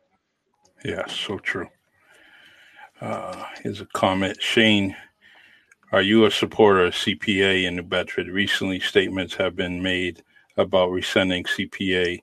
Yeah, 0.85 1.07
so 1.07 1.39
true. 1.39 1.69
Uh, 3.01 3.45
here's 3.62 3.81
a 3.81 3.87
comment. 3.87 4.41
Shane, 4.41 4.97
are 5.92 6.03
you 6.03 6.25
a 6.25 6.31
supporter 6.31 6.87
of 6.87 6.94
CPA 6.94 7.64
in 7.64 7.77
New 7.77 7.83
Bedford? 7.83 8.29
Recently, 8.29 8.81
statements 8.81 9.35
have 9.37 9.55
been 9.55 9.83
made 9.83 10.22
about 10.57 10.90
rescinding 10.90 11.44
CPA 11.44 12.20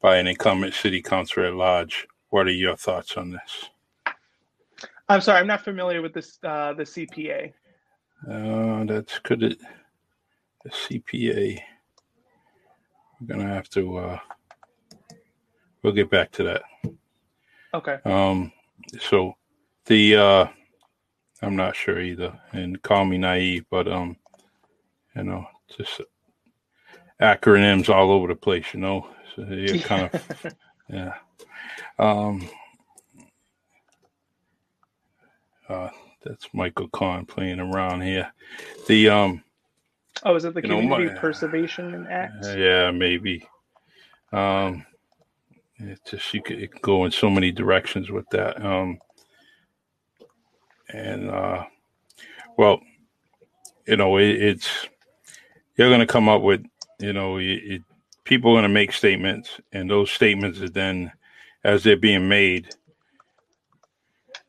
by 0.00 0.16
an 0.18 0.26
incumbent 0.26 0.74
city 0.74 1.00
councilor 1.00 1.46
at 1.46 1.54
large. 1.54 2.06
What 2.30 2.46
are 2.46 2.52
your 2.52 2.76
thoughts 2.76 3.16
on 3.16 3.30
this? 3.30 3.70
I'm 5.08 5.22
sorry, 5.22 5.40
I'm 5.40 5.46
not 5.46 5.64
familiar 5.64 6.02
with 6.02 6.12
this. 6.12 6.38
Uh, 6.42 6.74
the 6.74 6.82
CPA. 6.82 7.52
Uh, 8.30 8.84
that's 8.84 9.18
could 9.20 9.42
it. 9.42 9.58
The 10.64 10.70
CPA. 10.70 11.60
We're 13.20 13.26
gonna 13.26 13.48
have 13.48 13.70
to. 13.70 13.96
Uh, 13.96 14.18
we'll 15.82 15.94
get 15.94 16.10
back 16.10 16.30
to 16.32 16.42
that. 16.44 16.62
Okay. 17.72 17.98
Um. 18.04 18.52
So, 19.00 19.34
the 19.86 20.16
uh, 20.16 20.46
I'm 21.42 21.56
not 21.56 21.76
sure 21.76 22.00
either, 22.00 22.38
and 22.52 22.82
call 22.82 23.04
me 23.04 23.18
naive, 23.18 23.64
but 23.70 23.86
um, 23.86 24.16
you 25.14 25.22
know, 25.22 25.46
just 25.76 26.00
acronyms 27.20 27.88
all 27.88 28.10
over 28.10 28.28
the 28.28 28.34
place, 28.34 28.66
you 28.74 28.80
know. 28.80 29.08
So 29.34 29.42
you 29.42 29.80
kind 29.82 30.10
of, 30.12 30.54
yeah. 30.88 31.14
Um, 31.98 32.48
uh, 35.68 35.90
that's 36.24 36.48
Michael 36.52 36.88
Kahn 36.88 37.26
playing 37.26 37.60
around 37.60 38.02
here. 38.02 38.32
The 38.86 39.08
um. 39.08 39.44
Oh, 40.24 40.34
is 40.34 40.44
it 40.44 40.54
the 40.54 40.62
Community 40.62 40.88
know, 40.88 41.12
my, 41.12 41.18
Preservation 41.20 42.06
Act? 42.10 42.46
Yeah, 42.56 42.90
maybe. 42.90 43.46
Um, 44.32 44.84
it 45.78 46.00
just 46.10 46.34
you 46.34 46.42
could 46.42 46.68
go 46.82 47.04
in 47.04 47.12
so 47.12 47.30
many 47.30 47.52
directions 47.52 48.10
with 48.10 48.28
that. 48.30 48.64
Um, 48.64 48.98
and 50.92 51.30
uh, 51.30 51.64
well, 52.56 52.80
you 53.86 53.96
know, 53.96 54.16
it, 54.18 54.42
it's 54.42 54.68
you're 55.76 55.88
going 55.88 56.00
to 56.00 56.06
come 56.06 56.28
up 56.28 56.42
with 56.42 56.64
you 56.98 57.12
know, 57.12 57.38
it, 57.38 57.44
it, 57.44 57.82
people 58.24 58.50
are 58.50 58.54
going 58.54 58.62
to 58.64 58.68
make 58.68 58.92
statements, 58.92 59.60
and 59.72 59.88
those 59.88 60.10
statements 60.10 60.60
are 60.60 60.68
then, 60.68 61.12
as 61.64 61.82
they're 61.82 61.96
being 61.96 62.28
made, 62.28 62.68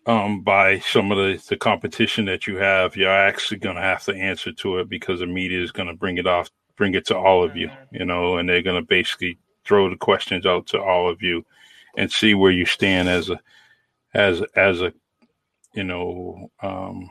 um, 0.06 0.42
by 0.42 0.80
some 0.80 1.12
of 1.12 1.18
the, 1.18 1.42
the 1.50 1.58
competition 1.58 2.26
that 2.26 2.48
you 2.48 2.58
have, 2.58 2.96
you're 2.96 3.12
actually 3.12 3.60
going 3.60 3.76
to 3.76 3.82
have 3.82 4.04
to 4.06 4.16
answer 4.16 4.52
to 4.52 4.80
it 4.80 4.90
because 4.90 5.20
the 5.20 5.28
media 5.28 5.62
is 5.62 5.72
going 5.72 5.88
to 5.88 5.94
bring 5.94 6.18
it 6.18 6.26
off, 6.26 6.50
bring 6.76 6.96
it 6.96 7.06
to 7.06 7.18
all 7.18 7.44
of 7.44 7.56
you, 7.56 7.68
mm-hmm. 7.68 7.96
you 7.96 8.06
know, 8.06 8.38
and 8.38 8.50
they're 8.50 8.64
going 8.64 8.82
to 8.82 8.88
basically 8.88 9.38
throw 9.66 9.90
the 9.90 9.96
questions 9.96 10.46
out 10.46 10.66
to 10.66 10.82
all 10.82 11.08
of 11.08 11.22
you 11.22 11.46
and 11.96 12.12
see 12.12 12.34
where 12.34 12.52
you 12.52 12.66
stand 12.66 13.08
as 13.08 13.30
a, 13.30 13.40
as, 14.16 14.42
as 14.56 14.82
a, 14.82 14.92
you 15.74 15.84
know, 15.84 16.52
um, 16.62 17.10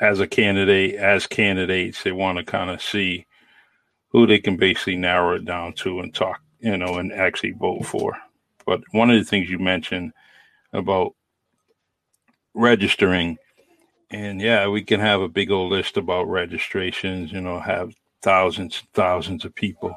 as 0.00 0.20
a 0.20 0.26
candidate, 0.26 0.96
as 0.96 1.26
candidates, 1.26 2.02
they 2.02 2.12
want 2.12 2.38
to 2.38 2.44
kind 2.44 2.70
of 2.70 2.82
see 2.82 3.26
who 4.08 4.26
they 4.26 4.38
can 4.38 4.56
basically 4.56 4.96
narrow 4.96 5.36
it 5.36 5.44
down 5.44 5.72
to 5.72 6.00
and 6.00 6.14
talk, 6.14 6.40
you 6.60 6.76
know, 6.76 6.96
and 6.96 7.12
actually 7.12 7.52
vote 7.52 7.86
for. 7.86 8.16
But 8.66 8.82
one 8.92 9.10
of 9.10 9.18
the 9.18 9.24
things 9.24 9.48
you 9.48 9.58
mentioned 9.58 10.12
about 10.72 11.14
registering, 12.54 13.38
and 14.10 14.40
yeah, 14.40 14.66
we 14.68 14.82
can 14.82 15.00
have 15.00 15.20
a 15.20 15.28
big 15.28 15.50
old 15.50 15.72
list 15.72 15.96
about 15.96 16.28
registrations, 16.28 17.32
you 17.32 17.40
know, 17.40 17.60
have 17.60 17.94
thousands, 18.22 18.80
and 18.80 18.92
thousands 18.92 19.44
of 19.44 19.54
people. 19.54 19.96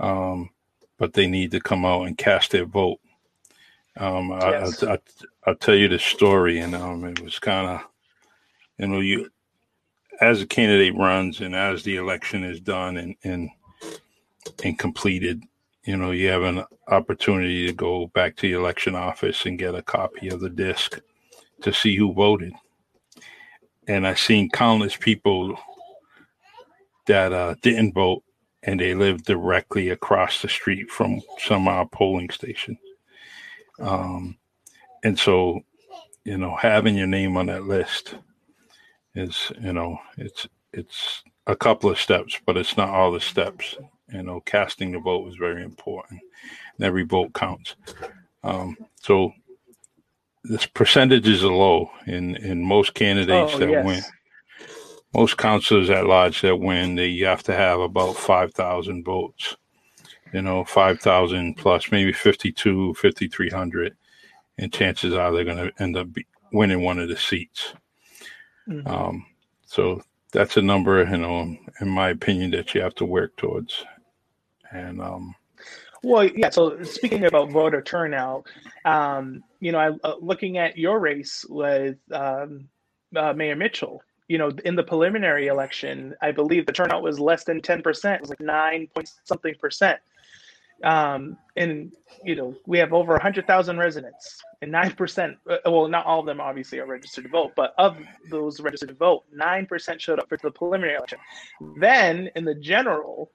Um, 0.00 0.50
but 0.98 1.12
they 1.12 1.26
need 1.26 1.50
to 1.52 1.60
come 1.60 1.84
out 1.84 2.06
and 2.06 2.16
cast 2.16 2.50
their 2.50 2.64
vote. 2.64 2.98
Um, 3.96 4.30
yes. 4.30 4.82
I, 4.82 4.98
will 5.46 5.54
tell 5.56 5.74
you 5.74 5.88
the 5.88 5.98
story, 5.98 6.60
and 6.60 6.74
um, 6.74 7.04
it 7.04 7.20
was 7.20 7.38
kind 7.38 7.68
of, 7.68 7.80
you 8.78 8.86
know, 8.86 9.00
you 9.00 9.30
as 10.20 10.40
a 10.40 10.46
candidate 10.46 10.96
runs 10.96 11.40
and 11.40 11.54
as 11.54 11.82
the 11.82 11.96
election 11.96 12.44
is 12.44 12.60
done 12.60 12.96
and 12.96 13.16
and 13.24 13.50
and 14.64 14.78
completed, 14.78 15.42
you 15.84 15.96
know, 15.96 16.10
you 16.10 16.28
have 16.28 16.42
an 16.42 16.64
opportunity 16.88 17.66
to 17.66 17.72
go 17.72 18.06
back 18.08 18.36
to 18.36 18.42
the 18.42 18.52
election 18.52 18.94
office 18.94 19.46
and 19.46 19.58
get 19.58 19.74
a 19.74 19.82
copy 19.82 20.28
of 20.28 20.40
the 20.40 20.50
disc 20.50 21.00
to 21.62 21.72
see 21.72 21.96
who 21.96 22.12
voted. 22.12 22.52
And 23.88 24.06
I've 24.06 24.18
seen 24.18 24.50
countless 24.50 24.96
people 24.96 25.58
that 27.06 27.32
uh, 27.32 27.54
didn't 27.62 27.94
vote 27.94 28.22
and 28.62 28.78
they 28.78 28.94
live 28.94 29.24
directly 29.24 29.88
across 29.90 30.40
the 30.40 30.48
street 30.48 30.90
from 30.90 31.20
some 31.38 31.66
of 31.66 31.74
our 31.74 31.86
polling 31.86 32.30
stations. 32.30 32.78
Um, 33.80 34.36
and 35.02 35.18
so, 35.18 35.60
you 36.24 36.38
know, 36.38 36.56
having 36.56 36.96
your 36.96 37.06
name 37.06 37.36
on 37.36 37.46
that 37.46 37.64
list 37.64 38.14
is 39.14 39.52
you 39.60 39.72
know 39.72 39.98
it's 40.16 40.46
it's 40.72 41.22
a 41.46 41.56
couple 41.56 41.90
of 41.90 42.00
steps, 42.00 42.40
but 42.46 42.56
it's 42.56 42.76
not 42.76 42.88
all 42.88 43.12
the 43.12 43.20
steps. 43.20 43.76
You 44.12 44.22
know, 44.22 44.40
casting 44.40 44.92
the 44.92 44.98
vote 44.98 45.28
is 45.28 45.36
very 45.36 45.62
important, 45.64 46.20
and 46.76 46.86
every 46.86 47.04
vote 47.04 47.32
counts. 47.34 47.76
Um, 48.44 48.76
so 49.00 49.32
this 50.44 50.66
percentages 50.66 51.44
are 51.44 51.52
low 51.52 51.90
in 52.06 52.36
in 52.36 52.62
most 52.62 52.94
candidates 52.94 53.54
oh, 53.54 53.58
that 53.58 53.70
yes. 53.70 53.86
win. 53.86 54.02
Most 55.14 55.36
councilors 55.36 55.90
at 55.90 56.06
large 56.06 56.40
that 56.40 56.56
win, 56.56 56.94
they 56.94 57.14
have 57.18 57.42
to 57.44 57.54
have 57.54 57.80
about 57.80 58.16
five 58.16 58.54
thousand 58.54 59.04
votes. 59.04 59.56
You 60.32 60.42
know, 60.42 60.64
five 60.64 61.00
thousand 61.00 61.56
plus, 61.56 61.90
maybe 61.90 62.12
52, 62.12 62.94
5300 62.94 63.96
and 64.58 64.72
chances 64.72 65.14
are 65.14 65.32
they're 65.32 65.44
going 65.44 65.56
to 65.56 65.82
end 65.82 65.96
up 65.96 66.08
winning 66.52 66.82
one 66.82 66.98
of 66.98 67.08
the 67.08 67.16
seats. 67.16 67.74
Mm-hmm. 68.68 68.86
Um, 68.86 69.26
so 69.66 70.02
that's 70.32 70.56
a 70.56 70.62
number, 70.62 71.04
you 71.04 71.16
know, 71.16 71.56
in 71.80 71.88
my 71.88 72.10
opinion, 72.10 72.50
that 72.52 72.74
you 72.74 72.80
have 72.80 72.94
to 72.96 73.04
work 73.04 73.36
towards. 73.36 73.84
And 74.70 75.00
um, 75.00 75.34
well, 76.02 76.24
yeah. 76.24 76.50
So 76.50 76.82
speaking 76.82 77.24
about 77.24 77.50
voter 77.50 77.82
turnout, 77.82 78.46
um, 78.84 79.42
you 79.60 79.72
know, 79.72 79.78
I, 79.78 79.90
uh, 80.06 80.16
looking 80.20 80.58
at 80.58 80.78
your 80.78 81.00
race 81.00 81.44
with 81.48 81.96
um, 82.12 82.68
uh, 83.14 83.32
Mayor 83.34 83.56
Mitchell, 83.56 84.02
you 84.28 84.38
know, 84.38 84.50
in 84.64 84.76
the 84.76 84.82
preliminary 84.82 85.48
election, 85.48 86.14
I 86.22 86.32
believe 86.32 86.66
the 86.66 86.72
turnout 86.72 87.02
was 87.02 87.20
less 87.20 87.44
than 87.44 87.60
ten 87.60 87.82
percent. 87.82 88.16
It 88.16 88.20
was 88.22 88.30
like 88.30 88.40
nine 88.40 88.88
point 88.94 89.10
something 89.24 89.54
percent. 89.60 90.00
Um, 90.82 91.36
and 91.56 91.92
you 92.24 92.34
know, 92.34 92.54
we 92.66 92.78
have 92.78 92.92
over 92.92 93.18
hundred 93.18 93.46
thousand 93.46 93.78
residents 93.78 94.42
and 94.60 94.72
nine 94.72 94.92
percent. 94.92 95.38
Uh, 95.48 95.58
well, 95.66 95.88
not 95.88 96.06
all 96.06 96.20
of 96.20 96.26
them 96.26 96.40
obviously 96.40 96.78
are 96.78 96.86
registered 96.86 97.24
to 97.24 97.30
vote, 97.30 97.52
but 97.56 97.74
of 97.78 97.96
those 98.30 98.60
registered 98.60 98.88
to 98.90 98.94
vote, 98.94 99.24
nine 99.32 99.66
percent 99.66 100.00
showed 100.00 100.18
up 100.18 100.28
for 100.28 100.38
the 100.42 100.50
preliminary 100.50 100.96
election. 100.96 101.18
Then 101.78 102.30
in 102.34 102.44
the 102.44 102.54
general, 102.54 103.30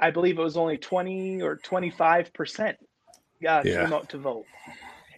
I 0.00 0.10
believe 0.10 0.38
it 0.38 0.42
was 0.42 0.56
only 0.56 0.78
twenty 0.78 1.42
or 1.42 1.56
twenty 1.56 1.90
five 1.90 2.32
percent 2.32 2.78
uh, 3.46 3.62
came 3.62 3.92
out 3.92 4.08
to 4.10 4.18
vote. 4.18 4.46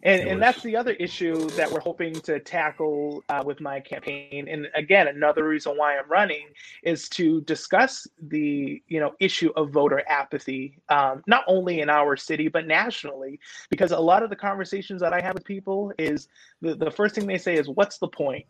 And, 0.02 0.28
and 0.28 0.42
that's 0.42 0.62
the 0.62 0.76
other 0.76 0.92
issue 0.92 1.48
that 1.50 1.70
we're 1.70 1.80
hoping 1.80 2.14
to 2.14 2.40
tackle 2.40 3.22
uh, 3.28 3.42
with 3.44 3.60
my 3.60 3.80
campaign. 3.80 4.48
And 4.48 4.68
again, 4.74 5.08
another 5.08 5.46
reason 5.46 5.76
why 5.76 5.98
I'm 5.98 6.08
running 6.08 6.48
is 6.82 7.08
to 7.10 7.42
discuss 7.42 8.06
the 8.28 8.82
you 8.88 9.00
know 9.00 9.14
issue 9.20 9.50
of 9.56 9.70
voter 9.70 10.02
apathy, 10.08 10.78
um, 10.88 11.22
not 11.26 11.44
only 11.46 11.80
in 11.80 11.90
our 11.90 12.16
city 12.16 12.48
but 12.48 12.66
nationally. 12.66 13.38
Because 13.68 13.92
a 13.92 13.98
lot 13.98 14.22
of 14.22 14.30
the 14.30 14.36
conversations 14.36 15.00
that 15.02 15.12
I 15.12 15.20
have 15.20 15.34
with 15.34 15.44
people 15.44 15.92
is 15.98 16.28
the, 16.62 16.74
the 16.74 16.90
first 16.90 17.14
thing 17.14 17.26
they 17.26 17.38
say 17.38 17.56
is, 17.56 17.68
"What's 17.68 17.98
the 17.98 18.08
point? 18.08 18.46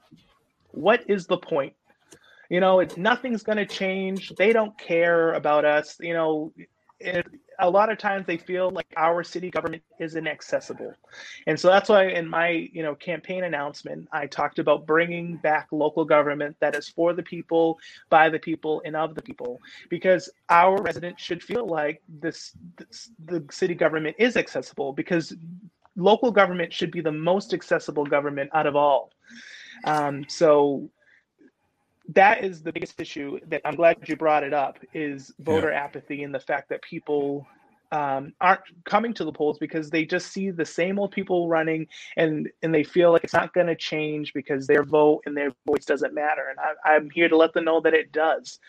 What 0.70 1.02
is 1.08 1.26
the 1.26 1.38
point?" 1.38 1.74
You 2.48 2.60
know, 2.60 2.80
it's 2.80 2.96
nothing's 2.96 3.42
going 3.42 3.58
to 3.58 3.66
change. 3.66 4.32
They 4.36 4.52
don't 4.52 4.76
care 4.78 5.32
about 5.32 5.64
us. 5.64 5.96
You 6.00 6.14
know, 6.14 6.52
it, 7.00 7.26
a 7.60 7.70
lot 7.70 7.90
of 7.90 7.98
times 7.98 8.26
they 8.26 8.36
feel 8.36 8.70
like 8.70 8.92
our 8.96 9.22
city 9.22 9.50
government 9.50 9.82
is 9.98 10.16
inaccessible. 10.16 10.94
And 11.46 11.58
so 11.58 11.68
that's 11.68 11.88
why 11.88 12.08
in 12.08 12.28
my 12.28 12.68
you 12.72 12.82
know 12.82 12.94
campaign 12.94 13.44
announcement 13.44 14.08
i 14.12 14.26
talked 14.26 14.58
about 14.58 14.86
bringing 14.86 15.36
back 15.36 15.68
local 15.70 16.04
government 16.04 16.56
that 16.60 16.74
is 16.74 16.88
for 16.88 17.12
the 17.12 17.22
people 17.22 17.78
by 18.08 18.28
the 18.28 18.38
people 18.38 18.82
and 18.84 18.96
of 18.96 19.14
the 19.14 19.22
people. 19.22 19.60
Because 19.88 20.30
our 20.48 20.80
residents 20.82 21.22
should 21.22 21.42
feel 21.42 21.66
like 21.66 22.02
this, 22.08 22.52
this 22.76 23.10
the 23.26 23.44
city 23.50 23.74
government 23.74 24.16
is 24.18 24.36
accessible 24.36 24.92
because 24.92 25.34
local 25.96 26.30
government 26.30 26.72
should 26.72 26.90
be 26.90 27.00
the 27.00 27.12
most 27.12 27.52
accessible 27.52 28.04
government 28.04 28.50
out 28.54 28.66
of 28.66 28.76
all. 28.76 29.10
Um, 29.84 30.24
so 30.28 30.90
that 32.14 32.44
is 32.44 32.62
the 32.62 32.72
biggest 32.72 33.00
issue 33.00 33.38
that 33.48 33.62
I'm 33.64 33.76
glad 33.76 33.96
you 34.08 34.16
brought 34.16 34.42
it 34.42 34.52
up 34.52 34.78
is 34.94 35.32
voter 35.40 35.70
yeah. 35.70 35.84
apathy 35.84 36.22
and 36.22 36.34
the 36.34 36.40
fact 36.40 36.68
that 36.70 36.82
people 36.82 37.46
um, 37.92 38.32
aren't 38.40 38.60
coming 38.84 39.12
to 39.14 39.24
the 39.24 39.32
polls 39.32 39.58
because 39.58 39.90
they 39.90 40.04
just 40.04 40.28
see 40.32 40.50
the 40.50 40.64
same 40.64 40.98
old 40.98 41.10
people 41.10 41.48
running 41.48 41.88
and 42.16 42.48
and 42.62 42.72
they 42.72 42.84
feel 42.84 43.10
like 43.10 43.24
it's 43.24 43.32
not 43.32 43.52
going 43.52 43.66
to 43.66 43.74
change 43.74 44.32
because 44.32 44.66
their 44.66 44.84
vote 44.84 45.22
and 45.26 45.36
their 45.36 45.50
voice 45.66 45.84
doesn't 45.84 46.14
matter. 46.14 46.46
And 46.50 46.58
I, 46.84 46.94
am 46.94 47.10
here 47.10 47.28
to 47.28 47.36
let 47.36 47.52
them 47.52 47.64
know 47.64 47.80
that 47.80 47.92
it 47.92 48.12
does. 48.12 48.60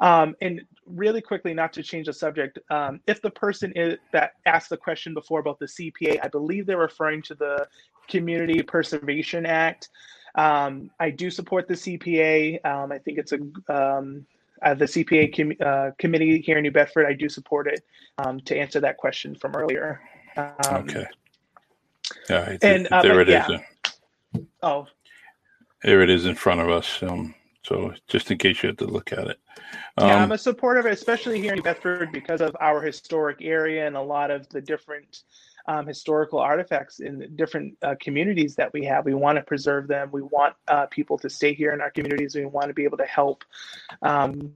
Um, 0.00 0.36
and 0.40 0.62
really 0.86 1.20
quickly 1.20 1.54
not 1.54 1.72
to 1.72 1.82
change 1.82 2.06
the 2.06 2.12
subject 2.12 2.58
um, 2.70 3.00
if 3.06 3.20
the 3.20 3.30
person 3.30 3.72
is, 3.72 3.98
that 4.12 4.32
asked 4.46 4.70
the 4.70 4.76
question 4.76 5.12
before 5.12 5.40
about 5.40 5.58
the 5.58 5.66
cpa 5.66 6.18
i 6.22 6.28
believe 6.28 6.66
they're 6.66 6.78
referring 6.78 7.20
to 7.20 7.34
the 7.34 7.66
community 8.08 8.62
preservation 8.62 9.44
act 9.44 9.90
um, 10.34 10.90
i 11.00 11.10
do 11.10 11.30
support 11.30 11.68
the 11.68 11.74
cpa 11.74 12.64
um, 12.64 12.92
i 12.92 12.98
think 12.98 13.18
it's 13.18 13.32
a 13.32 13.38
um, 13.72 14.26
uh, 14.62 14.74
the 14.74 14.86
CPA 14.86 15.36
com- 15.36 15.66
uh, 15.66 15.90
committee 15.98 16.40
here 16.40 16.56
in 16.56 16.62
New 16.62 16.70
Bedford, 16.70 17.06
I 17.06 17.12
do 17.12 17.28
support 17.28 17.66
it 17.68 17.84
um, 18.18 18.40
to 18.40 18.58
answer 18.58 18.80
that 18.80 18.96
question 18.96 19.34
from 19.34 19.54
earlier. 19.54 20.00
Um, 20.36 20.54
okay. 20.70 21.06
Yeah, 22.28 22.56
and 22.62 22.88
uh, 22.90 23.02
there 23.02 23.20
it 23.20 23.28
yeah. 23.28 23.48
is. 23.48 24.42
Oh, 24.62 24.86
there 25.82 26.02
it 26.02 26.10
is 26.10 26.26
in 26.26 26.34
front 26.34 26.60
of 26.60 26.70
us. 26.70 27.02
Um, 27.02 27.34
so 27.62 27.92
just 28.06 28.30
in 28.30 28.38
case 28.38 28.62
you 28.62 28.68
have 28.68 28.78
to 28.78 28.86
look 28.86 29.12
at 29.12 29.28
it. 29.28 29.38
Um, 29.98 30.08
yeah, 30.08 30.22
I'm 30.22 30.32
a 30.32 30.38
supporter 30.38 30.86
especially 30.88 31.40
here 31.40 31.52
in 31.52 31.56
New 31.56 31.62
Bedford 31.62 32.12
because 32.12 32.40
of 32.40 32.56
our 32.60 32.80
historic 32.80 33.38
area 33.42 33.86
and 33.86 33.96
a 33.96 34.02
lot 34.02 34.30
of 34.30 34.48
the 34.48 34.60
different 34.60 35.22
um, 35.68 35.86
historical 35.86 36.38
artifacts 36.38 36.98
in 36.98 37.30
different 37.36 37.76
uh, 37.82 37.94
communities 38.00 38.56
that 38.56 38.72
we 38.72 38.84
have. 38.86 39.04
We 39.04 39.12
want 39.12 39.36
to 39.36 39.42
preserve 39.42 39.86
them. 39.86 40.08
We 40.10 40.22
want 40.22 40.54
uh, 40.66 40.86
people 40.86 41.18
to 41.18 41.28
stay 41.28 41.52
here 41.52 41.72
in 41.72 41.82
our 41.82 41.90
communities. 41.90 42.34
We 42.34 42.46
want 42.46 42.68
to 42.68 42.74
be 42.74 42.84
able 42.84 42.96
to 42.96 43.04
help 43.04 43.44
um, 44.00 44.54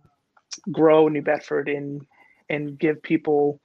grow 0.72 1.08
New 1.08 1.22
Bedford 1.22 1.68
and 1.68 2.06
and 2.48 2.78
give 2.78 3.02
people 3.02 3.60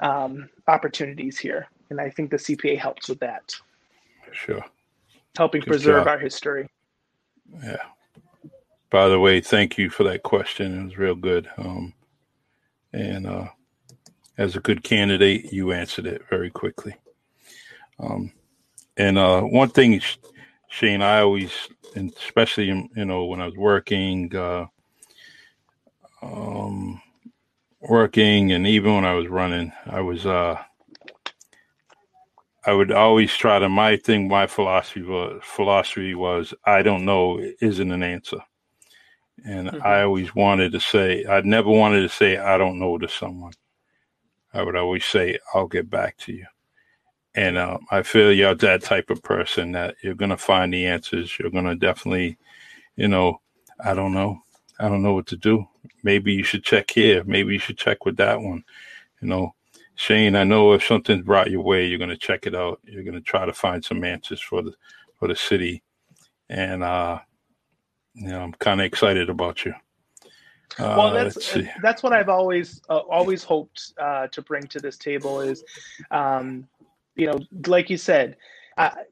um, 0.00 0.50
opportunities 0.68 1.38
here. 1.38 1.68
And 1.90 2.00
I 2.00 2.10
think 2.10 2.30
the 2.30 2.36
CPA 2.36 2.78
helps 2.78 3.08
with 3.08 3.20
that. 3.20 3.54
Sure. 4.32 4.64
Helping 5.36 5.60
Good 5.62 5.68
preserve 5.68 6.04
job. 6.04 6.08
our 6.08 6.18
history. 6.18 6.68
Yeah. 7.62 7.82
By 8.90 9.08
the 9.08 9.18
way, 9.18 9.40
thank 9.40 9.78
you 9.78 9.90
for 9.90 10.04
that 10.04 10.22
question. 10.22 10.80
It 10.80 10.84
was 10.84 10.98
real 10.98 11.14
good. 11.14 11.48
Um, 11.56 11.94
and 12.92 13.26
uh, 13.26 13.48
as 14.40 14.56
a 14.56 14.60
good 14.60 14.82
candidate, 14.82 15.52
you 15.52 15.70
answered 15.70 16.06
it 16.06 16.22
very 16.30 16.50
quickly. 16.50 16.96
Um, 17.98 18.32
and 18.96 19.18
uh, 19.18 19.42
one 19.42 19.68
thing, 19.68 20.00
Shane, 20.70 21.02
I 21.02 21.20
always, 21.20 21.52
and 21.94 22.10
especially 22.14 22.68
you 22.68 23.04
know 23.04 23.26
when 23.26 23.42
I 23.42 23.46
was 23.46 23.56
working, 23.56 24.34
uh, 24.34 24.64
um, 26.22 27.02
working, 27.82 28.52
and 28.52 28.66
even 28.66 28.94
when 28.94 29.04
I 29.04 29.12
was 29.12 29.28
running, 29.28 29.72
I 29.84 30.00
was, 30.00 30.24
uh, 30.24 30.56
I 32.64 32.72
would 32.72 32.92
always 32.92 33.36
try 33.36 33.58
to. 33.58 33.68
My 33.68 33.98
thing, 33.98 34.26
my 34.26 34.46
philosophy 34.46 35.02
was 35.02 35.42
philosophy 35.44 36.14
was 36.14 36.54
I 36.64 36.80
don't 36.80 37.04
know 37.04 37.42
isn't 37.60 37.92
an 37.92 38.02
answer, 38.02 38.38
and 39.44 39.68
mm-hmm. 39.68 39.86
I 39.86 40.02
always 40.02 40.34
wanted 40.34 40.72
to 40.72 40.80
say 40.80 41.26
I 41.26 41.42
never 41.42 41.68
wanted 41.68 42.00
to 42.00 42.08
say 42.08 42.38
I 42.38 42.56
don't 42.56 42.78
know 42.78 42.96
to 42.96 43.08
someone. 43.08 43.52
I 44.52 44.62
would 44.62 44.76
always 44.76 45.04
say, 45.04 45.38
I'll 45.54 45.66
get 45.66 45.88
back 45.88 46.16
to 46.18 46.32
you. 46.32 46.46
And 47.34 47.56
uh, 47.56 47.78
I 47.90 48.02
feel 48.02 48.32
you're 48.32 48.54
that 48.56 48.82
type 48.82 49.10
of 49.10 49.22
person 49.22 49.72
that 49.72 49.96
you're 50.02 50.14
going 50.14 50.30
to 50.30 50.36
find 50.36 50.72
the 50.72 50.86
answers. 50.86 51.38
You're 51.38 51.50
going 51.50 51.66
to 51.66 51.76
definitely, 51.76 52.38
you 52.96 53.06
know, 53.06 53.40
I 53.82 53.94
don't 53.94 54.12
know. 54.12 54.40
I 54.80 54.88
don't 54.88 55.02
know 55.02 55.14
what 55.14 55.26
to 55.28 55.36
do. 55.36 55.66
Maybe 56.02 56.32
you 56.32 56.42
should 56.42 56.64
check 56.64 56.90
here. 56.90 57.22
Maybe 57.24 57.52
you 57.52 57.58
should 57.58 57.78
check 57.78 58.04
with 58.04 58.16
that 58.16 58.40
one. 58.40 58.64
You 59.20 59.28
know, 59.28 59.54
Shane, 59.94 60.34
I 60.34 60.44
know 60.44 60.72
if 60.72 60.84
something's 60.84 61.24
brought 61.24 61.50
your 61.50 61.62
way, 61.62 61.86
you're 61.86 61.98
going 61.98 62.10
to 62.10 62.16
check 62.16 62.46
it 62.46 62.54
out. 62.54 62.80
You're 62.84 63.04
going 63.04 63.14
to 63.14 63.20
try 63.20 63.44
to 63.44 63.52
find 63.52 63.84
some 63.84 64.02
answers 64.02 64.40
for 64.40 64.62
the 64.62 64.72
for 65.18 65.28
the 65.28 65.36
city, 65.36 65.82
and 66.48 66.82
uh, 66.82 67.18
you 68.14 68.28
know, 68.28 68.40
I'm 68.40 68.52
kind 68.52 68.80
of 68.80 68.86
excited 68.86 69.28
about 69.28 69.66
you. 69.66 69.74
Uh, 70.78 70.94
well, 70.96 71.12
that's 71.12 71.56
that's 71.82 72.02
what 72.02 72.12
I've 72.12 72.28
always 72.28 72.80
uh, 72.88 72.98
always 72.98 73.42
hoped 73.42 73.92
uh, 74.00 74.28
to 74.28 74.42
bring 74.42 74.62
to 74.68 74.78
this 74.78 74.96
table 74.96 75.40
is, 75.40 75.64
um, 76.10 76.66
you 77.16 77.26
know, 77.26 77.38
like 77.66 77.90
you 77.90 77.96
said, 77.96 78.36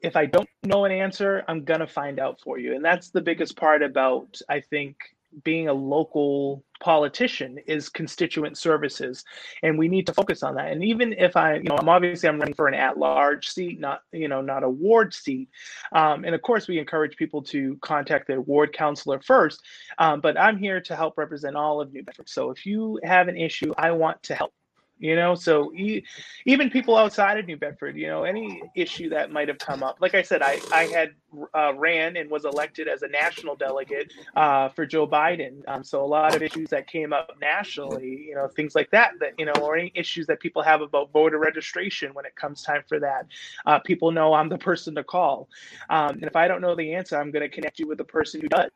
if 0.01 0.15
I 0.15 0.25
don't 0.25 0.49
know 0.63 0.85
an 0.85 0.91
answer, 0.91 1.43
I'm 1.47 1.63
gonna 1.63 1.87
find 1.87 2.19
out 2.19 2.39
for 2.41 2.57
you, 2.57 2.75
and 2.75 2.83
that's 2.83 3.09
the 3.09 3.21
biggest 3.21 3.55
part 3.55 3.83
about 3.83 4.39
I 4.47 4.61
think 4.61 4.95
being 5.43 5.67
a 5.67 5.73
local 5.73 6.63
politician 6.79 7.57
is 7.67 7.89
constituent 7.89 8.57
services 8.57 9.25
and 9.63 9.77
we 9.77 9.87
need 9.87 10.07
to 10.07 10.13
focus 10.13 10.43
on 10.43 10.55
that. 10.55 10.71
And 10.71 10.83
even 10.83 11.13
if 11.13 11.35
i 11.35 11.55
you 11.55 11.63
know 11.63 11.77
i'm 11.77 11.89
obviously 11.89 12.29
i'm 12.29 12.39
running 12.39 12.53
for 12.53 12.67
an 12.67 12.73
at-large 12.73 13.49
seat 13.49 13.79
not 13.79 14.01
you 14.11 14.27
know 14.27 14.41
not 14.41 14.63
a 14.63 14.69
ward 14.69 15.13
seat. 15.13 15.49
Um, 15.91 16.23
and 16.23 16.33
of 16.33 16.41
course 16.41 16.67
we 16.67 16.79
encourage 16.79 17.17
people 17.17 17.41
to 17.43 17.77
contact 17.81 18.27
their 18.27 18.41
ward 18.41 18.73
counselor 18.73 19.19
first 19.19 19.61
um, 19.97 20.21
but 20.21 20.39
i'm 20.39 20.57
here 20.57 20.79
to 20.81 20.95
help 20.95 21.17
represent 21.17 21.55
all 21.55 21.81
of 21.81 21.91
new 21.91 22.03
bedford. 22.03 22.29
So 22.29 22.49
if 22.51 22.65
you 22.65 22.99
have 23.03 23.27
an 23.27 23.37
issue 23.37 23.73
i 23.77 23.91
want 23.91 24.23
to 24.23 24.35
help 24.35 24.53
you 24.99 25.15
know? 25.15 25.35
So 25.35 25.73
e- 25.73 26.03
even 26.45 26.69
people 26.69 26.95
outside 26.95 27.37
of 27.39 27.45
new 27.47 27.57
bedford 27.57 27.97
you 27.97 28.07
know 28.07 28.23
any 28.23 28.63
issue 28.75 29.09
that 29.09 29.31
might 29.31 29.47
have 29.47 29.59
come 29.59 29.83
up 29.83 29.97
like 30.01 30.15
i 30.15 30.21
said 30.21 30.41
i 30.41 30.61
i 30.71 30.87
had 30.87 31.11
uh, 31.55 31.73
ran 31.75 32.17
and 32.17 32.29
was 32.29 32.45
elected 32.45 32.87
as 32.87 33.03
a 33.03 33.07
national 33.07 33.55
delegate 33.55 34.11
uh, 34.35 34.69
for 34.69 34.85
joe 34.85 35.07
biden. 35.07 35.61
Um, 35.67 35.83
so 35.83 36.03
a 36.03 36.07
lot 36.07 36.35
of 36.35 36.41
issues 36.41 36.69
that 36.71 36.87
came 36.87 37.13
up 37.13 37.31
nationally 37.41 38.25
you 38.29 38.35
know 38.35 38.47
things 38.47 38.75
like 38.75 38.91
that 38.91 39.13
that 39.19 39.33
you 39.37 39.45
know 39.45 39.53
or 39.61 39.77
any 39.77 39.91
issues 39.95 40.27
that 40.27 40.39
people 40.39 40.61
have 40.63 40.81
about 40.81 41.11
voter 41.11 41.39
registration 41.39 42.13
when 42.13 42.25
it 42.25 42.35
comes 42.35 42.63
time 42.63 42.83
for 42.87 42.99
that. 42.99 43.27
Uh, 43.65 43.79
people 43.79 44.11
know 44.11 44.33
i'm 44.33 44.49
the 44.49 44.57
person 44.57 44.95
to 44.95 45.03
call. 45.03 45.49
Um, 45.89 46.15
and 46.15 46.23
if 46.25 46.35
i 46.35 46.47
don't 46.47 46.61
know 46.61 46.75
the 46.75 46.93
answer 46.93 47.17
i'm 47.19 47.31
going 47.31 47.47
to 47.47 47.53
connect 47.53 47.79
you 47.79 47.87
with 47.87 47.97
the 47.97 48.03
person 48.05 48.41
who 48.41 48.49
does 48.49 48.69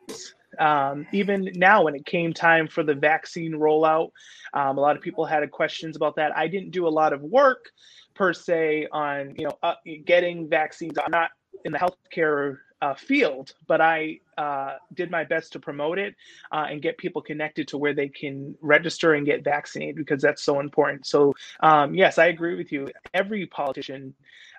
um, 0.60 1.06
even 1.12 1.49
now 1.56 1.84
when 1.84 1.95
it 1.95 2.06
came 2.06 2.34
time 2.34 2.68
for 2.68 2.84
the 2.84 2.93
vaccine 2.93 3.54
rollout 3.54 4.10
um, 4.54 4.78
a 4.78 4.82
lot 4.82 4.95
of 4.95 5.01
people 5.01 5.26
had 5.26 5.49
questions 5.51 5.95
about 5.95 6.16
that 6.16 6.36
i 6.38 6.47
didn't 6.47 6.72
do 6.72 6.88
a 6.88 6.89
lot 6.89 7.14
of 7.14 7.22
work 7.22 7.72
per 8.14 8.34
se 8.34 8.88
on 8.91 9.34
you 9.38 9.45
know 9.45 9.58
uh, 9.64 9.76
getting 10.06 10.49
vaccines 10.49 10.97
i'm 11.04 11.12
not 11.12 11.32
in 11.66 11.72
the 11.72 11.80
healthcare 11.80 12.58
uh, 12.84 12.93
field, 12.93 13.54
but 13.66 13.80
I 13.80 14.20
uh, 14.38 14.74
did 14.93 15.10
my 15.10 15.24
best 15.24 15.54
to 15.54 15.60
promote 15.60 15.97
it 15.97 16.16
uh, 16.51 16.66
and 16.70 16.82
get 16.82 16.97
people 16.97 17.22
connected 17.22 17.66
to 17.70 17.78
where 17.78 17.93
they 17.93 18.10
can 18.10 18.56
register 18.60 19.14
and 19.14 19.26
get 19.26 19.41
vaccinated 19.41 19.95
because 19.95 20.22
that's 20.22 20.43
so 20.43 20.60
important. 20.60 21.06
So, 21.06 21.34
um, 21.62 21.95
yes, 21.95 22.18
I 22.18 22.26
agree 22.26 22.56
with 22.56 22.74
you. 22.74 22.89
Every 23.14 23.45
politician 23.45 24.14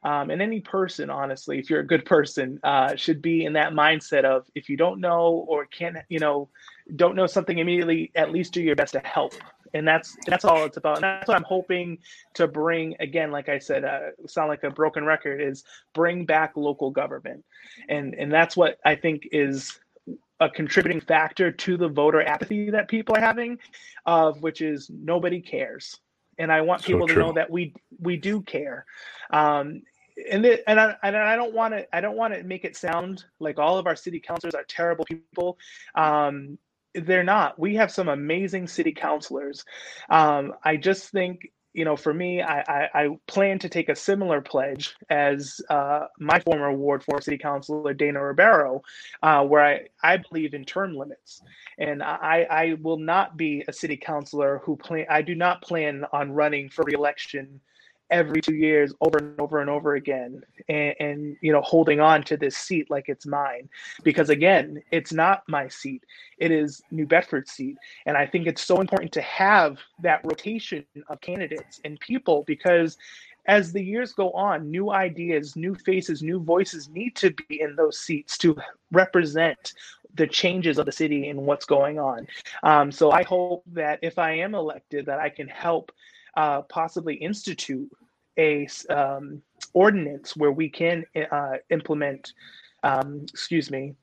um, 0.05 0.31
and 0.31 0.41
any 0.41 0.61
person, 0.61 1.11
honestly, 1.11 1.59
if 1.59 1.69
you're 1.71 1.81
a 1.81 1.87
good 1.87 2.05
person, 2.05 2.61
uh, 2.63 2.95
should 2.95 3.23
be 3.23 3.45
in 3.45 3.55
that 3.55 3.73
mindset 3.73 4.25
of 4.25 4.47
if 4.55 4.69
you 4.69 4.77
don't 4.77 5.01
know 5.01 5.45
or 5.49 5.67
can't, 5.67 5.97
you 6.09 6.19
know, 6.19 6.49
don't 6.97 7.17
know 7.17 7.27
something 7.27 7.59
immediately, 7.59 8.13
at 8.15 8.31
least 8.31 8.53
do 8.53 8.63
your 8.63 8.77
best 8.77 8.93
to 8.93 9.01
help 9.01 9.35
and 9.75 9.87
that's 9.87 10.17
that's 10.27 10.45
all 10.45 10.65
it's 10.65 10.77
about. 10.77 10.97
And 10.97 11.03
that's 11.03 11.29
what 11.29 11.37
I'm 11.37 11.45
hoping 11.45 11.99
to 12.35 12.47
bring. 12.47 12.95
Again, 13.01 13.31
like 13.31 13.49
I 13.49 13.59
said, 13.59 13.85
uh, 13.85 14.01
sound 14.27 14.49
like 14.49 14.63
a 14.63 14.71
broken 14.71 15.05
record 15.05 15.41
is 15.41 15.65
bring 15.93 16.25
back 16.25 16.53
local 16.57 16.91
government, 16.91 17.45
and 17.89 18.15
and 18.15 18.33
that's 18.33 18.57
what 18.57 18.79
I 18.85 18.95
think 18.95 19.29
is 19.33 19.79
a 20.41 20.49
contributing 20.49 21.01
factor 21.01 21.51
to 21.51 21.77
the 21.77 21.89
voter 21.89 22.23
apathy 22.23 22.71
that 22.71 22.89
people 22.89 23.17
are 23.17 23.21
having, 23.21 23.59
of 24.07 24.43
which 24.43 24.61
is 24.61 24.89
nobody 24.91 25.41
cares, 25.41 25.99
and 26.39 26.53
I 26.53 26.61
want 26.61 26.85
people 26.85 27.09
to 27.09 27.19
know 27.19 27.33
that 27.33 27.51
we 27.51 27.75
we 27.99 28.17
do 28.17 28.43
care. 28.43 28.87
Um, 29.31 29.83
and 30.31 30.47
it, 30.47 30.63
and 30.67 30.81
I 30.81 30.97
and 31.03 31.17
I 31.17 31.37
don't 31.37 31.55
want 31.55 31.75
to 31.75 31.95
I 31.95 32.01
don't 32.01 32.17
want 32.17 32.35
to 32.35 32.43
make 32.43 32.65
it 32.65 32.77
sound 32.77 33.25
like 33.41 33.59
all 33.59 33.79
of 33.79 33.87
our 33.87 33.97
city 33.97 34.21
councilors 34.21 34.55
are 34.55 34.65
terrible 34.65 35.05
people. 35.05 35.59
Um, 35.95 36.59
they're 36.95 37.25
not. 37.25 37.59
We 37.59 37.75
have 37.77 37.91
some 37.91 38.09
amazing 38.09 38.69
city 38.69 38.93
councilors. 38.93 39.65
Um, 40.09 40.55
I 40.63 40.77
just 40.77 41.11
think, 41.11 41.51
you 41.73 41.85
know, 41.85 41.97
for 41.97 42.15
me, 42.15 42.41
I, 42.41 42.61
I, 42.61 42.89
I 42.95 43.09
plan 43.27 43.59
to 43.61 43.69
take 43.69 43.89
a 43.89 43.97
similar 43.97 44.41
pledge 44.41 44.95
as 45.11 45.61
uh, 45.69 46.07
my 46.21 46.39
former 46.39 46.73
Ward 46.73 47.03
4 47.03 47.21
city 47.21 47.37
councilor, 47.37 47.95
Dana 47.95 48.21
Rebeiro, 48.21 48.81
uh, 49.25 49.45
where 49.45 49.65
I, 49.65 49.81
I 50.05 50.19
believe 50.19 50.55
in 50.55 50.65
term 50.65 50.97
limits. 50.97 51.43
And 51.79 52.01
I, 52.01 52.47
I 52.49 52.77
will 52.81 52.99
not 52.99 53.37
be 53.37 53.65
a 53.67 53.73
city 53.73 53.97
councilor 53.97 54.63
who 54.65 54.77
plan, 54.77 55.07
I 55.11 55.23
do 55.23 55.35
not 55.35 55.63
plan 55.63 56.05
on 56.13 56.31
running 56.31 56.69
for 56.69 56.85
reelection 56.85 57.61
every 58.11 58.41
two 58.41 58.55
years 58.55 58.93
over 59.01 59.19
and 59.19 59.41
over 59.41 59.61
and 59.61 59.71
over 59.71 59.95
again 59.95 60.43
and, 60.69 60.95
and, 61.01 61.37
you 61.41 61.53
know 61.53 61.63
holding 61.63 62.01
on 62.01 62.23
to 62.23 62.37
this 62.37 62.57
seat 62.57 62.91
like 62.91 63.09
it's 63.09 63.27
mine. 63.27 63.69
Because 64.03 64.31
again 64.31 64.83
it's 64.91 65.13
not 65.13 65.43
my 65.49 65.69
seat. 65.69 66.05
It 66.39 66.51
is 66.51 66.83
new 66.91 67.07
bedford's 67.07 67.51
seat. 67.51 67.77
And 68.07 68.17
i 68.17 68.27
think 68.27 68.47
it's 68.47 68.63
so 68.63 68.81
important 68.81 69.13
to 69.13 69.23
have 69.23 69.79
that 70.01 70.21
rotation 70.25 70.85
of 71.09 71.21
candidates 71.21 71.81
and 71.85 71.99
people 72.01 72.45
because 72.47 72.97
as 73.47 73.73
the 73.73 73.83
years 73.83 74.13
go 74.13 74.31
on 74.33 74.71
new 74.71 74.91
ideas 74.91 75.57
new 75.57 75.75
faces 75.75 76.23
new 76.23 76.41
voices 76.41 76.89
need 76.89 77.15
to 77.17 77.31
be 77.49 77.61
in 77.61 77.77
those 77.77 77.99
seats 77.99 78.39
to 78.39 78.57
represent 78.91 79.75
the 80.15 80.27
changes 80.27 80.79
of 80.79 80.87
the 80.87 80.93
city 80.93 81.29
and 81.29 81.41
what's 81.41 81.65
going 81.65 81.99
on. 81.99 82.27
Um, 82.63 82.93
so 82.93 83.11
i 83.11 83.23
hope 83.23 83.65
that 83.73 83.99
if 84.03 84.19
i 84.19 84.33
am 84.33 84.55
elected 84.55 85.07
that 85.07 85.19
i 85.19 85.29
can 85.29 85.49
help 85.49 85.93
uh, 86.37 86.63
possibly 86.63 87.15
institute 87.15 87.91
a 88.39 88.67
um, 88.91 89.43
ordinance 89.73 90.37
where 90.37 90.53
we 90.53 90.69
can 90.69 91.05
uh, 91.31 91.55
implement. 91.71 92.33
Um, 92.83 93.27
excuse 93.33 93.71
me. 93.71 93.95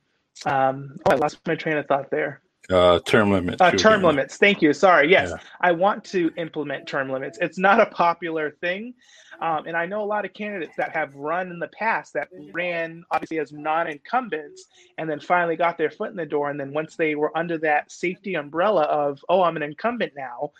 Um, 0.45 0.97
oh, 1.05 1.11
I 1.11 1.15
lost 1.15 1.39
my 1.45 1.55
train 1.55 1.77
of 1.77 1.85
thought 1.85 2.09
there. 2.09 2.41
Uh, 2.69 2.99
term 2.99 3.31
limits. 3.31 3.59
Uh, 3.59 3.71
term 3.71 4.03
limits. 4.03 4.37
Thank 4.37 4.61
you. 4.61 4.71
Sorry. 4.71 5.09
Yes, 5.09 5.29
yeah. 5.29 5.37
I 5.59 5.71
want 5.71 6.03
to 6.05 6.31
implement 6.37 6.87
term 6.87 7.11
limits. 7.11 7.37
It's 7.41 7.57
not 7.57 7.81
a 7.81 7.85
popular 7.87 8.51
thing. 8.61 8.93
Um, 9.41 9.65
and 9.65 9.75
I 9.75 9.87
know 9.87 10.03
a 10.03 10.05
lot 10.05 10.23
of 10.23 10.33
candidates 10.33 10.75
that 10.77 10.95
have 10.95 11.13
run 11.15 11.49
in 11.49 11.57
the 11.57 11.67
past 11.69 12.13
that 12.13 12.29
ran 12.53 13.03
obviously 13.09 13.39
as 13.39 13.51
non 13.51 13.87
incumbents 13.87 14.67
and 14.99 15.09
then 15.09 15.19
finally 15.19 15.55
got 15.55 15.77
their 15.77 15.89
foot 15.89 16.11
in 16.11 16.15
the 16.15 16.25
door. 16.25 16.51
And 16.51 16.59
then 16.59 16.71
once 16.71 16.95
they 16.95 17.15
were 17.15 17.35
under 17.35 17.57
that 17.59 17.91
safety 17.91 18.35
umbrella 18.35 18.83
of, 18.83 19.23
oh, 19.27 19.41
I'm 19.41 19.57
an 19.57 19.63
incumbent 19.63 20.13
now, 20.15 20.51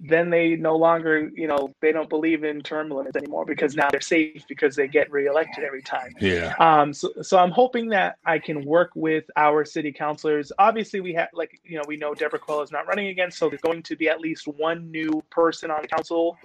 then 0.00 0.28
they 0.28 0.54
no 0.54 0.76
longer, 0.76 1.30
you 1.34 1.46
know, 1.46 1.74
they 1.80 1.92
don't 1.92 2.10
believe 2.10 2.44
in 2.44 2.60
term 2.60 2.90
limits 2.90 3.16
anymore 3.16 3.46
because 3.46 3.74
now 3.74 3.88
they're 3.90 4.00
safe 4.02 4.44
because 4.46 4.76
they 4.76 4.86
get 4.86 5.10
reelected 5.10 5.64
every 5.64 5.82
time. 5.82 6.14
Yeah. 6.20 6.54
Um. 6.58 6.92
So, 6.92 7.10
so 7.22 7.38
I'm 7.38 7.50
hoping 7.50 7.88
that 7.88 8.18
I 8.24 8.38
can 8.38 8.64
work 8.64 8.90
with 8.94 9.24
our 9.36 9.64
city 9.64 9.90
councilors. 9.92 10.52
Obviously, 10.58 11.00
we 11.00 11.14
have 11.14 11.28
like 11.32 11.58
you 11.64 11.76
know 11.76 11.84
we 11.88 11.96
know 11.96 12.12
Debora 12.12 12.40
Coelho 12.40 12.62
is 12.62 12.70
not 12.70 12.86
running 12.86 13.08
again, 13.08 13.30
so 13.30 13.48
there's 13.48 13.62
going 13.62 13.82
to 13.84 13.96
be 13.96 14.08
at 14.08 14.20
least 14.20 14.46
one 14.46 14.90
new 14.90 15.22
person 15.30 15.70
on 15.70 15.84
council. 15.84 16.36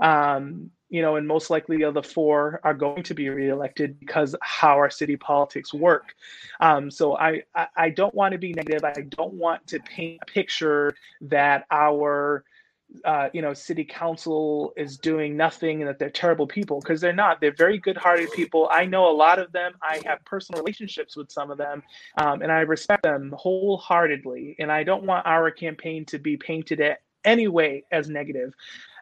Um. 0.00 0.70
You 0.92 1.02
know, 1.02 1.14
and 1.14 1.28
most 1.28 1.50
likely 1.50 1.76
the 1.76 1.84
other 1.84 2.02
four 2.02 2.60
are 2.64 2.74
going 2.74 3.04
to 3.04 3.14
be 3.14 3.28
reelected 3.28 4.00
because 4.00 4.34
how 4.42 4.74
our 4.74 4.90
city 4.90 5.16
politics 5.16 5.72
work. 5.72 6.16
Um, 6.58 6.90
so 6.90 7.16
I, 7.16 7.44
I, 7.54 7.68
I 7.76 7.90
don't 7.90 8.12
want 8.12 8.32
to 8.32 8.38
be 8.38 8.52
negative. 8.52 8.82
I 8.82 9.02
don't 9.02 9.34
want 9.34 9.64
to 9.68 9.78
paint 9.78 10.18
a 10.20 10.26
picture 10.26 10.96
that 11.20 11.64
our 11.70 12.42
uh, 13.04 13.28
you 13.32 13.40
know, 13.40 13.54
city 13.54 13.84
council 13.84 14.72
is 14.76 14.96
doing 14.96 15.36
nothing 15.36 15.80
and 15.80 15.88
that 15.88 15.98
they're 15.98 16.10
terrible 16.10 16.46
people 16.46 16.80
because 16.80 17.00
they're 17.00 17.12
not. 17.12 17.40
They're 17.40 17.54
very 17.54 17.78
good-hearted 17.78 18.32
people. 18.32 18.68
I 18.70 18.84
know 18.84 19.10
a 19.10 19.14
lot 19.14 19.38
of 19.38 19.52
them. 19.52 19.72
I 19.82 20.00
have 20.06 20.24
personal 20.24 20.62
relationships 20.62 21.16
with 21.16 21.30
some 21.30 21.50
of 21.50 21.58
them, 21.58 21.82
um, 22.18 22.42
and 22.42 22.50
I 22.50 22.60
respect 22.60 23.02
them 23.02 23.34
wholeheartedly. 23.36 24.56
And 24.58 24.70
I 24.70 24.82
don't 24.82 25.04
want 25.04 25.26
our 25.26 25.50
campaign 25.50 26.04
to 26.06 26.18
be 26.18 26.36
painted 26.36 26.80
at 26.80 27.00
any 27.24 27.48
way 27.48 27.84
as 27.92 28.08
negative. 28.08 28.54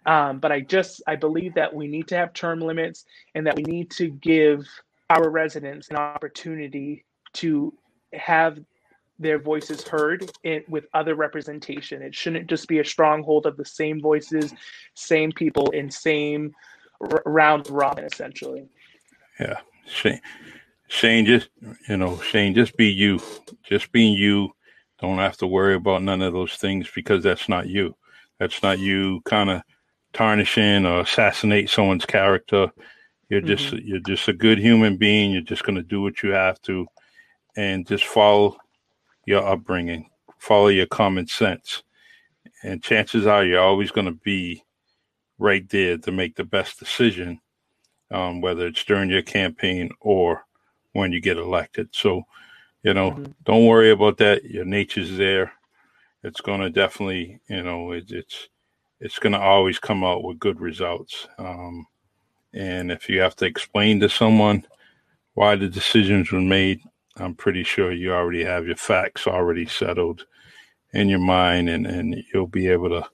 Um, 0.07 0.39
but 0.39 0.53
I 0.53 0.61
just 0.61 1.03
I 1.07 1.16
believe 1.16 1.55
that 1.55 1.74
we 1.74 1.89
need 1.89 2.09
to 2.09 2.16
have 2.16 2.32
term 2.32 2.61
limits 2.61 3.05
and 3.34 3.47
that 3.47 3.57
we 3.57 3.62
need 3.62 3.91
to 3.93 4.09
give 4.09 4.66
our 5.11 5.28
residents 5.28 5.89
an 5.89 5.97
opportunity 5.97 7.05
to 7.34 7.74
have 8.12 8.59
their 9.18 9.38
voices 9.38 9.86
heard 9.86 10.30
in, 10.44 10.62
with 10.68 10.86
other 10.94 11.14
representation. 11.14 12.02
It 12.02 12.14
shouldn't 12.14 12.48
just 12.48 12.68
be 12.68 12.78
a 12.78 12.84
stronghold 12.84 13.46
of 13.46 13.56
the 13.56 13.64
same 13.64 14.00
voices, 14.00 14.52
same 14.94 15.32
people, 15.32 15.70
in 15.70 15.90
same 15.90 16.54
r- 17.00 17.22
round 17.26 17.68
robin, 17.70 18.04
essentially. 18.04 18.68
Yeah, 19.40 19.58
Shane, 19.86 20.20
Shane, 20.88 21.26
just 21.26 21.48
you 21.88 21.96
know, 21.96 22.18
Shane, 22.20 22.54
just 22.54 22.76
be 22.76 22.86
you. 22.86 23.20
Just 23.64 23.92
being 23.92 24.14
you. 24.14 24.50
Don't 25.00 25.18
have 25.18 25.36
to 25.38 25.46
worry 25.46 25.74
about 25.74 26.02
none 26.02 26.22
of 26.22 26.32
those 26.32 26.54
things 26.54 26.90
because 26.92 27.22
that's 27.22 27.48
not 27.48 27.68
you. 27.68 27.94
That's 28.38 28.62
not 28.62 28.78
you. 28.78 29.20
Kind 29.24 29.50
of 29.50 29.62
tarnishing 30.12 30.86
or 30.86 31.00
assassinate 31.00 31.70
someone's 31.70 32.06
character. 32.06 32.70
You're 33.28 33.40
just 33.40 33.66
mm-hmm. 33.66 33.86
you're 33.86 34.00
just 34.00 34.26
a 34.28 34.32
good 34.32 34.58
human 34.58 34.96
being. 34.96 35.30
You're 35.30 35.42
just 35.42 35.64
going 35.64 35.76
to 35.76 35.82
do 35.82 36.00
what 36.00 36.22
you 36.22 36.30
have 36.30 36.60
to, 36.62 36.86
and 37.56 37.86
just 37.86 38.04
follow 38.04 38.56
your 39.28 39.46
upbringing, 39.46 40.08
follow 40.38 40.68
your 40.68 40.86
common 40.86 41.26
sense. 41.26 41.82
And 42.62 42.82
chances 42.82 43.26
are 43.26 43.44
you're 43.44 43.60
always 43.60 43.90
going 43.90 44.06
to 44.06 44.18
be 44.24 44.64
right 45.38 45.68
there 45.68 45.98
to 45.98 46.10
make 46.10 46.34
the 46.34 46.44
best 46.44 46.78
decision, 46.78 47.38
um, 48.10 48.40
whether 48.40 48.66
it's 48.66 48.82
during 48.84 49.10
your 49.10 49.22
campaign 49.22 49.90
or 50.00 50.46
when 50.92 51.12
you 51.12 51.20
get 51.20 51.36
elected. 51.36 51.90
So, 51.92 52.22
you 52.82 52.94
know, 52.94 53.10
mm-hmm. 53.10 53.32
don't 53.44 53.66
worry 53.66 53.90
about 53.90 54.16
that. 54.16 54.44
Your 54.44 54.64
nature's 54.64 55.18
there. 55.18 55.52
It's 56.24 56.40
going 56.40 56.62
to 56.62 56.70
definitely, 56.70 57.38
you 57.48 57.62
know, 57.62 57.92
it, 57.92 58.10
it's 58.10 58.48
it's 58.98 59.18
going 59.18 59.34
to 59.34 59.38
always 59.38 59.78
come 59.78 60.04
out 60.04 60.24
with 60.24 60.40
good 60.40 60.58
results. 60.58 61.28
Um, 61.38 61.86
and 62.54 62.90
if 62.90 63.10
you 63.10 63.20
have 63.20 63.36
to 63.36 63.44
explain 63.44 64.00
to 64.00 64.08
someone 64.08 64.66
why 65.34 65.54
the 65.54 65.68
decisions 65.68 66.32
were 66.32 66.40
made, 66.40 66.80
I'm 67.18 67.34
pretty 67.34 67.64
sure 67.64 67.92
you 67.92 68.12
already 68.12 68.44
have 68.44 68.66
your 68.66 68.76
facts 68.76 69.26
already 69.26 69.66
settled 69.66 70.24
in 70.92 71.08
your 71.08 71.18
mind, 71.18 71.68
and, 71.68 71.86
and 71.86 72.16
you'll 72.32 72.46
be 72.46 72.68
able 72.68 72.88
to 72.88 73.06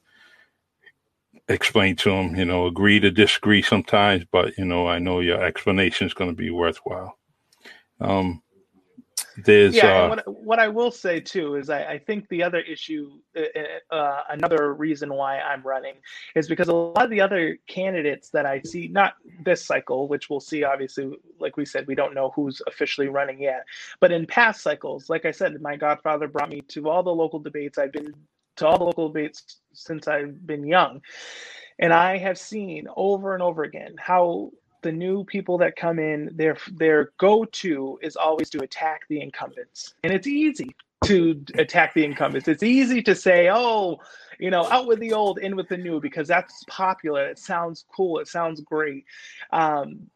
explain 1.49 1.97
to 1.97 2.11
them, 2.11 2.37
you 2.37 2.45
know, 2.45 2.67
agree 2.67 3.01
to 3.01 3.11
disagree 3.11 3.63
sometimes, 3.63 4.25
but, 4.31 4.57
you 4.57 4.65
know, 4.65 4.87
I 4.87 4.99
know 4.99 5.21
your 5.21 5.43
explanation 5.43 6.07
is 6.07 6.15
going 6.15 6.31
to 6.31 6.37
be 6.37 6.51
worthwhile. 6.51 7.19
Um, 8.01 8.43
there's 9.37 9.75
yeah. 9.75 10.05
Uh, 10.05 10.09
what, 10.09 10.45
what 10.45 10.59
I 10.59 10.69
will 10.69 10.91
say 10.91 11.21
too 11.21 11.57
is 11.57 11.71
I, 11.71 11.85
I 11.85 11.99
think 11.99 12.29
the 12.29 12.43
other 12.43 12.61
issue, 12.61 13.19
uh, 13.37 13.43
uh, 13.91 13.95
uh, 13.95 14.23
another 14.31 14.75
reason 14.75 15.13
why 15.13 15.41
I'm 15.41 15.63
running, 15.63 15.95
is 16.35 16.49
because 16.49 16.69
a 16.69 16.75
lot 16.75 17.05
of 17.05 17.11
the 17.11 17.21
other 17.21 17.59
candidates 17.67 18.31
that 18.31 18.47
I 18.47 18.61
see, 18.63 18.89
not 18.89 19.15
this 19.45 19.65
cycle, 19.65 20.09
which 20.09 20.31
we'll 20.31 20.41
see. 20.41 20.65
Obviously, 20.65 21.13
like 21.41 21.57
we 21.57 21.65
said, 21.65 21.87
we 21.87 21.95
don't 21.95 22.15
know 22.15 22.31
who's 22.35 22.63
officially 22.67 23.09
running 23.09 23.41
yet. 23.41 23.65
But 24.01 24.13
in 24.13 24.27
past 24.27 24.63
cycles, 24.63 25.11
like 25.11 25.25
I 25.25 25.31
said, 25.31 25.61
my 25.61 25.77
godfather 25.77 26.29
brought 26.29 26.51
me 26.51 26.61
to 26.69 26.89
all 26.89 27.03
the 27.03 27.15
local 27.15 27.41
debates. 27.41 27.79
I've 27.79 27.93
been 27.93 28.15
to 28.57 28.67
all 28.67 28.79
the 28.79 28.85
local 28.85 29.09
debates 29.09 29.59
since 29.73 30.07
I've 30.07 30.47
been 30.47 30.65
young. 30.65 31.03
And 31.79 31.93
I 31.93 32.19
have 32.19 32.39
seen 32.39 32.87
over 32.97 33.35
and 33.35 33.43
over 33.43 33.65
again 33.65 33.97
how 33.99 34.53
the 34.85 34.93
new 34.93 35.25
people 35.25 35.59
that 35.59 35.75
come 35.75 35.99
in, 35.99 36.31
their 36.37 36.57
their 36.73 37.11
go-to 37.19 37.99
is 38.03 38.15
always 38.15 38.49
to 38.51 38.63
attack 38.63 39.01
the 39.09 39.21
incumbents, 39.21 39.95
and 40.05 40.13
it's 40.13 40.29
easy 40.29 40.77
to 41.07 41.43
attack 41.57 41.95
the 41.95 42.05
incumbents. 42.05 42.47
It's 42.47 42.63
easy 42.63 43.03
to 43.03 43.15
say, 43.15 43.49
"Oh, 43.51 43.99
you 44.39 44.51
know, 44.51 44.67
out 44.67 44.87
with 44.87 45.01
the 45.01 45.13
old, 45.13 45.39
in 45.39 45.57
with 45.57 45.69
the 45.69 45.79
new," 45.79 46.01
because 46.01 46.29
that's 46.29 46.63
popular. 46.69 47.27
It 47.27 47.39
sounds 47.39 47.85
cool. 47.97 48.21
It 48.21 48.29
sounds 48.29 48.61
great. 48.61 49.07
Um, 49.51 50.11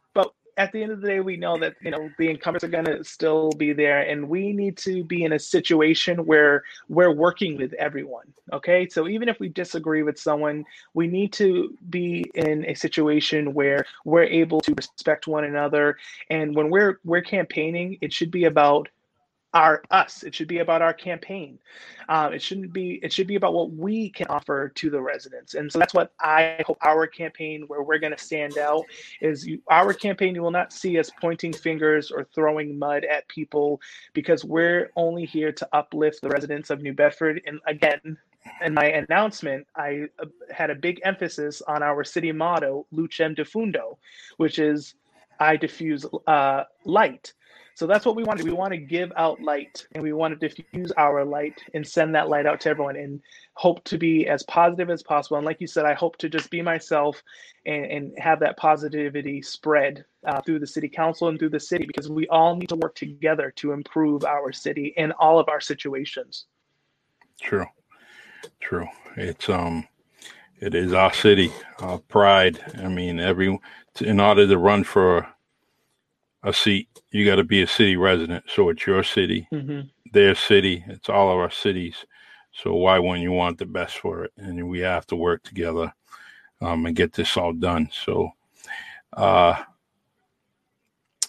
at 0.58 0.72
the 0.72 0.82
end 0.82 0.90
of 0.90 1.00
the 1.00 1.06
day, 1.06 1.20
we 1.20 1.36
know 1.36 1.56
that 1.58 1.76
you 1.80 1.90
know 1.92 2.10
the 2.18 2.28
incumbents 2.28 2.64
are 2.64 2.68
going 2.68 2.84
to 2.84 3.02
still 3.04 3.50
be 3.52 3.72
there, 3.72 4.00
and 4.00 4.28
we 4.28 4.52
need 4.52 4.76
to 4.78 5.04
be 5.04 5.24
in 5.24 5.32
a 5.32 5.38
situation 5.38 6.26
where 6.26 6.64
we're 6.88 7.12
working 7.12 7.56
with 7.56 7.72
everyone. 7.74 8.26
Okay, 8.52 8.88
so 8.88 9.06
even 9.06 9.28
if 9.28 9.38
we 9.38 9.48
disagree 9.48 10.02
with 10.02 10.18
someone, 10.18 10.64
we 10.94 11.06
need 11.06 11.32
to 11.34 11.76
be 11.90 12.26
in 12.34 12.64
a 12.66 12.74
situation 12.74 13.54
where 13.54 13.86
we're 14.04 14.24
able 14.24 14.60
to 14.62 14.74
respect 14.74 15.28
one 15.28 15.44
another. 15.44 15.96
And 16.28 16.54
when 16.56 16.70
we're 16.70 16.98
we're 17.04 17.22
campaigning, 17.22 17.96
it 18.00 18.12
should 18.12 18.32
be 18.32 18.44
about 18.44 18.88
our 19.54 19.82
us. 19.90 20.22
It 20.22 20.34
should 20.34 20.48
be 20.48 20.58
about 20.58 20.82
our 20.82 20.92
campaign. 20.92 21.58
Um, 22.08 22.32
it 22.32 22.42
shouldn't 22.42 22.72
be 22.72 23.00
it 23.02 23.12
should 23.12 23.26
be 23.26 23.36
about 23.36 23.54
what 23.54 23.70
we 23.72 24.10
can 24.10 24.26
offer 24.28 24.68
to 24.68 24.90
the 24.90 25.00
residents. 25.00 25.54
And 25.54 25.72
so 25.72 25.78
that's 25.78 25.94
what 25.94 26.12
i 26.20 26.62
hope 26.66 26.78
our 26.82 27.06
campaign 27.06 27.64
where 27.66 27.82
we're 27.82 27.98
going 27.98 28.16
to 28.16 28.22
stand 28.22 28.58
out 28.58 28.84
is 29.20 29.46
you, 29.46 29.60
our 29.68 29.92
campaign 29.92 30.34
you 30.34 30.42
will 30.42 30.50
not 30.50 30.72
see 30.72 30.98
us 30.98 31.10
pointing 31.20 31.52
fingers 31.52 32.10
or 32.10 32.24
throwing 32.34 32.78
mud 32.78 33.04
at 33.04 33.28
people 33.28 33.80
because 34.12 34.44
we're 34.44 34.90
only 34.96 35.24
here 35.24 35.52
to 35.52 35.68
uplift 35.72 36.20
the 36.20 36.28
residents 36.28 36.70
of 36.70 36.82
new 36.82 36.92
bedford. 36.92 37.40
And 37.46 37.60
again 37.66 38.18
in 38.64 38.74
my 38.74 38.86
announcement, 38.86 39.66
I 39.76 40.06
uh, 40.18 40.26
had 40.50 40.70
a 40.70 40.74
big 40.74 41.00
emphasis 41.04 41.60
on 41.62 41.82
our 41.82 42.04
city 42.04 42.32
motto, 42.32 42.86
Lucem 42.94 43.36
Diffundo, 43.36 43.98
which 44.36 44.58
is 44.58 44.94
I 45.40 45.56
diffuse 45.56 46.04
uh, 46.26 46.64
light. 46.84 47.32
So 47.78 47.86
that's 47.86 48.04
what 48.04 48.16
we 48.16 48.24
wanted. 48.24 48.44
We 48.44 48.50
want 48.50 48.72
to 48.72 48.76
give 48.76 49.12
out 49.14 49.40
light 49.40 49.86
and 49.92 50.02
we 50.02 50.12
want 50.12 50.36
to 50.40 50.48
diffuse 50.48 50.90
our 50.96 51.24
light 51.24 51.62
and 51.74 51.86
send 51.86 52.12
that 52.16 52.28
light 52.28 52.44
out 52.44 52.60
to 52.62 52.70
everyone 52.70 52.96
and 52.96 53.20
hope 53.54 53.84
to 53.84 53.96
be 53.96 54.26
as 54.26 54.42
positive 54.42 54.90
as 54.90 55.00
possible. 55.04 55.36
And 55.36 55.46
like 55.46 55.60
you 55.60 55.68
said, 55.68 55.84
I 55.84 55.94
hope 55.94 56.16
to 56.16 56.28
just 56.28 56.50
be 56.50 56.60
myself 56.60 57.22
and, 57.66 57.84
and 57.84 58.18
have 58.18 58.40
that 58.40 58.56
positivity 58.56 59.42
spread 59.42 60.04
uh, 60.26 60.40
through 60.40 60.58
the 60.58 60.66
city 60.66 60.88
council 60.88 61.28
and 61.28 61.38
through 61.38 61.50
the 61.50 61.60
city 61.60 61.86
because 61.86 62.10
we 62.10 62.26
all 62.26 62.56
need 62.56 62.70
to 62.70 62.74
work 62.74 62.96
together 62.96 63.52
to 63.58 63.70
improve 63.70 64.24
our 64.24 64.50
city 64.50 64.92
in 64.96 65.12
all 65.12 65.38
of 65.38 65.48
our 65.48 65.60
situations. 65.60 66.46
True. 67.40 67.66
True. 68.60 68.88
It's, 69.16 69.48
um, 69.48 69.86
it 70.58 70.74
is 70.74 70.92
our 70.92 71.12
city, 71.12 71.52
our 71.78 72.00
pride. 72.00 72.58
I 72.76 72.88
mean, 72.88 73.20
every, 73.20 73.56
in 74.00 74.18
order 74.18 74.48
to 74.48 74.58
run 74.58 74.82
for 74.82 75.28
a 76.48 76.52
seat, 76.52 76.88
you 77.10 77.26
got 77.26 77.36
to 77.36 77.44
be 77.44 77.62
a 77.62 77.66
city 77.66 77.96
resident. 77.96 78.44
So 78.48 78.70
it's 78.70 78.86
your 78.86 79.02
city, 79.02 79.46
mm-hmm. 79.52 79.80
their 80.12 80.34
city. 80.34 80.84
It's 80.88 81.08
all 81.08 81.30
of 81.30 81.38
our 81.38 81.50
cities. 81.50 82.06
So 82.52 82.74
why 82.74 82.98
wouldn't 82.98 83.22
you 83.22 83.32
want 83.32 83.58
the 83.58 83.66
best 83.66 83.98
for 83.98 84.24
it? 84.24 84.32
And 84.36 84.68
we 84.68 84.80
have 84.80 85.06
to 85.08 85.16
work 85.16 85.42
together 85.42 85.92
um, 86.60 86.86
and 86.86 86.96
get 86.96 87.12
this 87.12 87.36
all 87.36 87.52
done. 87.52 87.90
So, 87.92 88.30
uh, 89.12 89.62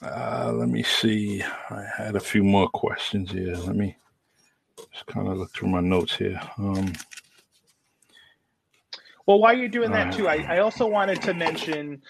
uh, 0.01 0.53
let 0.55 0.70
me 0.70 0.82
see. 0.82 1.43
I 1.70 1.86
had 1.97 2.15
a 2.15 2.22
few 2.22 2.43
more 2.43 2.70
questions 2.70 3.32
here. 3.32 3.55
Let 3.55 3.76
me 3.76 3.97
just 4.93 5.05
kind 5.07 5.28
of 5.28 5.38
look 5.38 5.51
through 5.51 5.70
my 5.70 5.82
notes 5.82 6.15
here. 6.15 6.39
Um, 6.57 6.93
Well, 9.30 9.38
while 9.38 9.56
you're 9.56 9.68
doing 9.68 9.92
that 9.92 10.12
too, 10.12 10.28
I, 10.28 10.38
I 10.50 10.58
also 10.58 10.88
wanted 10.88 11.22
to 11.22 11.36
mention, 11.36 12.02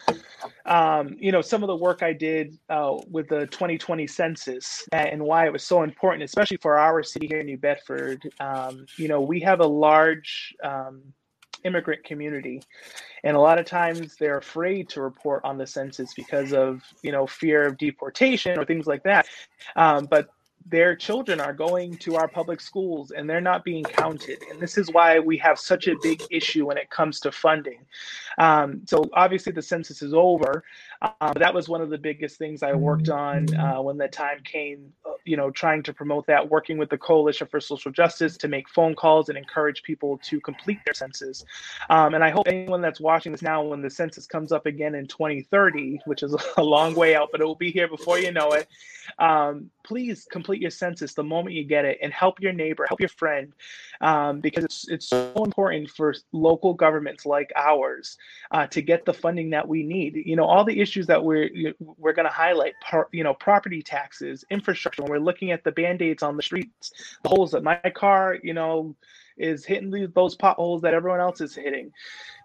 um, 0.65 1.17
you 1.19 1.33
know, 1.33 1.41
some 1.41 1.63
of 1.63 1.67
the 1.67 1.75
work 1.75 2.01
I 2.01 2.13
did 2.13 2.57
uh, 2.69 2.95
with 3.11 3.27
the 3.27 3.45
2020 3.47 4.07
census 4.07 4.87
and 4.93 5.21
why 5.21 5.45
it 5.45 5.51
was 5.51 5.65
so 5.65 5.83
important, 5.83 6.23
especially 6.23 6.55
for 6.61 6.79
our 6.79 7.03
city 7.03 7.27
here 7.27 7.41
in 7.41 7.45
New 7.45 7.57
Bedford. 7.57 8.21
Um, 8.39 8.85
you 8.95 9.09
know, 9.09 9.19
we 9.19 9.41
have 9.41 9.59
a 9.59 9.67
large 9.67 10.55
um, 10.63 11.01
immigrant 11.65 12.05
community, 12.05 12.61
and 13.25 13.35
a 13.35 13.39
lot 13.41 13.59
of 13.59 13.65
times 13.65 14.15
they're 14.15 14.37
afraid 14.37 14.87
to 14.87 15.01
report 15.01 15.43
on 15.43 15.57
the 15.57 15.67
census 15.67 16.13
because 16.13 16.53
of 16.53 16.81
you 17.03 17.11
know 17.11 17.27
fear 17.27 17.65
of 17.65 17.77
deportation 17.77 18.57
or 18.57 18.63
things 18.63 18.87
like 18.87 19.03
that. 19.03 19.27
Um, 19.75 20.05
but 20.05 20.29
their 20.65 20.95
children 20.95 21.39
are 21.39 21.53
going 21.53 21.97
to 21.97 22.15
our 22.15 22.27
public 22.27 22.61
schools 22.61 23.11
and 23.11 23.29
they're 23.29 23.41
not 23.41 23.63
being 23.63 23.83
counted. 23.83 24.39
And 24.51 24.59
this 24.59 24.77
is 24.77 24.91
why 24.91 25.19
we 25.19 25.37
have 25.37 25.57
such 25.59 25.87
a 25.87 25.95
big 26.01 26.21
issue 26.29 26.67
when 26.67 26.77
it 26.77 26.89
comes 26.89 27.19
to 27.21 27.31
funding. 27.31 27.85
Um, 28.37 28.81
so 28.85 29.03
obviously 29.13 29.51
the 29.51 29.61
census 29.61 30.01
is 30.01 30.13
over. 30.13 30.63
Uh, 31.01 31.33
that 31.33 31.53
was 31.53 31.69
one 31.69 31.81
of 31.81 31.89
the 31.89 31.97
biggest 31.97 32.37
things 32.37 32.61
I 32.61 32.73
worked 32.73 33.07
on 33.07 33.53
uh, 33.55 33.81
when 33.81 33.97
the 33.97 34.09
time 34.09 34.41
came, 34.43 34.91
uh, 35.05 35.11
you 35.23 35.37
know, 35.37 35.49
trying 35.49 35.81
to 35.83 35.93
promote 35.93 36.27
that, 36.27 36.49
working 36.49 36.77
with 36.77 36.89
the 36.89 36.97
Coalition 36.97 37.47
for 37.47 37.61
Social 37.61 37.89
Justice 37.89 38.35
to 38.37 38.49
make 38.49 38.67
phone 38.67 38.95
calls 38.95 39.29
and 39.29 39.37
encourage 39.37 39.81
people 39.83 40.19
to 40.23 40.41
complete 40.41 40.79
their 40.85 40.93
census. 40.93 41.45
Um, 41.89 42.15
and 42.15 42.23
I 42.23 42.29
hope 42.31 42.47
anyone 42.47 42.81
that's 42.81 42.99
watching 42.99 43.31
this 43.31 43.41
now, 43.41 43.63
when 43.63 43.81
the 43.81 43.89
census 43.89 44.25
comes 44.25 44.51
up 44.51 44.65
again 44.65 44.93
in 44.93 45.07
2030, 45.07 46.01
which 46.05 46.21
is 46.21 46.35
a 46.57 46.63
long 46.63 46.95
way 46.95 47.15
out, 47.15 47.29
but 47.31 47.39
it 47.39 47.45
will 47.45 47.55
be 47.55 47.71
here 47.71 47.87
before 47.87 48.19
you 48.19 48.33
know 48.33 48.51
it, 48.51 48.67
um, 49.19 49.69
please 49.83 50.27
complete 50.29 50.61
your 50.61 50.69
census 50.69 51.13
the 51.13 51.23
moment 51.23 51.55
you 51.55 51.63
get 51.63 51.85
it 51.85 51.97
and 52.01 52.11
help 52.11 52.41
your 52.41 52.53
neighbor, 52.53 52.85
help 52.87 52.99
your 52.99 53.09
friend, 53.09 53.53
um, 54.01 54.41
because 54.41 54.65
it's 54.65 54.87
it's 54.89 55.07
so 55.07 55.43
important 55.45 55.89
for 55.89 56.13
local 56.33 56.73
governments 56.73 57.25
like 57.25 57.51
ours 57.55 58.17
uh, 58.51 58.67
to 58.67 58.81
get 58.81 59.05
the 59.05 59.13
funding 59.13 59.49
that 59.51 59.67
we 59.67 59.83
need. 59.83 60.21
You 60.25 60.35
know, 60.35 60.45
all 60.45 60.63
the 60.63 60.79
issues 60.79 60.88
that 60.95 61.23
we're 61.23 61.73
we're 61.79 62.13
going 62.13 62.27
to 62.27 62.33
highlight, 62.33 62.73
you 63.11 63.23
know, 63.23 63.33
property 63.33 63.81
taxes, 63.81 64.45
infrastructure. 64.49 65.03
When 65.03 65.11
we're 65.11 65.19
looking 65.19 65.51
at 65.51 65.63
the 65.63 65.71
band 65.71 66.01
aids 66.01 66.23
on 66.23 66.37
the 66.37 66.43
streets, 66.43 66.91
the 67.23 67.29
holes 67.29 67.51
that 67.51 67.63
my 67.63 67.79
car, 67.95 68.37
you 68.41 68.53
know, 68.53 68.95
is 69.37 69.65
hitting 69.65 70.11
those 70.13 70.35
potholes 70.35 70.81
that 70.81 70.93
everyone 70.93 71.21
else 71.21 71.41
is 71.41 71.55
hitting. 71.55 71.91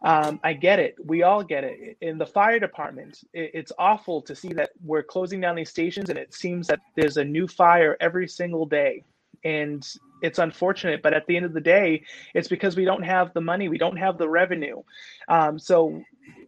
Um, 0.04 0.38
I 0.44 0.52
get 0.52 0.78
it. 0.78 0.96
We 1.04 1.22
all 1.22 1.42
get 1.42 1.64
it. 1.64 1.96
In 2.00 2.18
the 2.18 2.26
fire 2.26 2.58
department, 2.58 3.20
it, 3.32 3.50
it's 3.54 3.72
awful 3.78 4.22
to 4.22 4.36
see 4.36 4.52
that 4.54 4.70
we're 4.82 5.02
closing 5.02 5.40
down 5.40 5.56
these 5.56 5.70
stations 5.70 6.08
and 6.08 6.18
it 6.18 6.32
seems 6.32 6.68
that 6.68 6.80
there's 6.94 7.16
a 7.16 7.24
new 7.24 7.48
fire 7.48 7.96
every 8.00 8.28
single 8.28 8.64
day. 8.64 9.04
And 9.44 9.86
it's 10.22 10.38
unfortunate, 10.38 11.02
but 11.02 11.12
at 11.12 11.26
the 11.26 11.36
end 11.36 11.44
of 11.44 11.52
the 11.52 11.60
day, 11.60 12.04
it's 12.32 12.48
because 12.48 12.76
we 12.76 12.84
don't 12.86 13.02
have 13.02 13.34
the 13.34 13.42
money, 13.42 13.68
we 13.68 13.76
don't 13.76 13.98
have 13.98 14.16
the 14.16 14.28
revenue. 14.28 14.82
Um, 15.28 15.58
so 15.58 16.02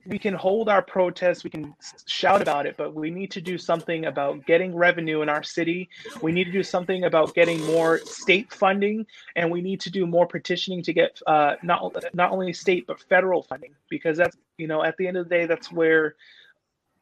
we 0.06 0.18
can 0.18 0.34
hold 0.34 0.68
our 0.68 0.82
protests, 0.82 1.44
we 1.44 1.50
can 1.50 1.74
shout 2.06 2.42
about 2.42 2.66
it, 2.66 2.76
but 2.76 2.94
we 2.94 3.10
need 3.10 3.30
to 3.32 3.40
do 3.40 3.58
something 3.58 4.06
about 4.06 4.44
getting 4.46 4.74
revenue 4.74 5.22
in 5.22 5.28
our 5.28 5.42
city. 5.42 5.88
We 6.22 6.32
need 6.32 6.44
to 6.44 6.52
do 6.52 6.62
something 6.62 7.04
about 7.04 7.34
getting 7.34 7.64
more 7.66 7.98
state 7.98 8.52
funding, 8.52 9.06
and 9.34 9.50
we 9.50 9.60
need 9.60 9.80
to 9.80 9.90
do 9.90 10.06
more 10.06 10.26
petitioning 10.26 10.82
to 10.84 10.92
get 10.92 11.20
uh, 11.26 11.56
not 11.62 11.94
not 12.14 12.30
only 12.30 12.52
state 12.52 12.86
but 12.86 13.00
federal 13.00 13.42
funding 13.42 13.74
because 13.88 14.16
that's 14.16 14.36
you 14.58 14.66
know 14.66 14.82
at 14.82 14.96
the 14.96 15.06
end 15.06 15.16
of 15.16 15.28
the 15.28 15.34
day 15.34 15.46
that's 15.46 15.70
where 15.72 16.14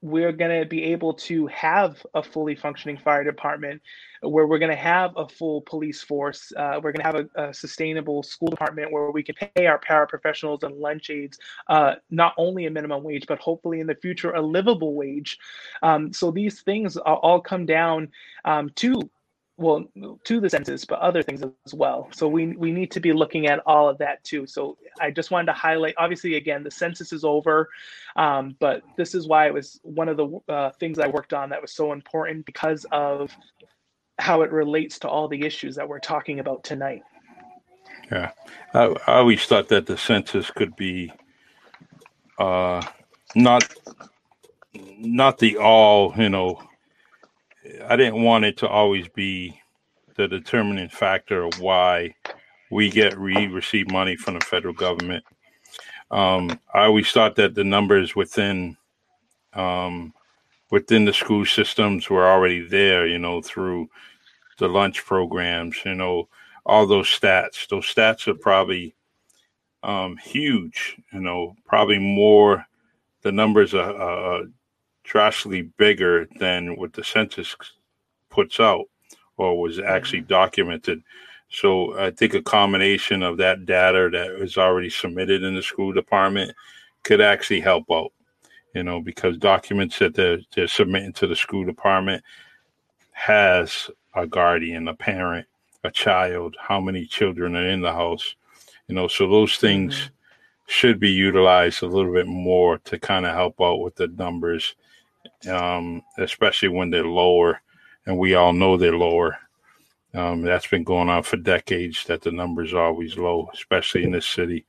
we're 0.04 0.32
going 0.32 0.60
to 0.60 0.68
be 0.68 0.84
able 0.84 1.14
to 1.14 1.46
have 1.46 2.04
a 2.12 2.22
fully 2.22 2.54
functioning 2.54 2.98
fire 2.98 3.24
department 3.24 3.80
where 4.20 4.46
we're 4.46 4.58
going 4.58 4.70
to 4.70 4.76
have 4.76 5.12
a 5.16 5.26
full 5.26 5.62
police 5.62 6.02
force 6.02 6.52
uh, 6.58 6.78
we're 6.82 6.92
going 6.92 7.00
to 7.00 7.06
have 7.06 7.14
a, 7.14 7.48
a, 7.48 7.54
sustainable 7.54 8.22
school 8.22 8.48
department 8.48 8.92
where 8.92 9.10
we 9.10 9.22
can 9.22 9.34
pay 9.34 9.64
our 9.64 9.80
paraprofessionals 9.80 10.62
and 10.62 10.76
lunch 10.76 11.08
aides 11.08 11.38
uh, 11.68 11.94
not 12.10 12.34
only 12.36 12.66
a 12.66 12.70
minimum 12.70 13.02
wage 13.02 13.24
but 13.26 13.38
hopefully 13.38 13.80
in 13.80 13.86
the 13.86 13.94
future 13.94 14.32
a 14.32 14.42
livable 14.42 14.94
wage. 14.94 15.38
Um, 15.82 16.12
so 16.12 16.30
these 16.30 16.60
things 16.60 16.98
all 16.98 17.40
come 17.40 17.64
down 17.64 18.08
um, 18.44 18.68
to 18.76 19.10
well 19.56 19.84
to 20.24 20.40
the 20.40 20.50
census 20.50 20.84
but 20.84 20.98
other 20.98 21.22
things 21.22 21.42
as 21.42 21.74
well. 21.74 22.08
So 22.12 22.28
we 22.28 22.48
we 22.56 22.72
need 22.72 22.90
to 22.92 23.00
be 23.00 23.12
looking 23.12 23.46
at 23.46 23.60
all 23.66 23.88
of 23.88 23.98
that 23.98 24.22
too. 24.24 24.46
So 24.46 24.76
i 25.00 25.10
just 25.10 25.30
wanted 25.30 25.46
to 25.46 25.52
highlight 25.52 25.94
obviously 25.98 26.36
again 26.36 26.62
the 26.62 26.70
census 26.70 27.12
is 27.12 27.24
over 27.24 27.68
um, 28.16 28.56
but 28.60 28.82
this 28.96 29.14
is 29.14 29.26
why 29.26 29.46
it 29.46 29.54
was 29.54 29.80
one 29.82 30.08
of 30.08 30.16
the 30.16 30.40
uh, 30.48 30.70
things 30.78 30.98
i 30.98 31.06
worked 31.06 31.32
on 31.32 31.48
that 31.50 31.60
was 31.60 31.72
so 31.72 31.92
important 31.92 32.46
because 32.46 32.86
of 32.92 33.30
how 34.18 34.42
it 34.42 34.52
relates 34.52 34.98
to 35.00 35.08
all 35.08 35.28
the 35.28 35.44
issues 35.44 35.74
that 35.76 35.88
we're 35.88 35.98
talking 35.98 36.38
about 36.38 36.62
tonight. 36.62 37.02
Yeah. 38.10 38.30
I, 38.72 38.94
I 39.06 39.18
always 39.18 39.44
thought 39.44 39.68
that 39.68 39.86
the 39.86 39.96
census 39.96 40.50
could 40.50 40.76
be 40.76 41.12
uh 42.38 42.82
not 43.36 43.72
not 44.98 45.38
the 45.38 45.56
all 45.56 46.12
you 46.16 46.28
know 46.28 46.60
I 47.86 47.96
didn't 47.96 48.22
want 48.22 48.44
it 48.44 48.56
to 48.58 48.68
always 48.68 49.08
be 49.08 49.60
the 50.16 50.28
determining 50.28 50.88
factor 50.88 51.44
of 51.44 51.60
why 51.60 52.14
we 52.70 52.90
get 52.90 53.18
we 53.18 53.46
receive 53.46 53.90
money 53.90 54.16
from 54.16 54.34
the 54.34 54.44
federal 54.44 54.74
government. 54.74 55.24
Um, 56.10 56.60
I 56.72 56.84
always 56.84 57.10
thought 57.10 57.36
that 57.36 57.54
the 57.54 57.64
numbers 57.64 58.14
within 58.14 58.76
um, 59.54 60.12
within 60.70 61.04
the 61.04 61.12
school 61.12 61.44
systems 61.46 62.10
were 62.10 62.26
already 62.26 62.66
there, 62.66 63.06
you 63.06 63.18
know, 63.18 63.40
through 63.40 63.88
the 64.58 64.68
lunch 64.68 65.04
programs, 65.04 65.76
you 65.84 65.94
know, 65.94 66.28
all 66.66 66.86
those 66.86 67.08
stats. 67.08 67.68
Those 67.68 67.86
stats 67.86 68.28
are 68.28 68.34
probably 68.34 68.94
um, 69.82 70.16
huge, 70.16 70.96
you 71.12 71.20
know, 71.20 71.54
probably 71.66 71.98
more. 71.98 72.64
The 73.22 73.32
numbers 73.32 73.74
are, 73.74 73.94
are 73.94 74.42
drastically 75.04 75.62
bigger 75.62 76.26
than 76.38 76.76
what 76.76 76.92
the 76.92 77.04
census 77.04 77.54
puts 78.30 78.58
out 78.58 78.86
or 79.36 79.60
was 79.60 79.78
actually 79.78 80.20
mm-hmm. 80.20 80.28
documented. 80.28 81.02
So 81.50 81.96
I 81.98 82.10
think 82.10 82.34
a 82.34 82.42
combination 82.42 83.22
of 83.22 83.36
that 83.36 83.66
data 83.66 84.08
that 84.12 84.40
was 84.40 84.58
already 84.58 84.90
submitted 84.90 85.42
in 85.44 85.54
the 85.54 85.62
school 85.62 85.92
department 85.92 86.52
could 87.04 87.20
actually 87.20 87.60
help 87.60 87.84
out, 87.92 88.12
you 88.74 88.82
know, 88.82 89.00
because 89.00 89.36
documents 89.36 89.98
that 89.98 90.14
they're, 90.14 90.38
they're 90.54 90.66
submitting 90.66 91.12
to 91.14 91.26
the 91.26 91.36
school 91.36 91.64
department 91.64 92.24
has 93.12 93.90
a 94.14 94.26
guardian, 94.26 94.88
a 94.88 94.94
parent, 94.94 95.46
a 95.84 95.90
child, 95.90 96.56
how 96.58 96.80
many 96.80 97.04
children 97.04 97.54
are 97.54 97.68
in 97.68 97.82
the 97.82 97.92
house, 97.92 98.34
you 98.88 98.94
know, 98.94 99.06
so 99.06 99.28
those 99.28 99.56
things 99.56 99.94
mm-hmm. 99.94 100.08
should 100.66 100.98
be 100.98 101.10
utilized 101.10 101.82
a 101.82 101.86
little 101.86 102.12
bit 102.12 102.26
more 102.26 102.78
to 102.78 102.98
kind 102.98 103.26
of 103.26 103.34
help 103.34 103.60
out 103.60 103.80
with 103.80 103.94
the 103.96 104.08
numbers 104.08 104.74
um, 105.46 106.02
especially 106.18 106.68
when 106.68 106.90
they're 106.90 107.04
lower, 107.04 107.60
and 108.06 108.18
we 108.18 108.34
all 108.34 108.52
know 108.52 108.76
they're 108.76 108.96
lower. 108.96 109.38
Um, 110.14 110.42
that's 110.42 110.66
been 110.66 110.84
going 110.84 111.08
on 111.08 111.22
for 111.24 111.36
decades. 111.36 112.04
That 112.04 112.22
the 112.22 112.30
numbers 112.30 112.72
are 112.72 112.84
always 112.84 113.18
low, 113.18 113.48
especially 113.52 114.04
in 114.04 114.12
this 114.12 114.26
city, 114.26 114.64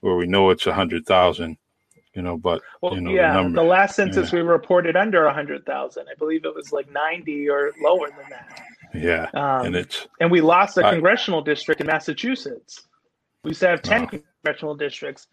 where 0.00 0.16
we 0.16 0.26
know 0.26 0.50
it's 0.50 0.66
a 0.66 0.74
hundred 0.74 1.06
thousand. 1.06 1.56
You 2.14 2.22
know, 2.22 2.36
but 2.36 2.60
well, 2.82 2.94
you 2.94 3.00
know, 3.00 3.12
yeah, 3.12 3.34
the, 3.34 3.42
number, 3.42 3.62
the 3.62 3.68
last 3.68 3.94
census 3.94 4.32
yeah. 4.32 4.40
we 4.40 4.44
reported 4.44 4.96
under 4.96 5.26
a 5.26 5.32
hundred 5.32 5.64
thousand. 5.64 6.06
I 6.10 6.14
believe 6.18 6.44
it 6.44 6.54
was 6.54 6.72
like 6.72 6.90
ninety 6.90 7.48
or 7.48 7.70
lower 7.80 8.08
than 8.08 8.28
that. 8.30 8.62
Yeah, 8.92 9.30
um, 9.34 9.66
and 9.66 9.76
it's 9.76 10.08
and 10.20 10.28
we 10.28 10.40
lost 10.40 10.76
a 10.76 10.82
congressional 10.82 11.40
district 11.40 11.80
in 11.80 11.86
Massachusetts. 11.86 12.88
We 13.44 13.50
used 13.50 13.60
to 13.60 13.68
have 13.68 13.82
ten 13.82 14.08
congressional 14.08 14.74
districts, 14.74 15.28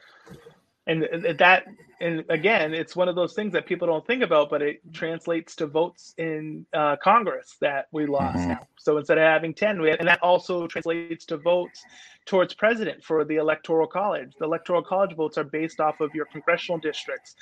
and 0.86 1.08
that 1.40 1.66
and 2.00 2.24
again, 2.30 2.74
it's 2.74 2.96
one 2.96 3.10
of 3.10 3.16
those 3.16 3.34
things 3.34 3.54
that 3.54 3.66
people 3.66 3.88
don't 3.88 4.06
think 4.06 4.24
about, 4.24 4.50
but 4.50 4.62
it 4.62 4.82
translates 4.94 5.56
to 5.58 5.68
votes 5.68 6.14
in 6.18 6.66
uh, 6.74 6.96
Congress 7.04 7.56
that 7.62 7.88
we 7.92 8.06
lost 8.06 8.38
mm-hmm. 8.38 8.50
now. 8.50 8.68
So 8.78 8.98
instead 8.98 9.18
of 9.18 9.24
having 9.24 9.54
10, 9.54 9.82
we 9.82 9.90
have, 9.90 10.00
and 10.00 10.08
that 10.08 10.22
also 10.22 10.68
translates 10.68 11.26
to 11.26 11.38
votes 11.38 11.84
towards 12.28 12.54
president 12.54 13.04
for 13.04 13.24
the 13.24 13.38
electoral 13.38 13.88
college. 13.88 14.34
The 14.38 14.46
electoral 14.46 14.84
college 14.84 15.16
votes 15.16 15.38
are 15.38 15.44
based 15.44 15.80
off 15.80 16.02
of 16.02 16.14
your 16.14 16.26
congressional 16.26 16.78
districts. 16.78 17.36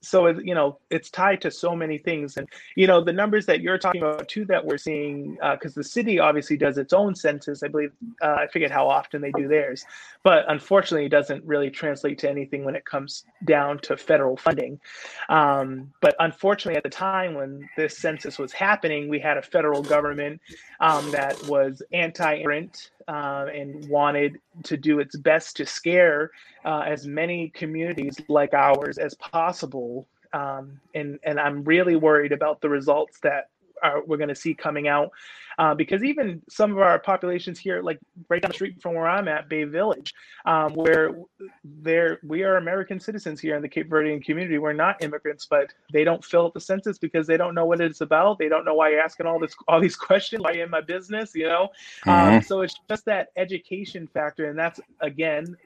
So 0.00 0.26
it, 0.26 0.44
you 0.44 0.54
know 0.54 0.78
it's 0.90 1.10
tied 1.10 1.42
to 1.42 1.50
so 1.50 1.76
many 1.76 1.98
things. 1.98 2.36
And 2.38 2.48
you 2.74 2.86
know 2.86 3.04
the 3.04 3.12
numbers 3.12 3.44
that 3.46 3.60
you're 3.60 3.78
talking 3.78 4.02
about 4.02 4.28
too 4.28 4.46
that 4.46 4.64
we're 4.64 4.78
seeing 4.78 5.36
because 5.52 5.76
uh, 5.76 5.80
the 5.80 5.84
city 5.84 6.18
obviously 6.18 6.56
does 6.56 6.78
its 6.78 6.92
own 6.92 7.14
census. 7.14 7.62
I 7.62 7.68
believe 7.68 7.92
uh, 8.22 8.36
i 8.40 8.46
forget 8.46 8.70
how 8.70 8.88
often 8.88 9.20
they 9.20 9.32
do 9.32 9.46
theirs. 9.46 9.84
But 10.22 10.46
unfortunately 10.48 11.06
it 11.06 11.10
doesn't 11.10 11.44
really 11.44 11.70
translate 11.70 12.18
to 12.20 12.30
anything 12.30 12.64
when 12.64 12.74
it 12.74 12.86
comes 12.86 13.24
down 13.44 13.78
to 13.80 13.96
federal 13.96 14.36
funding. 14.36 14.80
Um, 15.28 15.92
but 16.00 16.16
unfortunately 16.18 16.76
at 16.76 16.82
the 16.82 16.88
time 16.88 17.34
when 17.34 17.68
this 17.76 17.98
census 17.98 18.38
was 18.38 18.52
happening 18.52 19.08
we 19.08 19.18
had 19.18 19.36
a 19.36 19.42
federal 19.42 19.82
government 19.82 20.40
um, 20.80 21.10
that 21.10 21.46
was 21.46 21.82
anti-immigrant 21.92 22.90
uh, 23.08 23.46
and 23.52 23.88
wanted 23.88 24.38
to 24.64 24.76
do 24.76 25.00
its 25.00 25.16
best 25.16 25.56
to 25.56 25.66
scare 25.66 26.30
uh, 26.64 26.82
as 26.86 27.06
many 27.06 27.50
communities 27.50 28.20
like 28.28 28.54
ours 28.54 28.98
as 28.98 29.14
possible. 29.14 30.06
Um, 30.32 30.80
and 30.94 31.18
and 31.22 31.38
I'm 31.38 31.62
really 31.64 31.96
worried 31.96 32.32
about 32.32 32.60
the 32.60 32.68
results 32.68 33.20
that 33.20 33.50
are, 33.82 34.02
we're 34.04 34.16
going 34.16 34.28
to 34.28 34.34
see 34.34 34.54
coming 34.54 34.88
out. 34.88 35.10
Uh, 35.58 35.74
because 35.74 36.02
even 36.02 36.42
some 36.48 36.72
of 36.72 36.78
our 36.78 36.98
populations 36.98 37.58
here, 37.58 37.80
like 37.80 38.00
right 38.28 38.42
down 38.42 38.50
the 38.50 38.54
street 38.54 38.80
from 38.82 38.94
where 38.94 39.06
I'm 39.06 39.28
at, 39.28 39.48
Bay 39.48 39.64
Village, 39.64 40.12
um, 40.46 40.74
where 40.74 41.14
there 41.62 42.18
we 42.24 42.42
are 42.42 42.56
American 42.56 42.98
citizens 42.98 43.40
here 43.40 43.54
in 43.54 43.62
the 43.62 43.68
Cape 43.68 43.88
Verdean 43.88 44.24
community. 44.24 44.58
We're 44.58 44.72
not 44.72 45.02
immigrants, 45.02 45.46
but 45.46 45.72
they 45.92 46.02
don't 46.02 46.24
fill 46.24 46.46
out 46.46 46.54
the 46.54 46.60
census 46.60 46.98
because 46.98 47.26
they 47.26 47.36
don't 47.36 47.54
know 47.54 47.66
what 47.66 47.80
it's 47.80 48.00
about. 48.00 48.38
They 48.38 48.48
don't 48.48 48.64
know 48.64 48.74
why 48.74 48.90
you're 48.90 49.00
asking 49.00 49.26
all 49.26 49.38
this 49.38 49.54
all 49.68 49.80
these 49.80 49.96
questions. 50.08 50.42
Why 50.42 50.52
in 50.52 50.70
my 50.70 50.80
business? 50.80 51.34
You 51.34 51.46
know. 51.46 51.62
Um, 52.06 52.14
mm-hmm. 52.14 52.34
Um, 52.36 52.42
so 52.42 52.62
it's 52.62 52.74
just 52.88 53.04
that 53.04 53.28
education 53.36 54.08
factor, 54.08 54.50
and 54.50 54.58
that's 54.58 54.80
again 55.00 55.56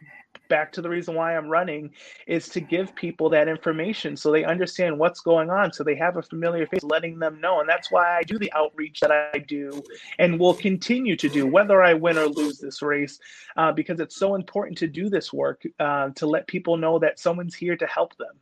back 0.49 0.73
to 0.73 0.83
the 0.83 0.89
reason 0.89 1.15
why 1.15 1.37
I'm 1.37 1.49
running 1.49 1.91
is 2.27 2.49
to 2.51 2.61
give 2.61 2.95
people 2.95 3.29
that 3.31 3.49
information 3.49 4.17
so 4.17 4.33
they 4.33 4.45
understand 4.45 4.99
what's 4.99 5.21
going 5.21 5.51
on 5.51 5.73
so 5.73 5.85
they 5.85 5.95
have 5.97 6.17
a 6.17 6.23
familiar 6.23 6.67
face 6.67 6.83
letting 6.83 7.19
them 7.19 7.41
know 7.41 7.61
and 7.61 7.69
that's 7.69 7.91
why 7.91 8.17
I 8.17 8.23
do 8.23 8.39
the 8.39 8.53
outreach 8.53 9.01
that 9.01 9.11
I 9.11 9.39
do 9.39 9.83
and 10.19 10.39
will 10.39 10.55
continue 10.55 11.17
to 11.17 11.29
do 11.29 11.47
whether 11.47 11.83
I 11.83 11.95
win 11.95 12.19
or 12.19 12.27
lose 12.27 12.59
this 12.59 12.83
race 12.83 13.19
uh, 13.57 13.73
because 13.73 14.01
it's 14.01 14.17
so 14.17 14.35
important 14.35 14.79
to 14.79 14.87
do 14.87 15.09
this 15.09 15.33
work 15.33 15.63
uh, 15.79 16.11
to 16.11 16.27
let 16.27 16.47
people 16.47 16.77
know 16.77 16.99
that 16.99 17.19
someone's 17.19 17.55
here 17.55 17.77
to 17.77 17.87
help 17.87 18.17
them. 18.17 18.35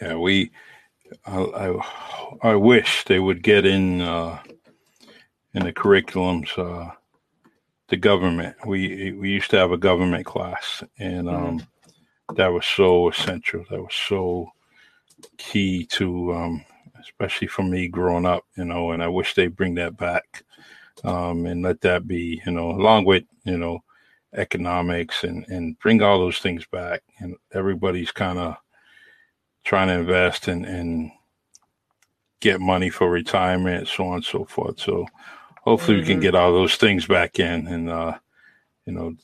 Yeah, 0.00 0.14
we 0.14 0.50
I, 1.26 1.38
I, 1.38 2.50
I 2.50 2.54
wish 2.54 3.04
they 3.04 3.18
would 3.18 3.42
get 3.42 3.66
in 3.66 4.00
uh, 4.00 4.40
in 5.54 5.64
the 5.64 5.72
curriculums 5.72 6.56
uh, 6.58 6.92
the 7.90 7.96
government. 7.96 8.56
We 8.64 9.12
we 9.12 9.30
used 9.30 9.50
to 9.50 9.58
have 9.58 9.72
a 9.72 9.76
government 9.76 10.24
class, 10.24 10.82
and 10.98 11.28
um, 11.28 11.58
mm-hmm. 11.58 12.34
that 12.36 12.52
was 12.52 12.64
so 12.64 13.10
essential. 13.10 13.64
That 13.68 13.82
was 13.82 13.94
so 13.94 14.50
key 15.36 15.84
to, 15.86 16.32
um, 16.32 16.64
especially 17.00 17.48
for 17.48 17.64
me 17.64 17.88
growing 17.88 18.24
up. 18.24 18.44
You 18.56 18.64
know, 18.64 18.92
and 18.92 19.02
I 19.02 19.08
wish 19.08 19.34
they 19.34 19.48
bring 19.48 19.74
that 19.74 19.96
back 19.96 20.44
um, 21.04 21.44
and 21.46 21.62
let 21.62 21.80
that 21.82 22.06
be. 22.06 22.40
You 22.46 22.52
know, 22.52 22.70
along 22.70 23.04
with 23.04 23.24
you 23.44 23.58
know 23.58 23.80
economics 24.34 25.24
and 25.24 25.44
and 25.48 25.78
bring 25.80 26.00
all 26.00 26.20
those 26.20 26.38
things 26.38 26.64
back. 26.66 27.02
And 27.18 27.36
everybody's 27.52 28.12
kind 28.12 28.38
of 28.38 28.56
trying 29.64 29.88
to 29.88 29.94
invest 29.94 30.46
and 30.46 30.64
and 30.64 31.10
get 32.40 32.60
money 32.60 32.88
for 32.88 33.10
retirement, 33.10 33.88
so 33.88 34.06
on 34.06 34.14
and 34.14 34.24
so 34.24 34.44
forth. 34.44 34.78
So 34.80 35.06
hopefully 35.62 35.98
mm-hmm. 35.98 36.00
we 36.00 36.06
can 36.06 36.14
mm-hmm. 36.16 36.22
get 36.22 36.34
all 36.34 36.52
those 36.52 36.76
things 36.76 37.06
back 37.06 37.38
in 37.38 37.66
and 37.66 37.88
uh, 37.88 38.16
you 38.86 38.92
know 38.92 39.14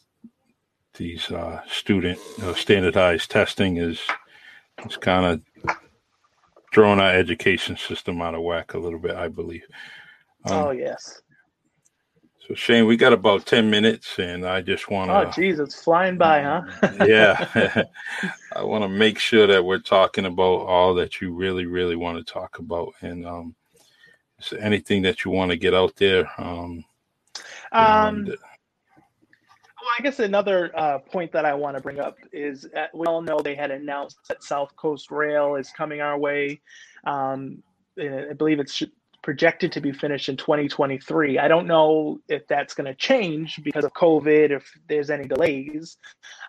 these 0.94 1.30
uh, 1.30 1.60
student 1.68 2.18
uh, 2.42 2.54
standardized 2.54 3.30
testing 3.30 3.76
is 3.76 4.00
is 4.86 4.96
kind 4.96 5.24
of 5.24 5.76
throwing 6.72 7.00
our 7.00 7.12
education 7.12 7.76
system 7.76 8.20
out 8.20 8.34
of 8.34 8.42
whack 8.42 8.74
a 8.74 8.78
little 8.78 8.98
bit 8.98 9.16
i 9.16 9.28
believe 9.28 9.64
um, 10.46 10.52
oh 10.52 10.70
yes 10.70 11.22
so 12.46 12.54
shane 12.54 12.86
we 12.86 12.96
got 12.96 13.12
about 13.12 13.46
10 13.46 13.70
minutes 13.70 14.18
and 14.18 14.46
i 14.46 14.60
just 14.60 14.90
want 14.90 15.10
to 15.10 15.28
oh 15.28 15.30
geez 15.32 15.58
it's 15.58 15.82
flying 15.82 16.16
by 16.16 16.42
huh 16.42 16.62
yeah 17.06 17.82
i 18.54 18.62
want 18.62 18.82
to 18.82 18.88
make 18.88 19.18
sure 19.18 19.46
that 19.46 19.64
we're 19.64 19.78
talking 19.78 20.26
about 20.26 20.60
all 20.66 20.94
that 20.94 21.20
you 21.20 21.32
really 21.32 21.66
really 21.66 21.96
want 21.96 22.18
to 22.18 22.32
talk 22.32 22.58
about 22.58 22.92
and 23.00 23.26
um, 23.26 23.54
is 24.38 24.50
there 24.50 24.62
anything 24.62 25.02
that 25.02 25.24
you 25.24 25.30
want 25.30 25.50
to 25.50 25.56
get 25.56 25.74
out 25.74 25.96
there? 25.96 26.30
Um, 26.38 26.84
um, 27.72 28.24
well, 28.26 29.94
I 29.98 30.02
guess 30.02 30.18
another 30.18 30.70
uh, 30.76 30.98
point 30.98 31.32
that 31.32 31.44
I 31.44 31.54
want 31.54 31.76
to 31.76 31.82
bring 31.82 32.00
up 32.00 32.16
is 32.32 32.66
uh, 32.76 32.86
we 32.92 33.06
all 33.06 33.22
know 33.22 33.38
they 33.38 33.54
had 33.54 33.70
announced 33.70 34.18
that 34.28 34.42
South 34.42 34.74
Coast 34.76 35.10
Rail 35.10 35.54
is 35.54 35.70
coming 35.70 36.00
our 36.00 36.18
way. 36.18 36.60
Um, 37.04 37.62
I 37.98 38.32
believe 38.36 38.60
it's 38.60 38.82
projected 39.26 39.72
to 39.72 39.80
be 39.80 39.90
finished 39.90 40.28
in 40.28 40.36
2023. 40.36 41.36
I 41.36 41.48
don't 41.48 41.66
know 41.66 42.20
if 42.28 42.46
that's 42.46 42.74
going 42.74 42.84
to 42.84 42.94
change 42.94 43.60
because 43.64 43.84
of 43.84 43.92
COVID, 43.92 44.52
if 44.52 44.72
there's 44.88 45.10
any 45.10 45.26
delays. 45.26 45.96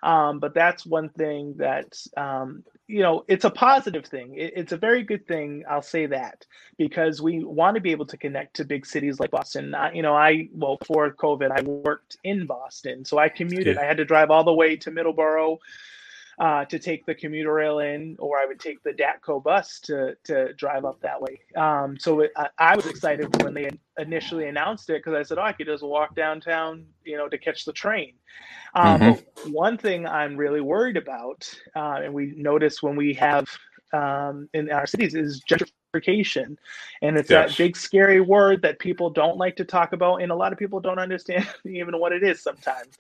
Um, 0.03 0.37
but 0.37 0.53
that's 0.53 0.85
one 0.85 1.09
thing 1.09 1.55
that, 1.57 1.99
um, 2.15 2.63
you 2.85 3.01
know, 3.01 3.25
it's 3.27 3.45
a 3.45 3.49
positive 3.49 4.05
thing. 4.05 4.35
It, 4.35 4.53
it's 4.55 4.73
a 4.73 4.77
very 4.77 5.01
good 5.01 5.25
thing. 5.27 5.63
I'll 5.67 5.81
say 5.81 6.05
that 6.05 6.45
because 6.77 7.19
we 7.19 7.43
want 7.43 7.73
to 7.73 7.81
be 7.81 7.89
able 7.89 8.05
to 8.05 8.17
connect 8.17 8.57
to 8.57 8.63
big 8.63 8.85
cities 8.85 9.19
like 9.19 9.31
Boston. 9.31 9.73
I, 9.73 9.93
you 9.93 10.03
know, 10.03 10.15
I, 10.15 10.47
well, 10.53 10.77
before 10.77 11.11
COVID, 11.11 11.49
I 11.49 11.63
worked 11.63 12.17
in 12.23 12.45
Boston. 12.45 13.05
So 13.05 13.17
I 13.17 13.27
commuted. 13.27 13.77
Yeah. 13.77 13.81
I 13.81 13.85
had 13.85 13.97
to 13.97 14.05
drive 14.05 14.29
all 14.29 14.43
the 14.43 14.53
way 14.53 14.75
to 14.75 14.91
Middleborough 14.91 15.57
uh, 16.39 16.65
to 16.65 16.77
take 16.77 17.05
the 17.05 17.15
commuter 17.15 17.51
rail 17.51 17.79
in, 17.79 18.15
or 18.19 18.37
I 18.37 18.45
would 18.45 18.59
take 18.59 18.83
the 18.83 18.91
DATTCO 18.91 19.43
bus 19.43 19.79
to 19.81 20.15
to 20.25 20.53
drive 20.53 20.85
up 20.85 21.01
that 21.01 21.19
way. 21.19 21.41
Um, 21.55 21.97
so 21.99 22.19
it, 22.21 22.31
I, 22.37 22.49
I, 22.59 22.75
was 22.75 22.85
excited 22.85 23.41
when 23.41 23.55
they 23.55 23.71
initially 23.97 24.47
announced 24.47 24.89
it 24.91 25.03
because 25.03 25.15
I 25.15 25.23
said, 25.23 25.39
"Oh, 25.39 25.43
I 25.43 25.51
could 25.51 25.65
just 25.65 25.83
walk 25.83 26.15
downtown, 26.15 26.85
you 27.03 27.17
know, 27.17 27.27
to 27.27 27.37
catch 27.39 27.65
the 27.65 27.73
train." 27.73 28.13
Um, 28.75 28.99
mm-hmm. 28.99 29.51
One 29.51 29.77
thing 29.77 30.05
I'm 30.05 30.37
really 30.37 30.61
worried 30.61 30.97
about, 30.97 31.51
uh, 31.75 32.01
and 32.03 32.13
we 32.13 32.33
notice 32.37 32.83
when 32.83 32.95
we 32.95 33.15
have 33.15 33.47
um, 33.93 34.47
in 34.53 34.69
our 34.71 34.85
cities, 34.85 35.15
is 35.15 35.41
gentrification, 35.43 36.55
and 37.01 37.17
it's 37.17 37.31
yes. 37.31 37.49
that 37.49 37.57
big 37.57 37.75
scary 37.75 38.21
word 38.21 38.61
that 38.61 38.77
people 38.77 39.09
don't 39.09 39.37
like 39.37 39.55
to 39.55 39.65
talk 39.65 39.93
about, 39.93 40.21
and 40.21 40.31
a 40.31 40.35
lot 40.35 40.53
of 40.53 40.59
people 40.59 40.79
don't 40.79 40.99
understand 40.99 41.47
even 41.65 41.99
what 41.99 42.11
it 42.11 42.21
is 42.21 42.43
sometimes. 42.43 42.99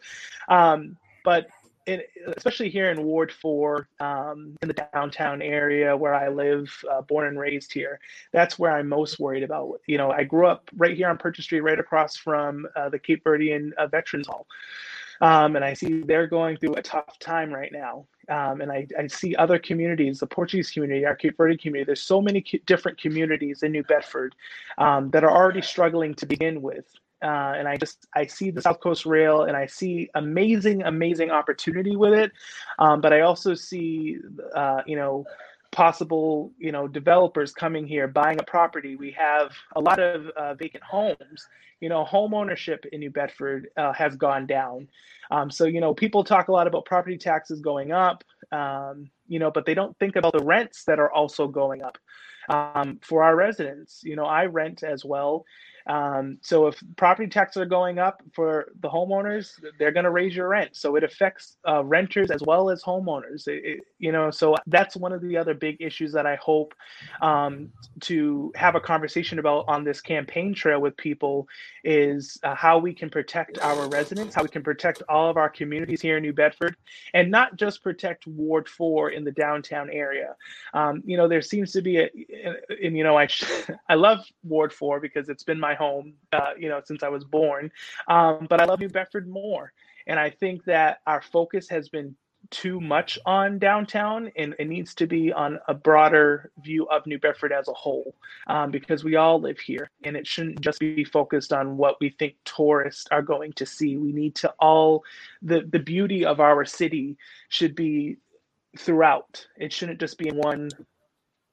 Um, 0.49 0.97
but 1.27 1.49
in, 1.87 2.01
especially 2.35 2.69
here 2.69 2.91
in 2.91 3.03
Ward 3.03 3.31
4, 3.31 3.87
um, 3.99 4.57
in 4.61 4.67
the 4.67 4.87
downtown 4.93 5.41
area 5.41 5.95
where 5.95 6.13
I 6.13 6.27
live, 6.27 6.69
uh, 6.91 7.01
born 7.01 7.27
and 7.27 7.39
raised 7.39 7.71
here, 7.71 7.99
that's 8.31 8.59
where 8.59 8.71
I'm 8.71 8.87
most 8.87 9.19
worried 9.19 9.43
about. 9.43 9.79
You 9.87 9.97
know, 9.97 10.11
I 10.11 10.23
grew 10.23 10.47
up 10.47 10.69
right 10.75 10.95
here 10.95 11.09
on 11.09 11.17
Purchase 11.17 11.45
Street, 11.45 11.61
right 11.61 11.79
across 11.79 12.17
from 12.17 12.67
uh, 12.75 12.89
the 12.89 12.99
Cape 12.99 13.23
Verdean 13.23 13.73
uh, 13.73 13.87
Veterans 13.87 14.27
Hall. 14.27 14.45
Um, 15.21 15.55
and 15.55 15.65
I 15.65 15.73
see 15.73 16.01
they're 16.01 16.27
going 16.27 16.57
through 16.57 16.75
a 16.75 16.81
tough 16.81 17.17
time 17.19 17.51
right 17.51 17.71
now. 17.71 18.05
Um, 18.29 18.61
and 18.61 18.71
I, 18.71 18.85
I, 18.99 19.07
see 19.07 19.35
other 19.35 19.57
communities, 19.57 20.19
the 20.19 20.27
Portuguese 20.27 20.69
community, 20.69 21.05
our 21.05 21.15
Cape 21.15 21.37
Verde 21.37 21.57
community. 21.57 21.85
There's 21.85 22.03
so 22.03 22.21
many 22.21 22.41
different 22.65 22.99
communities 22.99 23.63
in 23.63 23.71
New 23.71 23.83
Bedford 23.83 24.35
um, 24.77 25.09
that 25.11 25.23
are 25.23 25.31
already 25.31 25.61
struggling 25.61 26.13
to 26.15 26.25
begin 26.25 26.61
with 26.61 26.85
uh, 27.21 27.53
and 27.57 27.67
I 27.67 27.77
just 27.77 28.07
I 28.15 28.25
see 28.25 28.51
the 28.51 28.61
South 28.61 28.79
Coast 28.79 29.05
Rail 29.05 29.43
and 29.43 29.57
I 29.57 29.65
see 29.65 30.09
amazing 30.15 30.83
amazing 30.83 31.31
opportunity 31.31 31.95
with 31.95 32.13
it, 32.13 32.31
um, 32.79 33.01
but 33.01 33.13
I 33.13 33.21
also 33.21 33.53
see 33.53 34.17
uh, 34.55 34.81
you 34.85 34.95
know 34.95 35.25
possible 35.71 36.51
you 36.57 36.71
know 36.71 36.87
developers 36.87 37.51
coming 37.51 37.87
here 37.87 38.07
buying 38.07 38.39
a 38.39 38.43
property. 38.43 38.95
We 38.95 39.11
have 39.11 39.51
a 39.75 39.81
lot 39.81 39.99
of 39.99 40.27
uh, 40.29 40.53
vacant 40.53 40.83
homes. 40.83 41.47
You 41.79 41.89
know, 41.89 42.03
home 42.05 42.33
ownership 42.33 42.85
in 42.91 42.99
New 42.99 43.11
Bedford 43.11 43.69
uh, 43.77 43.93
has 43.93 44.15
gone 44.15 44.47
down. 44.47 44.87
Um, 45.29 45.51
so 45.51 45.65
you 45.65 45.79
know, 45.79 45.93
people 45.93 46.23
talk 46.23 46.47
a 46.47 46.51
lot 46.51 46.65
about 46.65 46.85
property 46.85 47.17
taxes 47.17 47.61
going 47.61 47.91
up. 47.91 48.23
Um, 48.51 49.09
you 49.27 49.39
know, 49.39 49.51
but 49.51 49.65
they 49.65 49.73
don't 49.73 49.97
think 49.99 50.15
about 50.15 50.33
the 50.33 50.43
rents 50.43 50.85
that 50.85 50.99
are 50.99 51.11
also 51.11 51.47
going 51.47 51.83
up 51.83 51.97
um, 52.49 52.99
for 53.01 53.23
our 53.23 53.35
residents. 53.35 54.01
You 54.03 54.15
know, 54.15 54.25
I 54.25 54.45
rent 54.45 54.83
as 54.83 55.03
well, 55.03 55.45
um, 55.87 56.37
so 56.41 56.67
if 56.67 56.81
property 56.97 57.29
taxes 57.29 57.61
are 57.61 57.65
going 57.65 57.97
up 57.97 58.21
for 58.33 58.73
the 58.81 58.89
homeowners, 58.89 59.51
they're 59.79 59.91
going 59.91 60.03
to 60.03 60.11
raise 60.11 60.35
your 60.35 60.49
rent. 60.49 60.75
So 60.75 60.95
it 60.95 61.03
affects 61.03 61.57
uh, 61.67 61.83
renters 61.83 62.29
as 62.29 62.41
well 62.41 62.69
as 62.69 62.83
homeowners. 62.83 63.47
It, 63.47 63.63
it, 63.63 63.79
you 63.97 64.11
know, 64.11 64.29
so 64.29 64.55
that's 64.67 64.97
one 64.97 65.13
of 65.13 65.21
the 65.21 65.37
other 65.37 65.53
big 65.53 65.77
issues 65.79 66.11
that 66.11 66.25
I 66.25 66.35
hope 66.35 66.73
um, 67.21 67.71
to 68.01 68.51
have 68.55 68.75
a 68.75 68.81
conversation 68.81 69.39
about 69.39 69.65
on 69.69 69.85
this 69.85 70.01
campaign 70.01 70.53
trail 70.53 70.81
with 70.81 70.97
people 70.97 71.47
is 71.85 72.37
uh, 72.43 72.53
how 72.53 72.77
we 72.77 72.93
can 72.93 73.09
protect 73.09 73.57
our 73.59 73.87
residents, 73.87 74.35
how 74.35 74.43
we 74.43 74.49
can 74.49 74.63
protect 74.63 75.03
all 75.07 75.29
of 75.29 75.37
our 75.37 75.49
communities 75.49 76.01
here 76.01 76.17
in 76.17 76.23
New 76.23 76.33
Bedford, 76.33 76.75
and 77.13 77.31
not 77.31 77.55
just 77.55 77.81
protect 77.81 78.27
Ward 78.27 78.67
Four 78.67 79.11
in 79.11 79.23
the 79.23 79.31
downtown 79.31 79.89
area. 79.89 80.35
Um, 80.73 81.01
you 81.05 81.15
know, 81.15 81.29
there 81.29 81.41
seems 81.41 81.71
to 81.71 81.81
be 81.81 81.99
a, 81.99 82.09
and 82.83 82.97
you 82.97 83.05
know, 83.05 83.17
I 83.17 83.29
I 83.89 83.95
love 83.95 84.25
Ward 84.43 84.73
Four 84.73 84.99
because 84.99 85.29
it's 85.29 85.43
been 85.43 85.59
my 85.59 85.76
home, 85.77 86.13
uh, 86.33 86.51
you 86.57 86.69
know, 86.69 86.81
since 86.83 87.03
I 87.03 87.09
was 87.09 87.23
born. 87.23 87.71
Um, 88.07 88.47
but 88.49 88.61
I 88.61 88.65
love 88.65 88.79
New 88.79 88.89
Bedford 88.89 89.27
more. 89.27 89.71
And 90.07 90.19
I 90.19 90.29
think 90.29 90.63
that 90.65 90.99
our 91.05 91.21
focus 91.21 91.69
has 91.69 91.89
been 91.89 92.15
too 92.49 92.79
much 92.79 93.19
on 93.25 93.59
downtown 93.59 94.31
and 94.37 94.55
it 94.57 94.67
needs 94.67 94.93
to 94.95 95.05
be 95.05 95.33
on 95.33 95.59
a 95.67 95.73
broader 95.73 96.51
view 96.63 96.87
of 96.87 97.05
New 97.05 97.19
Bedford 97.19 97.51
as 97.51 97.67
a 97.67 97.73
whole 97.73 98.15
um, 98.47 98.71
because 98.71 99.03
we 99.03 99.15
all 99.15 99.41
live 99.41 99.59
here 99.59 99.89
and 100.03 100.15
it 100.15 100.25
shouldn't 100.25 100.61
just 100.61 100.79
be 100.79 101.03
focused 101.03 101.51
on 101.51 101.77
what 101.77 101.97
we 101.99 102.09
think 102.09 102.35
tourists 102.45 103.05
are 103.11 103.21
going 103.21 103.53
to 103.53 103.65
see. 103.65 103.97
We 103.97 104.13
need 104.13 104.35
to 104.35 104.53
all, 104.59 105.03
the, 105.41 105.67
the 105.69 105.79
beauty 105.79 106.25
of 106.25 106.39
our 106.39 106.63
city 106.63 107.17
should 107.49 107.75
be 107.75 108.17
throughout. 108.77 109.45
It 109.57 109.73
shouldn't 109.73 109.99
just 109.99 110.17
be 110.17 110.29
in 110.29 110.37
one 110.37 110.69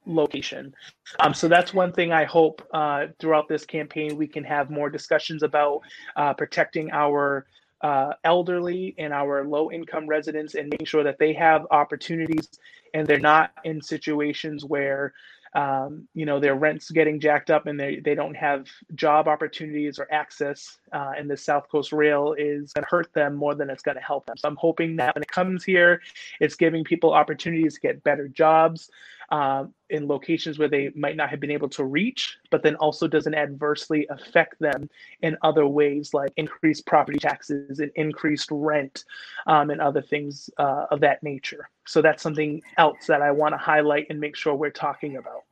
location. 0.06 0.74
Um, 1.20 1.34
so 1.34 1.48
that's 1.48 1.72
one 1.72 1.92
thing 1.92 2.12
I 2.12 2.24
hope 2.24 2.66
uh, 2.72 3.06
throughout 3.18 3.48
this 3.48 3.64
campaign 3.64 4.16
we 4.16 4.26
can 4.26 4.44
have 4.44 4.70
more 4.70 4.90
discussions 4.90 5.42
about 5.42 5.80
uh, 6.16 6.34
protecting 6.34 6.90
our 6.92 7.46
uh, 7.80 8.14
elderly 8.24 8.94
and 8.98 9.12
our 9.12 9.44
low 9.46 9.70
income 9.70 10.06
residents 10.06 10.54
and 10.54 10.68
making 10.70 10.86
sure 10.86 11.04
that 11.04 11.18
they 11.18 11.34
have 11.34 11.66
opportunities 11.70 12.48
and 12.94 13.06
they're 13.06 13.18
not 13.18 13.52
in 13.64 13.82
situations 13.82 14.64
where 14.64 15.12
um, 15.54 16.08
you 16.14 16.26
know 16.26 16.40
their 16.40 16.54
rents 16.54 16.90
getting 16.90 17.20
jacked 17.20 17.50
up 17.50 17.66
and 17.66 17.78
they, 17.78 18.00
they 18.00 18.14
don't 18.14 18.34
have 18.34 18.66
job 18.94 19.28
opportunities 19.28 19.98
or 19.98 20.08
access 20.10 20.78
uh, 20.92 21.12
and 21.16 21.30
the 21.30 21.36
south 21.36 21.68
coast 21.70 21.92
rail 21.92 22.34
is 22.36 22.72
going 22.72 22.82
to 22.84 22.88
hurt 22.88 23.12
them 23.12 23.34
more 23.36 23.54
than 23.54 23.70
it's 23.70 23.82
going 23.82 23.96
to 23.96 24.02
help 24.02 24.26
them 24.26 24.36
so 24.36 24.48
i'm 24.48 24.56
hoping 24.56 24.96
that 24.96 25.14
when 25.14 25.22
it 25.22 25.30
comes 25.30 25.62
here 25.62 26.00
it's 26.40 26.56
giving 26.56 26.82
people 26.82 27.12
opportunities 27.12 27.74
to 27.74 27.80
get 27.80 28.02
better 28.02 28.28
jobs 28.28 28.90
uh, 29.36 29.64
in 29.90 30.06
locations 30.06 30.58
where 30.58 30.68
they 30.68 30.90
might 30.94 31.16
not 31.16 31.30
have 31.30 31.40
been 31.40 31.50
able 31.58 31.68
to 31.68 31.84
reach 31.84 32.38
but 32.50 32.62
then 32.62 32.76
also 32.76 33.06
doesn't 33.08 33.34
adversely 33.34 34.06
affect 34.10 34.54
them 34.60 34.88
in 35.22 35.36
other 35.42 35.66
ways 35.66 36.14
like 36.14 36.32
increased 36.36 36.84
property 36.86 37.18
taxes 37.18 37.80
and 37.80 37.90
increased 37.94 38.48
rent 38.50 39.04
um, 39.46 39.70
and 39.70 39.80
other 39.80 40.02
things 40.02 40.50
uh, 40.58 40.86
of 40.90 41.00
that 41.00 41.22
nature 41.22 41.68
so 41.86 42.02
that's 42.02 42.22
something 42.22 42.62
else 42.76 43.06
that 43.06 43.22
i 43.22 43.30
want 43.30 43.52
to 43.52 43.58
highlight 43.58 44.06
and 44.10 44.18
make 44.20 44.36
sure 44.36 44.54
we're 44.54 44.70
talking 44.88 45.16
about 45.16 45.42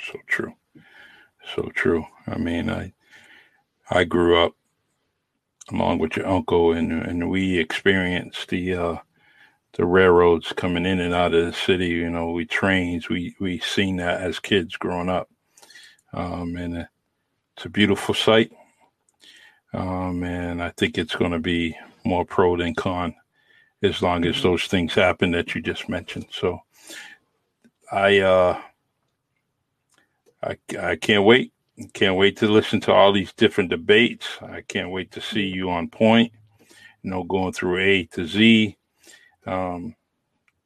so 0.00 0.18
true. 0.26 0.54
So 1.54 1.70
true. 1.74 2.06
I 2.26 2.36
mean, 2.36 2.70
I 2.70 2.92
I 3.90 4.04
grew 4.04 4.38
up 4.38 4.54
along 5.70 5.98
with 5.98 6.16
your 6.16 6.26
uncle 6.26 6.72
and 6.72 6.92
and 6.92 7.30
we 7.30 7.58
experienced 7.58 8.48
the 8.48 8.74
uh 8.74 8.96
the 9.76 9.84
railroads 9.84 10.52
coming 10.52 10.86
in 10.86 11.00
and 11.00 11.14
out 11.14 11.34
of 11.34 11.46
the 11.46 11.52
city, 11.52 11.88
you 11.88 12.10
know, 12.10 12.30
we 12.30 12.46
trains, 12.46 13.08
we 13.08 13.34
we 13.40 13.58
seen 13.58 13.96
that 13.96 14.20
as 14.20 14.38
kids 14.38 14.76
growing 14.76 15.08
up. 15.08 15.28
Um 16.12 16.56
and 16.56 16.86
it's 17.56 17.66
a 17.66 17.68
beautiful 17.68 18.14
sight. 18.14 18.52
Um 19.72 20.22
and 20.22 20.62
I 20.62 20.70
think 20.70 20.96
it's 20.96 21.16
going 21.16 21.32
to 21.32 21.40
be 21.40 21.76
more 22.04 22.24
pro 22.24 22.56
than 22.56 22.74
con 22.74 23.14
as 23.82 24.00
long 24.00 24.24
as 24.24 24.36
mm-hmm. 24.36 24.48
those 24.48 24.64
things 24.64 24.94
happen 24.94 25.32
that 25.32 25.54
you 25.54 25.60
just 25.60 25.88
mentioned. 25.88 26.26
So 26.30 26.60
I 27.90 28.20
uh 28.20 28.60
I, 30.42 30.58
I 30.78 30.96
can't 30.96 31.24
wait. 31.24 31.52
Can't 31.92 32.16
wait 32.16 32.36
to 32.36 32.46
listen 32.46 32.80
to 32.82 32.92
all 32.92 33.12
these 33.12 33.32
different 33.32 33.70
debates. 33.70 34.26
I 34.40 34.60
can't 34.60 34.90
wait 34.90 35.10
to 35.12 35.20
see 35.20 35.42
you 35.42 35.70
on 35.70 35.88
point. 35.88 36.32
You 37.02 37.10
know, 37.10 37.24
going 37.24 37.52
through 37.52 37.78
A 37.78 38.04
to 38.12 38.26
Z. 38.26 38.76
Um, 39.46 39.94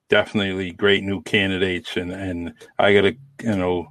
definitely 0.08 0.72
great 0.72 1.04
new 1.04 1.22
candidates, 1.22 1.96
and 1.96 2.12
and 2.12 2.54
I 2.78 2.94
gotta 2.94 3.16
you 3.42 3.56
know, 3.56 3.88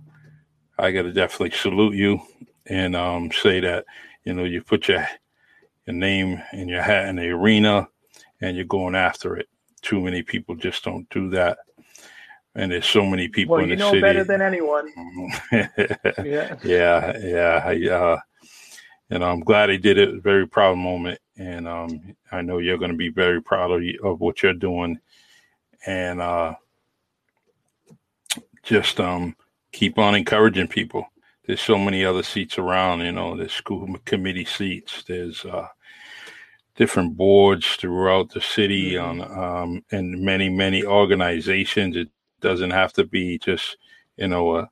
I 0.77 0.91
gotta 0.91 1.13
definitely 1.13 1.57
salute 1.57 1.95
you 1.95 2.21
and 2.65 2.95
um, 2.95 3.31
say 3.31 3.59
that 3.61 3.85
you 4.23 4.33
know 4.33 4.43
you 4.43 4.61
put 4.61 4.88
your 4.88 5.07
your 5.85 5.95
name 5.95 6.41
and 6.51 6.69
your 6.69 6.81
hat 6.81 7.07
in 7.09 7.17
the 7.17 7.29
arena, 7.29 7.88
and 8.41 8.55
you're 8.55 8.65
going 8.65 8.95
after 8.95 9.35
it. 9.35 9.47
Too 9.81 10.01
many 10.01 10.23
people 10.23 10.55
just 10.55 10.83
don't 10.83 11.09
do 11.09 11.29
that 11.29 11.59
and 12.57 12.71
there's 12.71 12.89
so 12.89 13.05
many 13.05 13.27
people 13.27 13.55
well, 13.55 13.63
in 13.63 13.69
the 13.69 13.75
know 13.75 13.91
city. 13.91 14.01
better 14.01 14.23
than 14.23 14.41
anyone. 14.41 14.91
yeah, 15.51 16.55
yeah, 16.63 17.17
yeah. 17.19 17.61
I, 17.63 17.73
uh, 17.88 18.17
you 19.09 19.19
know, 19.19 19.29
I'm 19.29 19.41
glad 19.41 19.69
he 19.69 19.77
did 19.77 19.99
it. 19.99 20.23
Very 20.23 20.47
proud 20.47 20.77
moment, 20.77 21.19
and 21.38 21.67
um, 21.67 22.15
I 22.31 22.41
know 22.41 22.57
you're 22.57 22.77
going 22.77 22.91
to 22.91 22.97
be 22.97 23.09
very 23.09 23.41
proud 23.41 23.71
of, 23.71 23.81
of 24.03 24.19
what 24.19 24.41
you're 24.41 24.53
doing, 24.53 24.99
and 25.85 26.21
uh, 26.21 26.55
just 28.63 28.99
um, 28.99 29.35
keep 29.71 29.97
on 29.97 30.15
encouraging 30.15 30.67
people. 30.67 31.07
There's 31.45 31.61
so 31.61 31.77
many 31.77 32.03
other 32.03 32.23
seats 32.23 32.57
around. 32.57 33.01
You 33.01 33.11
know, 33.11 33.35
there's 33.35 33.53
school 33.53 33.95
committee 34.05 34.45
seats. 34.45 35.03
There's 35.07 35.45
uh, 35.45 35.67
different 36.75 37.15
boards 37.15 37.75
throughout 37.75 38.29
the 38.31 38.41
city 38.41 38.93
mm-hmm. 38.93 39.21
on 39.21 39.63
um, 39.63 39.85
and 39.91 40.19
many 40.21 40.49
many 40.49 40.83
organizations. 40.83 41.95
It 41.95 42.09
doesn't 42.41 42.71
have 42.71 42.93
to 42.93 43.05
be 43.05 43.38
just 43.38 43.77
you 44.17 44.27
know 44.27 44.57
a, 44.57 44.69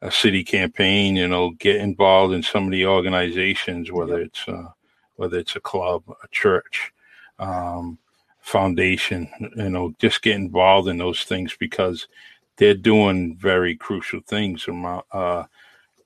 a 0.00 0.10
city 0.10 0.44
campaign 0.44 1.16
you 1.16 1.28
know 1.28 1.50
get 1.58 1.76
involved 1.76 2.34
in 2.34 2.42
some 2.42 2.64
of 2.64 2.70
the 2.70 2.86
organizations 2.86 3.92
whether 3.92 4.20
it's 4.20 4.46
uh, 4.48 4.68
whether 5.16 5.38
it's 5.38 5.56
a 5.56 5.60
club 5.60 6.02
a 6.08 6.28
church 6.30 6.92
um, 7.38 7.98
foundation 8.40 9.28
you 9.56 9.70
know 9.70 9.94
just 9.98 10.22
get 10.22 10.36
involved 10.36 10.88
in 10.88 10.98
those 10.98 11.24
things 11.24 11.56
because 11.58 12.08
they're 12.56 12.74
doing 12.74 13.36
very 13.36 13.74
crucial 13.76 14.20
things 14.26 14.68
uh, 15.12 15.44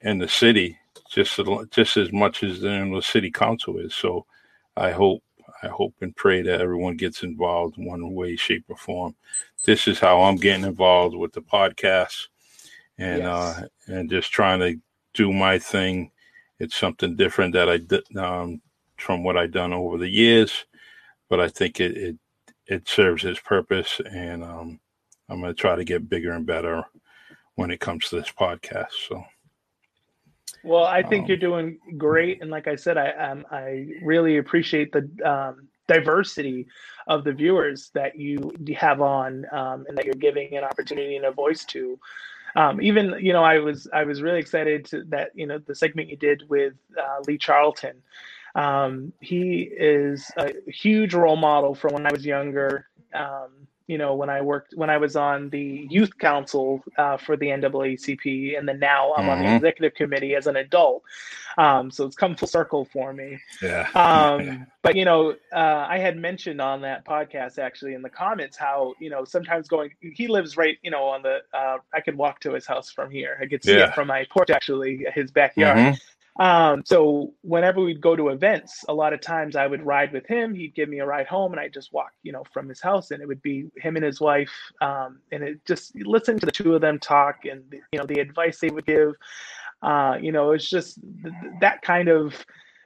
in 0.03 0.19
the 0.19 0.29
city 0.29 0.79
just 1.11 1.41
just 1.71 1.97
as 1.97 2.13
much 2.13 2.43
as 2.43 2.61
the 2.61 3.01
city 3.03 3.31
council 3.31 3.79
is 3.79 3.95
so 3.95 4.25
i 4.77 4.91
hope 4.91 5.23
I 5.63 5.69
hope 5.69 5.95
and 6.01 6.15
pray 6.15 6.43
that 6.43 6.61
everyone 6.61 6.97
gets 6.97 7.23
involved 7.23 7.79
in 7.79 7.87
one 7.87 8.15
way, 8.15 8.37
shape, 8.37 8.65
or 8.69 8.77
form. 8.77 9.15
This 9.65 9.89
is 9.89 9.99
how 9.99 10.23
I'm 10.23 10.37
getting 10.37 10.65
involved 10.65 11.17
with 11.17 11.33
the 11.33 11.41
podcast, 11.41 12.29
and 12.99 13.23
yes. 13.23 13.29
uh, 13.29 13.67
and 13.87 14.11
just 14.11 14.31
trying 14.31 14.61
to 14.61 14.81
do 15.15 15.33
my 15.33 15.59
thing. 15.59 16.11
It's 16.59 16.77
something 16.77 17.17
different 17.17 17.53
that 17.53 17.69
I 17.69 17.79
did 17.79 18.17
um, 18.17 18.61
from 18.99 19.25
what 19.25 19.37
I've 19.37 19.53
done 19.53 19.73
over 19.73 19.99
the 19.99 20.09
years, 20.09 20.65
but 21.29 21.41
I 21.41 21.49
think 21.49 21.81
it 21.81 21.97
it, 21.97 22.17
it 22.67 22.89
serves 22.89 23.25
its 23.25 23.41
purpose, 23.41 24.01
and 24.11 24.43
um, 24.43 24.81
I'm 25.29 25.41
going 25.41 25.55
to 25.55 25.61
try 25.61 25.77
to 25.77 25.85
get 25.85 26.09
bigger 26.09 26.33
and 26.33 26.47
better 26.47 26.85
when 27.55 27.71
it 27.71 27.81
comes 27.81 28.09
to 28.09 28.17
this 28.17 28.33
podcast. 28.39 28.93
So. 29.09 29.25
Well, 30.63 30.85
I 30.85 31.03
think 31.03 31.25
um, 31.25 31.29
you're 31.29 31.37
doing 31.37 31.79
great, 31.97 32.43
and 32.43 32.51
like 32.51 32.67
I 32.67 32.77
said, 32.77 32.99
I 32.99 33.11
um, 33.13 33.45
I 33.51 33.87
really 34.03 34.39
appreciate 34.39 34.93
the 34.93 35.09
um, 35.25 35.69
diversity 35.87 36.67
of 37.07 37.25
the 37.25 37.33
viewers 37.33 37.91
that 37.95 38.19
you 38.19 38.53
have 38.77 39.01
on, 39.01 39.47
um, 39.53 39.85
and 39.89 39.97
that 39.97 40.05
you're 40.05 40.15
giving 40.15 40.57
an 40.57 40.65
opportunity 40.65 41.17
and 41.17 41.25
a 41.25 41.31
voice 41.31 41.65
to. 41.67 41.99
Um, 42.57 42.81
even 42.81 43.15
you 43.21 43.33
know, 43.33 43.45
I 43.45 43.59
was 43.59 43.87
I 43.93 44.05
was 44.05 44.23
really 44.23 44.41
excited 44.41 44.87
to 44.87 45.05
that 45.05 45.31
you 45.35 45.47
know 45.47 45.59
the 45.59 45.75
segment 45.75 46.09
you 46.09 46.17
did 46.17 46.43
with 46.49 46.75
uh, 46.99 47.21
Lee 47.27 47.39
Charlton. 47.39 48.03
Um, 48.57 49.13
he 49.21 49.63
is 49.63 50.31
a 50.39 50.55
huge 50.67 51.15
role 51.15 51.37
model 51.37 51.75
from 51.75 51.93
when 51.93 52.07
I 52.07 52.13
was 52.13 52.25
younger. 52.25 52.87
Um, 53.15 53.51
you 53.87 53.99
know, 53.99 54.15
when 54.15 54.31
I 54.31 54.41
worked, 54.41 54.75
when 54.75 54.91
I 54.91 54.97
was 54.97 55.15
on 55.15 55.51
the 55.51 55.87
youth 55.89 56.19
council 56.19 56.83
uh, 56.99 57.19
for 57.19 57.37
the 57.37 57.47
NAACP, 57.47 58.59
and 58.59 58.69
then 58.69 58.81
now 58.81 59.13
I'm 59.15 59.23
mm-hmm. 59.23 59.31
on 59.31 59.39
the 59.39 59.45
mm-hmm. 59.45 59.57
executive 59.57 59.95
committee 59.95 60.35
as 60.35 60.49
an 60.49 60.57
adult. 60.57 61.05
Um, 61.59 61.91
so 61.91 62.05
it's 62.05 62.17
come 62.17 62.35
full 62.35 62.49
circle 62.49 62.85
for 62.85 63.13
me. 63.13 63.39
Yeah. 63.63 63.89
Um, 63.95 64.67
but 64.83 64.97
you 64.97 65.05
know, 65.05 65.37
uh, 65.53 65.87
I 65.89 65.99
had 65.99 66.17
mentioned 66.17 66.61
on 66.61 66.81
that 66.83 67.05
podcast 67.05 67.59
actually 67.59 67.95
in 67.95 68.03
the 68.03 68.11
comments 68.11 68.57
how 68.57 68.95
you 68.99 69.11
know 69.11 69.25
sometimes 69.25 69.69
going, 69.69 69.91
he 70.01 70.27
lives 70.27 70.57
right, 70.57 70.79
you 70.83 70.91
know, 70.91 71.05
on 71.05 71.23
the. 71.23 71.43
Uh, 71.53 71.77
I 71.95 72.01
could 72.01 72.17
walk 72.17 72.41
to 72.41 72.55
his 72.55 72.67
house 72.67 72.91
from 72.91 73.11
here. 73.11 73.39
I 73.41 73.47
could 73.47 73.63
see 73.63 73.77
yeah. 73.77 73.89
it 73.89 73.95
from 73.95 74.09
my 74.09 74.27
porch 74.31 74.51
actually, 74.51 75.07
his 75.15 75.31
backyard. 75.31 75.79
Mm-hmm. 75.79 75.95
Um, 76.39 76.83
so 76.85 77.33
whenever 77.43 77.81
we'd 77.81 78.01
go 78.01 78.15
to 78.15 78.29
events, 78.29 78.85
a 78.89 78.95
lot 78.95 79.13
of 79.13 79.21
times 79.21 79.57
I 79.57 79.67
would 79.67 79.85
ride 79.85 80.13
with 80.13 80.27
him. 80.27 80.55
He'd 80.55 80.75
give 80.75 80.89
me 80.89 80.99
a 80.99 81.07
ride 81.07 81.27
home, 81.27 81.53
and 81.53 81.61
I'd 81.61 81.73
just 81.73 81.93
walk, 81.93 82.13
you 82.23 82.33
know, 82.33 82.45
from 82.53 82.69
his 82.69 82.81
house, 82.81 83.11
and 83.11 83.23
it 83.23 83.29
would 83.29 83.43
be 83.43 83.71
him 83.77 83.97
and 83.97 84.05
his 84.05 84.21
wife. 84.21 84.53
Um, 84.81 85.21
and 85.33 85.43
it 85.43 85.65
just 85.65 85.95
listen 85.97 86.39
to 86.39 86.47
the 86.47 86.53
two 86.53 86.75
of 86.75 86.81
them 86.81 86.99
talk, 86.99 87.45
and 87.45 87.63
you 87.93 87.99
know, 87.99 88.07
the 88.07 88.21
advice 88.21 88.61
they 88.61 88.71
would 88.71 88.87
give. 88.87 89.15
Uh, 89.83 90.17
you 90.21 90.33
know, 90.33 90.53
it's 90.53 90.69
just 90.69 90.99
th- 91.23 91.35
that 91.61 91.83
kind 91.83 92.09
of 92.09 92.35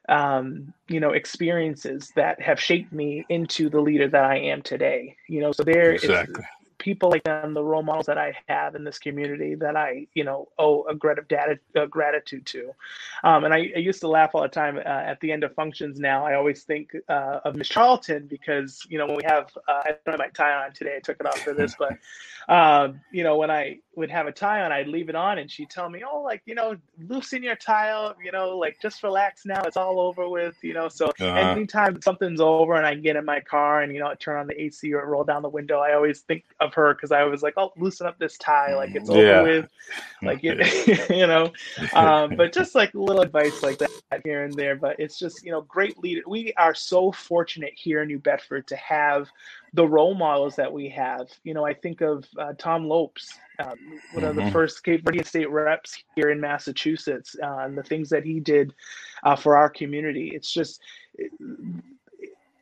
um, 0.08 0.72
you 0.88 1.00
know 1.00 1.10
experiences 1.10 2.12
that 2.16 2.40
have 2.40 2.60
shaped 2.60 2.92
me 2.92 3.24
into 3.28 3.68
the 3.68 3.80
leader 3.80 4.08
that 4.08 4.24
I 4.24 4.36
am 4.36 4.62
today. 4.62 5.16
You 5.28 5.40
know, 5.40 5.52
so 5.52 5.64
there 5.64 5.92
exactly 5.92 6.42
people 6.80 7.10
like 7.10 7.22
them, 7.22 7.54
the 7.54 7.62
role 7.62 7.82
models 7.82 8.06
that 8.06 8.18
I 8.18 8.34
have 8.48 8.74
in 8.74 8.82
this 8.82 8.98
community 8.98 9.54
that 9.56 9.76
I, 9.76 10.08
you 10.14 10.24
know, 10.24 10.48
owe 10.58 10.82
a, 10.84 10.94
grat- 10.94 11.18
a 11.76 11.86
gratitude 11.86 12.46
to. 12.46 12.72
Um, 13.22 13.44
and 13.44 13.54
I, 13.54 13.70
I, 13.76 13.78
used 13.78 14.00
to 14.00 14.08
laugh 14.08 14.30
all 14.34 14.42
the 14.42 14.48
time 14.48 14.78
uh, 14.78 14.80
at 14.80 15.20
the 15.20 15.30
end 15.30 15.44
of 15.44 15.54
functions 15.54 16.00
now. 16.00 16.26
I 16.26 16.34
always 16.34 16.64
think 16.64 16.96
uh, 17.08 17.40
of 17.44 17.54
Miss 17.54 17.68
Charlton 17.68 18.26
because, 18.26 18.84
you 18.88 18.98
know, 18.98 19.06
when 19.06 19.16
we 19.16 19.22
have, 19.24 19.50
uh, 19.68 19.82
I 19.84 19.90
don't 20.04 20.14
have 20.14 20.18
my 20.18 20.28
tie 20.28 20.64
on 20.64 20.72
today, 20.72 20.96
I 20.96 21.00
took 21.00 21.20
it 21.20 21.26
off 21.26 21.38
for 21.40 21.52
this, 21.52 21.76
but, 21.78 21.98
um, 22.48 23.00
you 23.12 23.22
know, 23.22 23.36
when 23.36 23.50
I 23.50 23.78
would 23.94 24.10
have 24.10 24.26
a 24.26 24.32
tie 24.32 24.62
on, 24.62 24.72
I'd 24.72 24.88
leave 24.88 25.08
it 25.10 25.14
on 25.14 25.38
and 25.38 25.50
she'd 25.50 25.70
tell 25.70 25.88
me, 25.88 26.02
oh, 26.10 26.22
like, 26.22 26.42
you 26.46 26.54
know, 26.54 26.76
loosen 26.98 27.42
your 27.42 27.56
tie 27.56 27.90
up, 27.90 28.16
you 28.24 28.32
know, 28.32 28.56
like 28.56 28.80
just 28.80 29.02
relax 29.02 29.44
now. 29.44 29.62
It's 29.62 29.76
all 29.76 30.00
over 30.00 30.28
with, 30.28 30.56
you 30.62 30.72
know. 30.72 30.88
So 30.88 31.06
uh-huh. 31.06 31.26
anytime 31.26 32.00
something's 32.00 32.40
over 32.40 32.74
and 32.74 32.86
I 32.86 32.94
get 32.94 33.16
in 33.16 33.24
my 33.24 33.40
car 33.40 33.82
and, 33.82 33.92
you 33.92 34.00
know, 34.00 34.14
turn 34.18 34.38
on 34.38 34.46
the 34.46 34.60
AC 34.60 34.92
or 34.94 35.06
roll 35.06 35.24
down 35.24 35.42
the 35.42 35.48
window, 35.48 35.80
I 35.80 35.94
always 35.94 36.20
think 36.20 36.44
of 36.58 36.69
her 36.74 36.94
because 36.94 37.12
I 37.12 37.24
was 37.24 37.42
like, 37.42 37.54
oh, 37.56 37.72
loosen 37.76 38.06
up 38.06 38.18
this 38.18 38.36
tie. 38.38 38.74
Like 38.74 38.94
it's 38.94 39.10
over 39.10 39.22
yeah. 39.22 39.42
with. 39.42 39.68
Like, 40.22 40.42
you, 40.42 40.54
you 41.10 41.26
know, 41.26 41.52
um, 41.94 42.36
but 42.36 42.52
just 42.52 42.74
like 42.74 42.92
little 42.94 43.22
advice 43.22 43.62
like 43.62 43.78
that 43.78 43.90
here 44.24 44.44
and 44.44 44.54
there. 44.54 44.76
But 44.76 44.98
it's 44.98 45.18
just, 45.18 45.44
you 45.44 45.50
know, 45.50 45.62
great 45.62 45.98
leader. 45.98 46.22
We 46.26 46.52
are 46.54 46.74
so 46.74 47.12
fortunate 47.12 47.72
here 47.74 48.02
in 48.02 48.08
New 48.08 48.18
Bedford 48.18 48.66
to 48.68 48.76
have 48.76 49.28
the 49.72 49.86
role 49.86 50.14
models 50.14 50.56
that 50.56 50.72
we 50.72 50.88
have. 50.88 51.28
You 51.44 51.54
know, 51.54 51.64
I 51.64 51.74
think 51.74 52.00
of 52.00 52.26
uh, 52.38 52.54
Tom 52.58 52.84
Lopes, 52.84 53.38
um, 53.58 53.68
one 53.68 53.78
mm-hmm. 53.78 54.24
of 54.24 54.36
the 54.36 54.42
mm-hmm. 54.42 54.52
first 54.52 54.82
Cape 54.82 55.04
Verdean 55.04 55.26
state 55.26 55.50
reps 55.50 56.02
here 56.16 56.30
in 56.30 56.40
Massachusetts, 56.40 57.36
uh, 57.42 57.58
and 57.58 57.76
the 57.76 57.82
things 57.82 58.08
that 58.10 58.24
he 58.24 58.40
did 58.40 58.74
uh, 59.22 59.36
for 59.36 59.56
our 59.56 59.68
community. 59.68 60.32
It's 60.34 60.52
just, 60.52 60.80
it, 61.14 61.30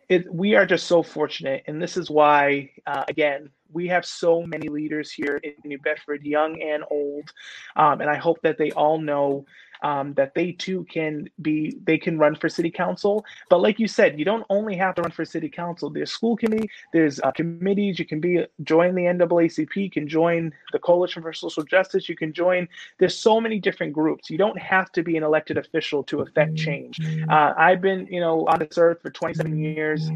it, 0.09 0.32
we 0.32 0.54
are 0.54 0.66
just 0.66 0.86
so 0.86 1.02
fortunate. 1.02 1.64
And 1.66 1.80
this 1.80 1.96
is 1.96 2.11
why, 2.11 2.70
uh, 2.86 3.04
again, 3.09 3.50
We 3.73 3.89
have 3.89 4.05
so 4.05 4.43
many 4.43 4.69
leaders 4.69 5.11
here 5.11 5.37
in 5.43 5.55
New 5.64 5.79
Bedford, 5.79 6.25
young 6.25 6.61
and 6.62 6.85
old, 6.91 7.33
um, 7.77 8.01
and 8.01 8.11
I 8.11 8.16
hope 8.16 8.41
that 8.43 8.59
they 8.59 8.71
all 8.73 8.99
know 8.99 9.45
um, 9.83 10.14
that 10.14 10.35
they 10.35 10.53
too 10.53 10.85
can 10.91 11.29
be 11.41 11.77
they 11.85 11.99
can 11.99 12.19
run 12.19 12.35
for 12.35 12.49
city 12.49 12.71
council. 12.71 13.25
But 13.49 13.61
like 13.61 13.79
you 13.79 13.89
said 13.89 14.19
you 14.19 14.25
don't 14.25 14.45
only 14.51 14.77
have 14.77 14.95
to 14.97 15.03
run 15.03 15.11
for 15.11 15.25
city 15.25 15.49
council. 15.49 15.91
There's 15.91 16.11
school 16.11 16.37
committee 16.37 16.69
there's 16.93 17.21
uh, 17.21 17.31
committees. 17.33 17.99
You 17.99 18.05
can 18.05 18.21
be 18.21 18.45
join 18.62 18.95
the 18.95 19.03
naacp 19.03 19.77
you 19.77 19.91
can 19.91 20.09
join 20.09 20.53
the 20.73 20.79
coalition 20.79 21.23
for 21.23 21.33
social 21.33 21.62
justice 21.62 22.09
you 22.09 22.16
can 22.16 22.33
join 22.33 22.69
there's 22.99 23.16
so 23.16 23.41
many 23.41 23.59
different 23.59 23.93
groups. 23.93 24.31
You 24.31 24.39
don't 24.39 24.59
have 24.59 24.91
to 24.93 25.03
be 25.03 25.16
an 25.16 25.23
elected 25.23 25.59
official 25.59 26.03
to 26.05 26.21
affect 26.21 26.57
change. 26.57 27.01
Uh, 27.29 27.55
i've 27.57 27.81
been 27.81 28.07
you 28.11 28.21
know 28.21 28.47
on 28.47 28.59
this 28.59 28.79
earth 28.79 29.01
for 29.03 29.11
27 29.11 29.57
years 29.59 30.11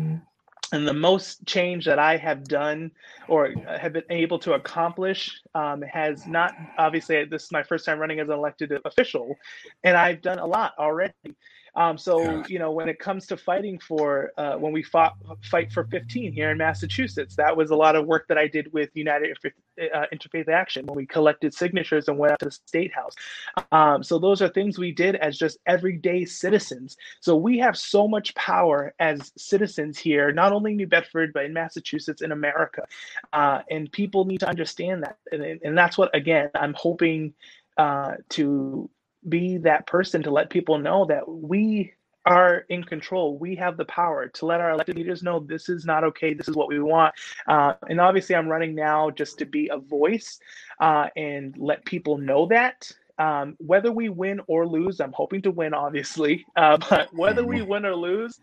and 0.72 0.88
the 0.88 0.94
most 0.94 1.46
change 1.46 1.84
that 1.84 1.98
I 1.98 2.16
have 2.16 2.44
done 2.44 2.90
or 3.28 3.54
have 3.78 3.92
been 3.92 4.02
able 4.10 4.38
to 4.40 4.54
accomplish 4.54 5.40
um, 5.54 5.82
has 5.82 6.26
not 6.26 6.54
obviously 6.78 7.24
this 7.24 7.44
is 7.44 7.52
my 7.52 7.62
first 7.62 7.84
time 7.84 7.98
running 7.98 8.20
as 8.20 8.28
an 8.28 8.34
elected 8.34 8.72
official, 8.84 9.36
and 9.84 9.96
I've 9.96 10.22
done 10.22 10.38
a 10.38 10.46
lot 10.46 10.72
already. 10.78 11.12
Um, 11.74 11.96
so 11.96 12.20
yeah. 12.20 12.42
you 12.48 12.58
know, 12.58 12.70
when 12.70 12.88
it 12.88 12.98
comes 12.98 13.26
to 13.28 13.36
fighting 13.36 13.78
for 13.78 14.32
uh, 14.36 14.54
when 14.54 14.72
we 14.72 14.82
fought 14.82 15.14
fight 15.42 15.72
for 15.72 15.84
15 15.84 16.32
here 16.32 16.50
in 16.50 16.58
Massachusetts, 16.58 17.36
that 17.36 17.56
was 17.56 17.70
a 17.70 17.76
lot 17.76 17.96
of 17.96 18.06
work 18.06 18.28
that 18.28 18.36
I 18.36 18.46
did 18.46 18.72
with 18.72 18.90
United 18.94 19.36
uh, 19.46 20.06
Interfaith 20.12 20.48
Action 20.48 20.86
when 20.86 20.96
we 20.96 21.06
collected 21.06 21.54
signatures 21.54 22.08
and 22.08 22.18
went 22.18 22.32
up 22.34 22.40
to 22.40 22.46
the 22.46 22.50
state 22.50 22.92
house. 22.92 23.14
Um, 23.72 24.02
so 24.02 24.18
those 24.18 24.42
are 24.42 24.48
things 24.48 24.78
we 24.78 24.92
did 24.92 25.16
as 25.16 25.38
just 25.38 25.58
everyday 25.66 26.26
citizens. 26.26 26.96
So 27.20 27.36
we 27.36 27.58
have 27.58 27.76
so 27.76 28.06
much 28.06 28.34
power 28.34 28.94
as 28.98 29.32
citizens 29.38 29.98
here, 29.98 30.30
not 30.30 30.52
only 30.52 30.72
in 30.72 30.76
New 30.76 30.86
Bedford 30.86 31.32
but 31.32 31.46
in 31.46 31.54
Massachusetts 31.54 32.20
in 32.20 32.32
America, 32.32 32.84
uh, 33.32 33.60
and 33.70 33.90
people 33.90 34.26
need 34.26 34.40
to 34.40 34.48
understand 34.48 35.04
that. 35.04 35.16
And, 35.30 35.42
and 35.62 35.78
that's 35.78 35.96
what 35.96 36.14
again 36.14 36.50
I'm 36.54 36.74
hoping 36.74 37.32
uh, 37.78 38.16
to 38.30 38.90
be 39.28 39.58
that 39.58 39.86
person 39.86 40.22
to 40.22 40.30
let 40.30 40.50
people 40.50 40.78
know 40.78 41.04
that 41.06 41.28
we 41.28 41.92
are 42.24 42.64
in 42.68 42.84
control. 42.84 43.36
We 43.36 43.56
have 43.56 43.76
the 43.76 43.84
power 43.86 44.28
to 44.28 44.46
let 44.46 44.60
our 44.60 44.70
elected 44.70 44.96
leaders 44.96 45.22
know 45.22 45.40
this 45.40 45.68
is 45.68 45.84
not 45.84 46.04
okay. 46.04 46.34
This 46.34 46.48
is 46.48 46.54
what 46.54 46.68
we 46.68 46.80
want. 46.80 47.14
Uh, 47.46 47.74
and 47.88 48.00
obviously, 48.00 48.36
I'm 48.36 48.48
running 48.48 48.74
now 48.74 49.10
just 49.10 49.38
to 49.38 49.44
be 49.44 49.68
a 49.72 49.78
voice 49.78 50.38
uh, 50.80 51.08
and 51.16 51.56
let 51.58 51.84
people 51.84 52.18
know 52.18 52.46
that. 52.46 52.90
Um, 53.18 53.56
whether 53.58 53.92
we 53.92 54.08
win 54.08 54.40
or 54.46 54.66
lose, 54.66 55.00
I'm 55.00 55.12
hoping 55.12 55.42
to 55.42 55.50
win, 55.50 55.74
obviously. 55.74 56.46
Uh, 56.56 56.78
but 56.90 57.12
whether 57.14 57.44
we 57.44 57.58
mm-hmm. 57.58 57.70
win 57.70 57.86
or 57.86 57.96
lose, 57.96 58.40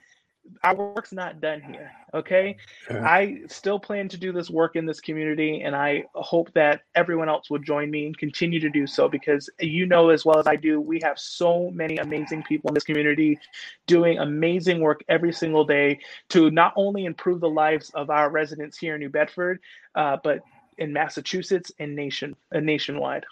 our 0.63 0.75
work's 0.75 1.11
not 1.11 1.41
done 1.41 1.61
here. 1.61 1.91
Okay. 2.13 2.57
I 2.89 3.41
still 3.47 3.79
plan 3.79 4.09
to 4.09 4.17
do 4.17 4.31
this 4.31 4.49
work 4.49 4.75
in 4.75 4.85
this 4.85 4.99
community, 4.99 5.61
and 5.61 5.75
I 5.75 6.05
hope 6.15 6.51
that 6.53 6.81
everyone 6.95 7.29
else 7.29 7.49
will 7.49 7.59
join 7.59 7.91
me 7.91 8.07
and 8.07 8.17
continue 8.17 8.59
to 8.59 8.69
do 8.69 8.87
so 8.87 9.07
because 9.07 9.49
you 9.59 9.85
know 9.85 10.09
as 10.09 10.25
well 10.25 10.39
as 10.39 10.47
I 10.47 10.55
do, 10.55 10.81
we 10.81 10.99
have 11.03 11.19
so 11.19 11.69
many 11.71 11.97
amazing 11.97 12.43
people 12.43 12.69
in 12.69 12.73
this 12.73 12.83
community 12.83 13.39
doing 13.85 14.19
amazing 14.19 14.81
work 14.81 15.03
every 15.07 15.31
single 15.31 15.65
day 15.65 15.99
to 16.29 16.49
not 16.51 16.73
only 16.75 17.05
improve 17.05 17.39
the 17.41 17.49
lives 17.49 17.91
of 17.91 18.09
our 18.09 18.29
residents 18.29 18.77
here 18.77 18.95
in 18.95 18.99
New 18.99 19.09
Bedford, 19.09 19.59
uh, 19.95 20.17
but 20.23 20.39
in 20.77 20.93
Massachusetts 20.93 21.71
and 21.79 21.95
nation 21.95 22.35
and 22.51 22.65
nationwide. 22.65 23.25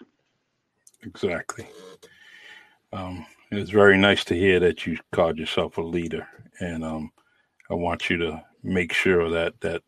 Exactly. 1.03 1.65
Um, 2.93 3.25
it's 3.51 3.71
very 3.71 3.97
nice 3.97 4.23
to 4.25 4.35
hear 4.35 4.59
that 4.59 4.85
you 4.85 4.97
called 5.11 5.37
yourself 5.37 5.77
a 5.77 5.81
leader 5.81 6.27
and 6.59 6.83
um, 6.83 7.11
I 7.69 7.75
want 7.75 8.09
you 8.09 8.17
to 8.17 8.43
make 8.63 8.93
sure 8.93 9.29
that 9.29 9.59
that 9.61 9.81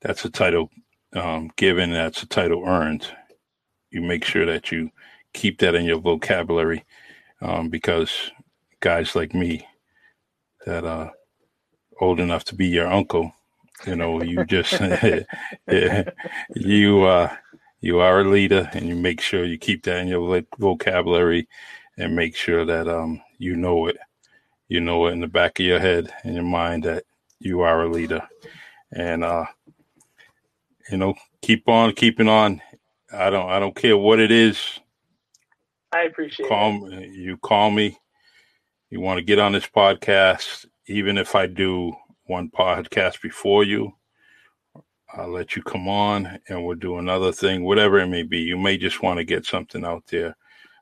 that's 0.00 0.24
a 0.24 0.30
title 0.30 0.70
um, 1.14 1.50
given, 1.56 1.90
that's 1.92 2.22
a 2.22 2.26
title 2.26 2.64
earned. 2.66 3.06
You 3.90 4.00
make 4.02 4.24
sure 4.24 4.46
that 4.46 4.72
you 4.72 4.90
keep 5.34 5.58
that 5.58 5.74
in 5.74 5.84
your 5.84 5.98
vocabulary 5.98 6.84
um, 7.42 7.68
because 7.68 8.30
guys 8.80 9.14
like 9.14 9.34
me 9.34 9.66
that 10.64 10.84
are 10.84 11.12
old 12.00 12.20
enough 12.20 12.44
to 12.44 12.54
be 12.54 12.66
your 12.66 12.86
uncle, 12.86 13.32
you 13.86 13.96
know, 13.96 14.22
you 14.22 14.44
just 14.44 14.80
you 16.54 17.02
uh, 17.04 17.34
you 17.80 17.98
are 17.98 18.20
a 18.20 18.24
leader, 18.24 18.70
and 18.72 18.86
you 18.86 18.94
make 18.94 19.20
sure 19.20 19.44
you 19.44 19.58
keep 19.58 19.84
that 19.84 19.98
in 19.98 20.08
your 20.08 20.42
vocabulary 20.58 21.48
and 22.00 22.16
make 22.16 22.34
sure 22.34 22.64
that 22.64 22.88
um, 22.88 23.20
you 23.38 23.54
know 23.56 23.86
it. 23.86 23.98
You 24.68 24.80
know 24.80 25.06
it 25.06 25.12
in 25.12 25.20
the 25.20 25.26
back 25.26 25.60
of 25.60 25.66
your 25.66 25.80
head 25.80 26.12
in 26.24 26.34
your 26.34 26.44
mind 26.44 26.84
that 26.84 27.04
you 27.40 27.60
are 27.60 27.82
a 27.82 27.88
leader. 27.88 28.26
And 28.92 29.22
uh 29.22 29.44
you 30.90 30.96
know 30.96 31.14
keep 31.42 31.68
on 31.68 31.92
keeping 31.92 32.28
on. 32.28 32.60
I 33.12 33.30
don't 33.30 33.50
i 33.50 33.58
don't 33.58 33.74
care 33.74 33.96
what 33.96 34.20
it 34.20 34.30
is. 34.30 34.58
I 35.92 36.02
appreciate 36.02 36.48
call 36.48 36.92
it. 36.92 37.10
You 37.10 37.36
call 37.36 37.70
me. 37.70 37.98
You 38.90 39.00
want 39.00 39.18
to 39.18 39.24
get 39.24 39.38
on 39.38 39.52
this 39.52 39.66
podcast 39.66 40.66
even 40.86 41.18
if 41.18 41.34
i 41.36 41.46
do 41.46 41.92
one 42.24 42.50
podcast 42.50 43.22
before 43.22 43.62
you 43.62 43.92
i'll 45.14 45.30
let 45.30 45.54
you 45.54 45.62
come 45.62 45.86
on 45.88 46.40
and 46.48 46.64
we'll 46.64 46.76
do 46.76 46.98
another 46.98 47.30
thing 47.30 47.64
whatever 47.64 47.98
it 47.98 48.08
may 48.08 48.22
be. 48.22 48.38
You 48.38 48.56
may 48.56 48.76
just 48.76 49.02
want 49.02 49.18
to 49.18 49.24
get 49.24 49.44
something 49.44 49.84
out 49.84 50.04
there. 50.06 50.36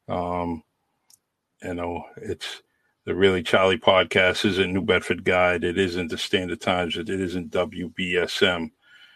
Um 0.09 0.63
you 1.63 1.75
know 1.75 2.05
it's 2.17 2.63
the 3.05 3.15
Really 3.15 3.43
Charlie 3.43 3.79
podcast 3.79 4.45
isn't 4.45 4.73
New 4.73 4.83
Bedford 4.83 5.25
Guide. 5.25 5.65
It 5.65 5.79
isn't 5.79 6.09
the 6.09 6.19
Standard 6.19 6.61
Times. 6.61 6.97
It 6.97 7.09
isn't 7.09 7.51
WBSM. 7.51 8.71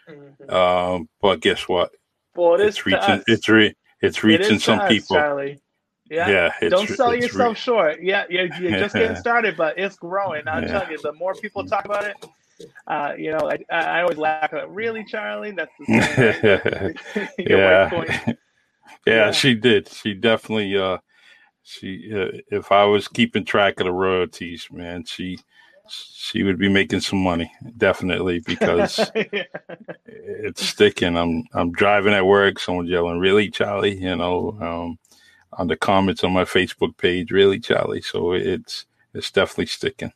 Mm-hmm. 0.09 0.53
Um, 0.53 1.07
but 1.21 1.41
guess 1.41 1.67
what? 1.67 1.91
Well, 2.35 2.55
it 2.55 2.61
it's 2.61 2.79
is 2.79 2.85
reaching. 2.87 3.23
It's 3.27 3.47
re, 3.47 3.75
It's 4.01 4.23
reaching 4.23 4.57
some 4.57 4.79
us, 4.79 4.89
people. 4.89 5.15
Charlie. 5.15 5.61
Yeah. 6.09 6.51
yeah 6.59 6.69
Don't 6.69 6.89
sell 6.89 7.15
yourself 7.15 7.55
re- 7.55 7.59
short. 7.59 8.01
Yeah, 8.01 8.25
you're, 8.29 8.47
you're 8.55 8.71
just 8.79 8.95
getting 8.95 9.15
started, 9.15 9.55
but 9.55 9.77
it's 9.77 9.95
growing. 9.95 10.47
I'll 10.47 10.63
yeah. 10.63 10.79
tell 10.79 10.91
you, 10.91 10.97
the 11.01 11.13
more 11.13 11.35
people 11.35 11.63
talk 11.63 11.85
about 11.85 12.05
it, 12.05 12.15
uh, 12.87 13.13
you 13.17 13.31
know, 13.31 13.51
I, 13.51 13.59
I 13.69 14.01
always 14.01 14.17
laugh 14.17 14.53
at 14.53 14.69
really, 14.69 15.05
Charlie. 15.05 15.51
That's 15.51 15.71
the 15.79 16.95
same. 17.13 17.27
yeah. 17.47 17.89
yeah. 18.27 18.33
yeah, 19.05 19.31
she 19.31 19.53
did. 19.53 19.87
She 19.89 20.13
definitely. 20.13 20.75
Uh, 20.75 20.97
she, 21.63 22.11
uh, 22.13 22.37
if 22.51 22.71
I 22.71 22.83
was 22.85 23.07
keeping 23.07 23.45
track 23.45 23.79
of 23.79 23.85
the 23.85 23.91
royalties, 23.91 24.67
man, 24.71 25.05
she 25.05 25.39
she 25.89 26.43
would 26.43 26.57
be 26.57 26.69
making 26.69 27.01
some 27.01 27.19
money 27.19 27.51
definitely 27.77 28.39
because 28.39 28.99
yeah. 29.15 29.43
it's 30.05 30.65
sticking. 30.65 31.17
I'm 31.17 31.45
I'm 31.53 31.71
driving 31.71 32.13
at 32.13 32.25
work, 32.25 32.59
someone's 32.59 32.89
yelling, 32.89 33.19
"Really, 33.19 33.49
Charlie?" 33.49 33.97
You 33.97 34.15
know, 34.15 34.57
um, 34.61 34.99
on 35.53 35.67
the 35.67 35.77
comments 35.77 36.23
on 36.23 36.33
my 36.33 36.45
Facebook 36.45 36.97
page, 36.97 37.31
"Really, 37.31 37.59
Charlie?" 37.59 38.01
So 38.01 38.33
it's 38.33 38.85
it's 39.13 39.31
definitely 39.31 39.67
sticking. 39.67 40.13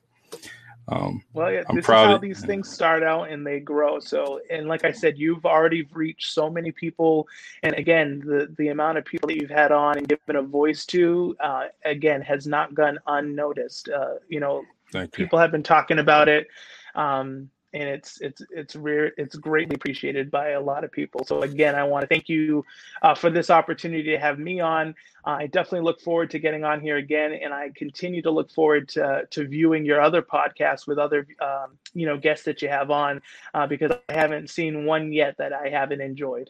Um, 0.90 1.22
well, 1.34 1.52
yeah, 1.52 1.64
I'm 1.70 1.76
this 1.76 1.86
proud 1.86 2.06
is 2.06 2.12
how 2.12 2.18
these 2.18 2.46
things 2.46 2.70
start 2.70 3.04
out 3.04 3.30
and 3.30 3.46
they 3.46 3.60
grow. 3.60 4.00
So, 4.00 4.40
and 4.50 4.68
like 4.68 4.86
I 4.86 4.92
said, 4.92 5.18
you've 5.18 5.46
already 5.46 5.84
reached 5.92 6.32
so 6.34 6.50
many 6.50 6.72
people, 6.72 7.28
and 7.64 7.76
again, 7.76 8.22
the 8.26 8.54
the 8.58 8.70
amount 8.70 8.98
of 8.98 9.04
people 9.06 9.28
that 9.28 9.36
you've 9.36 9.50
had 9.50 9.72
on 9.74 9.98
and 9.98 10.08
given 10.08 10.38
a 10.38 10.42
voice 10.42 10.86
to, 10.88 11.36
uh, 11.42 11.66
again, 11.84 12.22
has 12.22 12.48
not 12.48 12.74
gone 12.74 13.00
unnoticed. 13.06 13.90
Uh, 13.90 14.16
you 14.30 14.40
know, 14.40 14.64
people 15.12 15.38
have 15.38 15.52
been 15.52 15.64
talking 15.64 16.00
about 16.00 16.30
it. 16.30 16.48
Um, 16.96 17.50
and 17.74 17.84
it's 17.84 18.22
it's 18.22 18.42
it's 18.50 18.76
rare 18.76 19.12
it's 19.18 19.36
greatly 19.36 19.76
appreciated 19.76 20.32
by 20.32 20.50
a 20.50 20.62
lot 20.62 20.84
of 20.84 20.92
people. 20.92 21.26
So 21.26 21.42
again 21.42 21.76
i 21.76 21.84
want 21.84 22.02
to 22.02 22.08
thank 22.08 22.30
you 22.30 22.66
uh, 23.02 23.14
for 23.14 23.30
this 23.30 23.50
opportunity 23.50 24.04
to 24.04 24.20
have 24.20 24.40
me 24.40 24.60
on. 24.60 24.96
Uh, 25.26 25.32
i 25.32 25.48
definitely 25.48 25.82
look 25.82 26.00
forward 26.00 26.30
to 26.32 26.40
getting 26.40 26.64
on 26.64 26.80
here 26.80 26.98
again 26.98 27.34
and 27.34 27.54
i 27.54 27.70
continue 27.76 28.22
to 28.22 28.32
look 28.32 28.50
forward 28.52 28.88
to, 28.88 29.28
to 29.30 29.48
viewing 29.48 29.86
your 29.86 30.02
other 30.02 30.22
podcasts 30.22 30.88
with 30.88 30.98
other 30.98 31.28
um, 31.42 31.78
you 31.94 32.06
know 32.06 32.18
guests 32.18 32.46
that 32.46 32.62
you 32.62 32.70
have 32.70 32.90
on 32.92 33.22
uh, 33.54 33.68
because 33.68 33.92
i 34.10 34.14
haven't 34.14 34.50
seen 34.50 34.86
one 34.86 35.12
yet 35.12 35.36
that 35.38 35.52
i 35.54 35.70
haven't 35.70 36.02
enjoyed. 36.02 36.50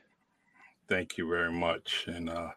Thank 0.88 1.18
you 1.18 1.28
very 1.28 1.52
much. 1.52 2.06
And 2.08 2.30
uh 2.30 2.52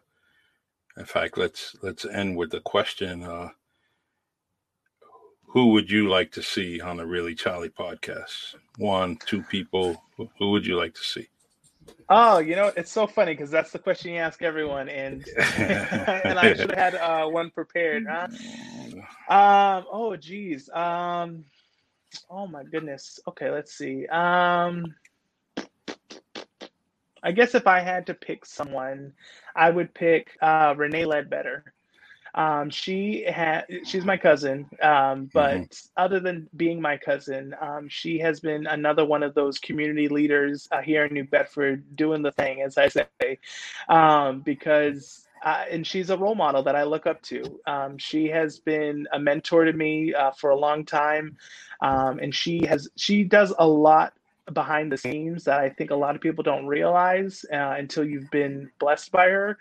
in 0.97 1.05
fact 1.05 1.37
let's 1.37 1.75
let's 1.81 2.05
end 2.05 2.37
with 2.37 2.51
the 2.51 2.61
question. 2.61 3.23
Uh 3.23 3.49
who 5.51 5.67
would 5.67 5.91
you 5.91 6.07
like 6.07 6.31
to 6.31 6.41
see 6.41 6.79
on 6.79 6.95
the 6.95 7.05
Really 7.05 7.35
Charlie 7.35 7.69
podcast? 7.69 8.55
One, 8.77 9.17
two 9.17 9.43
people. 9.43 10.01
Who 10.39 10.51
would 10.51 10.65
you 10.65 10.77
like 10.77 10.93
to 10.93 11.03
see? 11.03 11.27
Oh, 12.07 12.39
you 12.39 12.55
know, 12.55 12.71
it's 12.77 12.91
so 12.91 13.05
funny 13.05 13.33
because 13.33 13.51
that's 13.51 13.71
the 13.71 13.79
question 13.79 14.13
you 14.13 14.19
ask 14.19 14.41
everyone, 14.41 14.87
and 14.87 15.27
and 15.37 16.39
I 16.39 16.53
should 16.53 16.71
have 16.71 16.93
had 16.93 16.95
uh, 16.95 17.27
one 17.27 17.49
prepared. 17.49 18.05
Huh? 18.09 18.27
Um. 19.29 19.85
Oh, 19.91 20.15
geez. 20.15 20.69
Um. 20.69 21.43
Oh 22.29 22.47
my 22.47 22.63
goodness. 22.63 23.19
Okay, 23.27 23.51
let's 23.51 23.73
see. 23.77 24.07
Um. 24.07 24.95
I 27.23 27.33
guess 27.33 27.55
if 27.55 27.67
I 27.67 27.81
had 27.81 28.07
to 28.07 28.13
pick 28.13 28.45
someone, 28.45 29.11
I 29.53 29.69
would 29.69 29.93
pick 29.93 30.29
uh, 30.41 30.73
Renee 30.77 31.05
Ledbetter. 31.05 31.73
Um, 32.33 32.69
she 32.69 33.25
had 33.27 33.65
she's 33.83 34.05
my 34.05 34.17
cousin, 34.17 34.69
um, 34.81 35.29
but 35.33 35.57
mm-hmm. 35.57 35.87
other 35.97 36.19
than 36.19 36.47
being 36.55 36.81
my 36.81 36.97
cousin, 36.97 37.55
um, 37.59 37.89
she 37.89 38.19
has 38.19 38.39
been 38.39 38.67
another 38.67 39.05
one 39.05 39.23
of 39.23 39.33
those 39.33 39.59
community 39.59 40.07
leaders 40.07 40.67
uh, 40.71 40.81
here 40.81 41.05
in 41.05 41.13
New 41.13 41.25
Bedford 41.25 41.95
doing 41.95 42.21
the 42.21 42.31
thing, 42.31 42.61
as 42.61 42.77
I 42.77 42.87
say, 42.87 43.39
um, 43.89 44.41
because 44.41 45.27
uh, 45.43 45.65
and 45.71 45.85
she's 45.85 46.09
a 46.09 46.17
role 46.17 46.35
model 46.35 46.63
that 46.63 46.75
I 46.75 46.83
look 46.83 47.07
up 47.07 47.21
to. 47.23 47.59
Um, 47.65 47.97
she 47.97 48.27
has 48.27 48.59
been 48.59 49.07
a 49.11 49.19
mentor 49.19 49.65
to 49.65 49.73
me 49.73 50.13
uh, 50.13 50.31
for 50.31 50.51
a 50.51 50.55
long 50.55 50.85
time, 50.85 51.37
um, 51.81 52.19
and 52.19 52.33
she 52.33 52.65
has 52.65 52.87
she 52.95 53.23
does 53.23 53.53
a 53.57 53.67
lot 53.67 54.13
behind 54.53 54.91
the 54.91 54.97
scenes 54.97 55.43
that 55.43 55.59
I 55.59 55.69
think 55.69 55.91
a 55.91 55.95
lot 55.95 56.15
of 56.15 56.21
people 56.21 56.43
don't 56.43 56.65
realize 56.65 57.45
uh, 57.53 57.75
until 57.77 58.03
you've 58.03 58.29
been 58.31 58.69
blessed 58.79 59.11
by 59.11 59.29
her. 59.29 59.57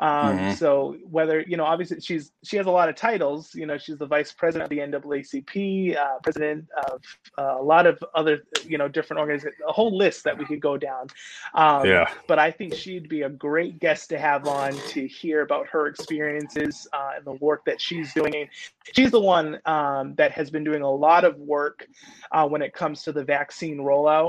Um, 0.00 0.38
mm-hmm. 0.38 0.52
So 0.54 0.96
whether 1.08 1.40
you 1.40 1.56
know, 1.56 1.64
obviously 1.64 2.00
she's 2.00 2.32
she 2.42 2.56
has 2.56 2.66
a 2.66 2.70
lot 2.70 2.88
of 2.88 2.96
titles. 2.96 3.54
You 3.54 3.66
know, 3.66 3.78
she's 3.78 3.98
the 3.98 4.06
vice 4.06 4.32
president 4.32 4.64
of 4.64 4.70
the 4.70 4.78
NAACP, 4.78 5.96
uh, 5.96 6.18
president 6.22 6.66
of 6.88 7.00
uh, 7.38 7.56
a 7.60 7.62
lot 7.62 7.86
of 7.86 8.02
other 8.14 8.42
you 8.66 8.78
know 8.78 8.88
different 8.88 9.20
organizations, 9.20 9.54
a 9.66 9.72
whole 9.72 9.96
list 9.96 10.24
that 10.24 10.36
we 10.36 10.44
could 10.44 10.60
go 10.60 10.76
down. 10.76 11.06
Um, 11.54 11.86
yeah. 11.86 12.10
But 12.26 12.38
I 12.38 12.50
think 12.50 12.74
she'd 12.74 13.08
be 13.08 13.22
a 13.22 13.30
great 13.30 13.78
guest 13.78 14.08
to 14.10 14.18
have 14.18 14.46
on 14.46 14.72
to 14.88 15.06
hear 15.06 15.42
about 15.42 15.66
her 15.68 15.86
experiences 15.86 16.86
uh, 16.92 17.12
and 17.16 17.24
the 17.24 17.32
work 17.32 17.64
that 17.66 17.80
she's 17.80 18.12
doing. 18.12 18.48
She's 18.94 19.10
the 19.10 19.20
one 19.20 19.60
um, 19.64 20.14
that 20.16 20.32
has 20.32 20.50
been 20.50 20.64
doing 20.64 20.82
a 20.82 20.90
lot 20.90 21.24
of 21.24 21.38
work 21.38 21.86
uh, 22.32 22.46
when 22.46 22.62
it 22.62 22.72
comes 22.72 23.02
to 23.04 23.12
the 23.12 23.24
vaccine 23.24 23.78
rollout, 23.78 24.23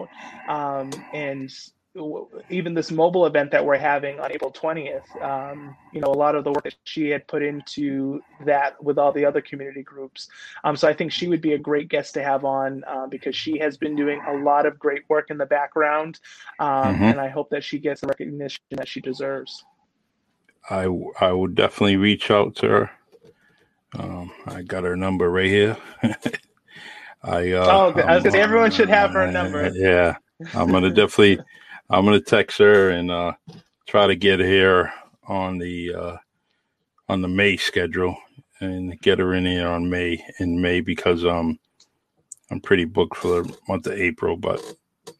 um, 0.48 0.92
and 1.14 1.52
even 2.50 2.74
this 2.74 2.92
mobile 2.92 3.26
event 3.26 3.52
that 3.52 3.66
we're 3.66 3.78
having 3.78 4.20
on 4.20 4.32
April 4.32 4.52
20th, 4.52 5.22
um, 5.24 5.76
you 5.94 6.02
know, 6.02 6.08
a 6.08 6.18
lot 6.18 6.36
of 6.36 6.44
the 6.44 6.52
work 6.52 6.64
that 6.66 6.76
she 6.84 7.10
had 7.10 7.26
put 7.28 7.42
into 7.42 8.22
that 8.46 8.82
with 8.84 8.98
all 8.98 9.14
the 9.14 9.24
other 9.24 9.42
community 9.42 9.82
groups. 9.82 10.28
Um, 10.64 10.76
so 10.76 10.90
I 10.90 10.94
think 10.94 11.12
she 11.12 11.28
would 11.28 11.42
be 11.42 11.54
a 11.54 11.58
great 11.58 11.88
guest 11.88 12.14
to 12.16 12.24
have 12.24 12.44
on 12.44 12.84
uh, 12.86 13.08
because 13.08 13.36
she 13.36 13.58
has 13.60 13.78
been 13.78 13.96
doing 13.96 14.22
a 14.28 14.34
lot 14.34 14.66
of 14.66 14.78
great 14.78 15.04
work 15.08 15.32
in 15.32 15.38
the 15.38 15.46
background. 15.46 16.20
Um, 16.60 16.96
mm-hmm. 16.96 17.04
And 17.04 17.22
I 17.22 17.30
hope 17.30 17.50
that 17.52 17.64
she 17.64 17.80
gets 17.80 18.02
the 18.02 18.08
recognition 18.08 18.62
that 18.72 18.90
she 18.90 19.00
deserves. 19.00 19.64
I, 20.70 20.90
I 21.22 21.32
would 21.32 21.56
definitely 21.56 21.98
reach 21.98 22.30
out 22.30 22.56
to 22.58 22.68
her. 22.68 22.92
Um, 23.98 24.32
I 24.48 24.64
got 24.64 24.84
her 24.84 24.98
number 24.98 25.30
right 25.30 25.46
here. 25.46 25.78
I, 27.26 27.52
uh, 27.52 27.66
oh, 27.66 28.02
I 28.02 28.16
was 28.16 28.24
gonna 28.24 28.32
say 28.32 28.42
everyone 28.42 28.72
should 28.72 28.90
have 28.90 29.12
her 29.12 29.32
number. 29.32 29.72
Yeah, 29.76 30.16
I'm 30.54 30.72
gonna 30.72 30.92
definitely 30.92 31.40
I'm 31.90 32.06
gonna 32.06 32.22
text 32.22 32.60
her 32.60 32.92
and 32.92 33.10
uh, 33.10 33.34
try 33.88 34.08
to 34.08 34.16
get 34.16 34.40
here 34.40 34.94
on 35.28 35.58
the 35.58 35.94
uh, 35.94 36.18
on 37.10 37.22
the 37.22 37.28
May 37.28 37.58
schedule 37.58 38.16
and 38.60 39.00
get 39.02 39.20
her 39.20 39.34
in 39.34 39.46
here 39.46 39.68
on 39.68 39.90
May 39.90 40.24
in 40.40 40.62
May 40.62 40.82
because 40.82 41.26
um 41.26 41.60
I'm 42.52 42.62
pretty 42.62 42.86
booked 42.86 43.18
for 43.18 43.42
the 43.42 43.58
month 43.68 43.88
of 43.88 43.94
April, 43.94 44.38
but 44.38 44.62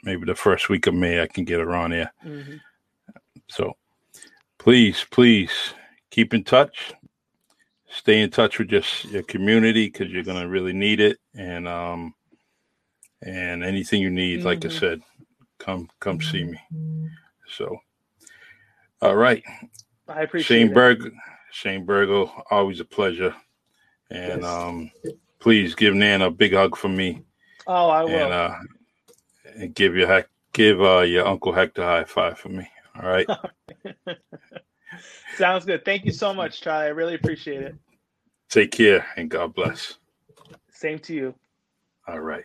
maybe 0.04 0.26
the 0.26 0.36
first 0.36 0.70
week 0.70 0.86
of 0.88 0.94
May 0.94 1.22
I 1.22 1.28
can 1.28 1.44
get 1.44 1.60
her 1.60 1.76
on 1.76 1.92
here. 1.92 2.12
Mm-hmm. 2.24 2.58
So 3.50 3.74
please, 4.60 5.06
please 5.10 5.52
keep 6.12 6.34
in 6.34 6.44
touch. 6.44 6.94
Stay 7.96 8.22
in 8.22 8.30
touch 8.30 8.60
with 8.60 8.70
just 8.70 9.06
your 9.06 9.24
community 9.24 9.88
because 9.88 10.12
you're 10.12 10.24
gonna 10.24 10.48
really 10.48 10.74
need 10.74 11.00
it, 11.00 11.18
and 11.34 11.68
um, 11.68 12.14
and 13.22 13.64
anything 13.64 14.02
you 14.02 14.10
need, 14.10 14.40
mm-hmm. 14.40 14.48
like 14.48 14.66
I 14.66 14.68
mm-hmm. 14.68 14.78
said, 14.78 15.02
come 15.60 15.90
come 16.00 16.22
see 16.22 16.44
me. 16.44 16.60
So, 17.48 17.78
all 19.02 19.16
right. 19.16 19.44
I 20.08 20.22
appreciate 20.22 20.60
Shane 20.60 20.74
Berg, 20.74 21.12
Shane 21.52 21.86
Burgo, 21.86 22.32
always 22.52 22.80
a 22.80 22.86
pleasure. 22.86 23.34
And 24.12 24.42
yes. 24.42 24.52
um, 24.52 24.92
please 25.40 25.74
give 25.74 25.96
Nan 25.96 26.22
a 26.22 26.30
big 26.30 26.54
hug 26.54 26.78
from 26.78 26.96
me. 26.96 27.24
Oh, 27.66 27.90
I 27.90 28.04
will. 28.04 28.12
And, 28.12 28.34
uh, 28.34 28.56
and 29.56 29.74
give 29.74 29.96
your 29.96 30.26
give 30.54 30.82
uh, 30.82 31.00
your 31.00 31.26
uncle 31.28 31.54
Hector 31.54 31.82
a 31.82 31.86
high 31.86 32.04
five 32.04 32.38
for 32.38 32.50
me. 32.50 32.68
All 33.02 33.10
right. 33.10 33.28
Sounds 35.38 35.66
good. 35.66 35.84
Thank 35.84 36.06
you 36.06 36.12
so 36.12 36.34
much, 36.42 36.62
Charlie. 36.62 36.86
I 36.86 36.90
really 36.90 37.16
appreciate 37.16 37.62
it. 37.62 37.76
Take 38.50 38.72
care 38.72 39.06
and 39.18 39.30
God 39.30 39.54
bless. 39.54 39.98
Same 40.72 41.00
to 41.00 41.14
you. 41.14 41.36
All 42.08 42.20
right. 42.20 42.44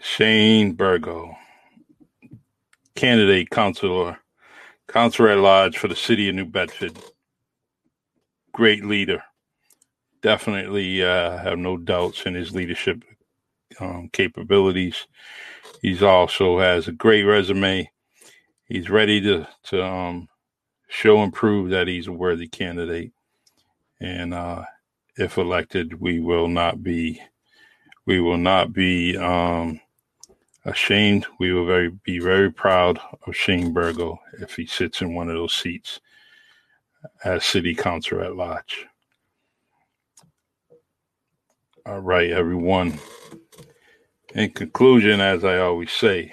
Shane 0.00 0.72
Burgo, 0.72 1.36
candidate 2.94 3.50
counselor, 3.50 4.18
counselor 4.88 5.30
at 5.30 5.38
large 5.38 5.78
for 5.78 5.88
the 5.88 5.96
city 5.96 6.28
of 6.28 6.34
New 6.34 6.46
Bedford. 6.46 6.98
Great 8.52 8.84
leader. 8.84 9.22
Definitely 10.22 11.04
uh, 11.04 11.38
have 11.38 11.58
no 11.58 11.76
doubts 11.76 12.24
in 12.26 12.34
his 12.34 12.54
leadership 12.54 13.04
um, 13.80 14.10
capabilities. 14.12 15.06
He's 15.82 16.02
also 16.02 16.58
has 16.60 16.88
a 16.88 16.92
great 16.92 17.24
resume. 17.24 17.90
He's 18.66 18.90
ready 18.90 19.20
to 19.22 19.48
to 19.64 19.84
um, 19.84 20.29
show 20.90 21.22
and 21.22 21.32
prove 21.32 21.70
that 21.70 21.88
he's 21.88 22.08
a 22.08 22.12
worthy 22.12 22.48
candidate. 22.48 23.12
And 24.00 24.34
uh, 24.34 24.64
if 25.16 25.38
elected, 25.38 26.00
we 26.00 26.20
will 26.20 26.48
not 26.48 26.82
be 26.82 27.20
we 28.06 28.20
will 28.20 28.38
not 28.38 28.72
be 28.72 29.16
um, 29.16 29.80
ashamed. 30.64 31.26
We 31.38 31.52
will 31.52 31.66
very 31.66 31.90
be 31.90 32.18
very 32.18 32.52
proud 32.52 32.98
of 33.26 33.36
Shane 33.36 33.72
Burgo 33.72 34.18
if 34.40 34.56
he 34.56 34.66
sits 34.66 35.00
in 35.00 35.14
one 35.14 35.28
of 35.28 35.36
those 35.36 35.54
seats 35.54 36.00
as 37.24 37.44
city 37.44 37.74
councilor 37.74 38.24
at 38.24 38.36
large. 38.36 38.86
All 41.86 42.00
right, 42.00 42.30
everyone. 42.30 42.98
In 44.34 44.50
conclusion, 44.50 45.20
as 45.20 45.44
I 45.44 45.58
always 45.58 45.92
say, 45.92 46.32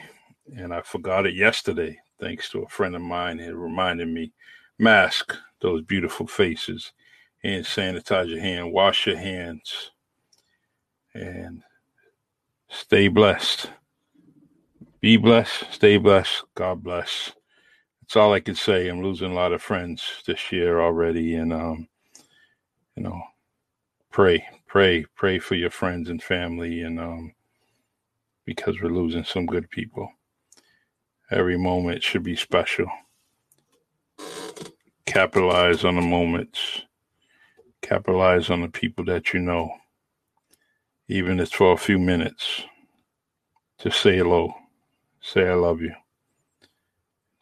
and 0.56 0.74
I 0.74 0.82
forgot 0.82 1.26
it 1.26 1.36
yesterday, 1.36 1.98
thanks 2.20 2.50
to 2.50 2.64
a 2.64 2.70
friend 2.70 2.96
of 2.96 3.02
mine 3.02 3.40
who 3.40 3.56
reminded 3.56 4.08
me, 4.08 4.32
mask 4.80 5.36
those 5.62 5.82
beautiful 5.82 6.28
faces 6.28 6.92
and 7.44 7.66
sanitize 7.66 8.30
your 8.30 8.40
hand, 8.40 8.72
wash 8.72 9.08
your 9.08 9.18
hands, 9.18 9.92
and 11.14 11.64
stay 12.70 13.08
blessed. 13.08 13.70
Be 15.00 15.18
blessed, 15.18 15.66
stay 15.72 15.98
blessed, 15.98 16.44
God 16.56 16.84
bless. 16.84 17.32
That's 18.02 18.16
all 18.16 18.34
I 18.34 18.40
can 18.40 18.56
say. 18.56 18.88
I'm 18.88 19.04
losing 19.04 19.32
a 19.32 19.36
lot 19.36 19.54
of 19.54 19.62
friends 19.62 20.04
this 20.26 20.52
year 20.52 20.82
already, 20.82 21.36
and 21.36 21.54
um, 21.54 21.88
you 22.96 23.04
know, 23.04 23.22
pray, 24.12 24.46
pray, 24.66 25.06
pray 25.16 25.40
for 25.40 25.56
your 25.56 25.70
friends 25.70 26.10
and 26.10 26.22
family, 26.22 26.82
and 26.82 27.00
um, 27.00 27.34
because 28.46 28.82
we're 28.82 28.90
losing 28.90 29.24
some 29.24 29.46
good 29.46 29.70
people. 29.70 30.10
Every 31.30 31.58
moment 31.58 32.02
should 32.02 32.24
be 32.24 32.36
special. 32.36 32.88
Capitalize 35.18 35.84
on 35.84 35.96
the 35.96 36.02
moments. 36.02 36.84
Capitalize 37.82 38.52
on 38.52 38.62
the 38.62 38.68
people 38.68 39.04
that 39.06 39.34
you 39.34 39.40
know, 39.40 39.72
even 41.08 41.40
if 41.40 41.48
it's 41.48 41.56
for 41.56 41.74
a 41.74 41.78
few 41.78 41.98
minutes. 41.98 42.62
Just 43.80 44.00
say 44.00 44.18
hello 44.18 44.54
say 45.20 45.50
I 45.50 45.56
love 45.56 45.82
you. 45.82 45.96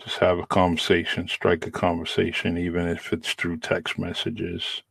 Just 0.01 0.19
have 0.19 0.39
a 0.39 0.47
conversation, 0.47 1.27
strike 1.27 1.67
a 1.67 1.71
conversation, 1.71 2.57
even 2.57 2.87
if 2.87 3.11
it's 3.11 3.33
through 3.33 3.57
text 3.57 3.99
messages, 3.99 4.81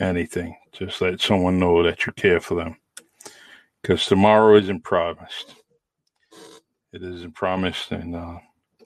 anything. 0.00 0.56
Just 0.72 1.00
let 1.00 1.20
someone 1.20 1.60
know 1.60 1.84
that 1.84 2.06
you 2.06 2.12
care 2.14 2.40
for 2.40 2.56
them. 2.56 2.76
Because 3.80 4.04
tomorrow 4.04 4.56
isn't 4.56 4.82
promised. 4.82 5.54
It 6.92 7.04
isn't 7.04 7.36
promised. 7.36 7.92
And 7.92 8.16
uh, 8.16 8.38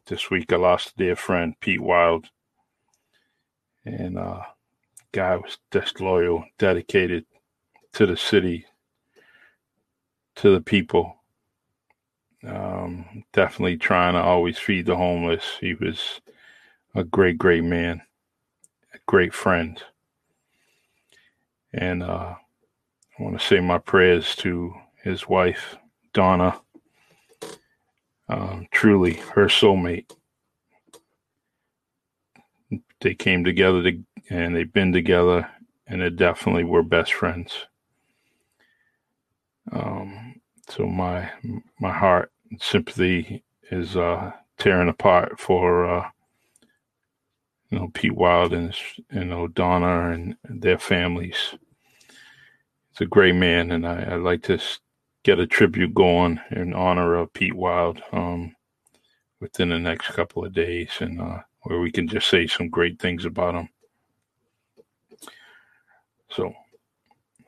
this 0.09 0.31
week 0.31 0.53
I 0.53 0.57
lost 0.57 0.91
a 0.91 0.97
dear 0.99 1.17
friend, 1.17 1.59
Pete 1.61 1.81
Wild. 1.81 2.29
And 3.85 4.19
uh, 4.19 4.43
guy 5.12 5.36
was 5.36 5.59
disloyal, 5.70 6.44
dedicated 6.59 7.27
to 7.93 8.06
the 8.06 8.16
city, 8.16 8.66
to 10.36 10.51
the 10.51 10.61
people 10.61 11.16
um, 12.47 13.24
definitely 13.32 13.77
trying 13.77 14.15
to 14.15 14.20
always 14.20 14.59
feed 14.59 14.86
the 14.86 14.97
homeless. 14.97 15.44
He 15.61 15.74
was 15.74 16.20
a 16.94 17.05
great, 17.05 17.39
great 17.39 17.65
man, 17.65 18.02
a 18.93 18.98
great 19.06 19.32
friend. 19.32 19.82
And 21.73 22.02
uh, 22.02 22.35
I 23.19 23.23
want 23.23 23.39
to 23.39 23.44
say 23.44 23.61
my 23.61 23.78
prayers 23.78 24.36
to 24.36 24.74
his 25.02 25.28
wife, 25.28 25.77
Donna. 26.12 26.61
Um, 28.28 28.66
truly, 28.70 29.15
her 29.35 29.47
soulmate. 29.47 30.11
They 33.05 33.15
came 33.15 33.45
together 33.45 33.83
to, 33.83 34.03
and 34.31 34.57
they've 34.57 34.73
been 34.73 34.91
together, 34.91 35.47
and 35.87 36.01
they 36.01 36.09
definitely 36.09 36.65
were 36.65 36.83
best 36.83 37.13
friends. 37.13 37.67
Um, 39.71 40.41
so 40.71 40.87
my 40.87 41.31
my 41.79 41.93
heart 41.93 42.33
sympathy 42.59 43.45
is 43.71 43.95
uh, 43.95 44.33
tearing 44.57 44.89
apart 44.89 45.39
for 45.39 45.85
uh, 45.85 46.09
you 47.69 47.79
know 47.79 47.91
Pete 47.93 48.15
Wild 48.15 48.55
and 48.55 48.75
you 49.13 49.27
know 49.27 49.49
Donna 49.49 50.11
and 50.13 50.37
their 50.43 50.79
families. 50.79 51.55
It's 52.93 53.03
a 53.03 53.07
great 53.07 53.35
man, 53.35 53.71
and 53.71 53.87
I, 53.87 54.13
I 54.13 54.15
like 54.15 54.45
to 54.45 54.59
get 55.25 55.41
a 55.41 55.47
tribute 55.47 55.93
going 55.93 56.41
in 56.53 56.73
honor 56.73 57.17
of 57.17 57.35
Pete 57.35 57.55
Wild 57.55 58.01
um, 58.13 58.57
within 59.41 59.69
the 59.69 59.79
next 59.79 60.07
couple 60.13 60.43
of 60.43 60.55
days, 60.55 60.89
and 61.01 61.21
uh, 61.21 61.41
where 61.65 61.81
we 61.81 61.91
can 61.91 62.07
just 62.07 62.28
say 62.28 62.47
some 62.47 62.69
great 62.69 63.01
things 63.01 63.24
about 63.24 63.55
him. 63.55 63.69
So, 66.31 66.55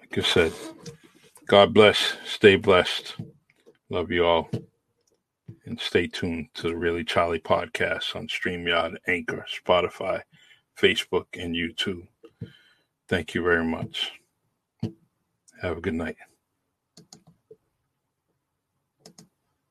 like 0.00 0.18
I 0.18 0.22
said, 0.22 0.52
God 1.46 1.72
bless. 1.74 2.16
Stay 2.24 2.56
blessed. 2.56 3.16
Love 3.88 4.10
you 4.10 4.26
all. 4.26 4.50
And 5.64 5.80
stay 5.80 6.06
tuned 6.06 6.48
to 6.54 6.68
the 6.68 6.76
Really 6.76 7.04
Charlie 7.04 7.40
podcast 7.40 8.16
on 8.16 8.28
StreamYard, 8.28 8.96
Anchor, 9.06 9.44
Spotify, 9.48 10.22
Facebook, 10.78 11.26
and 11.34 11.54
YouTube. 11.54 12.06
Thank 13.08 13.34
you 13.34 13.42
very 13.42 13.64
much. 13.64 14.12
Have 15.62 15.78
a 15.78 15.80
good 15.80 15.94
night. 15.94 16.16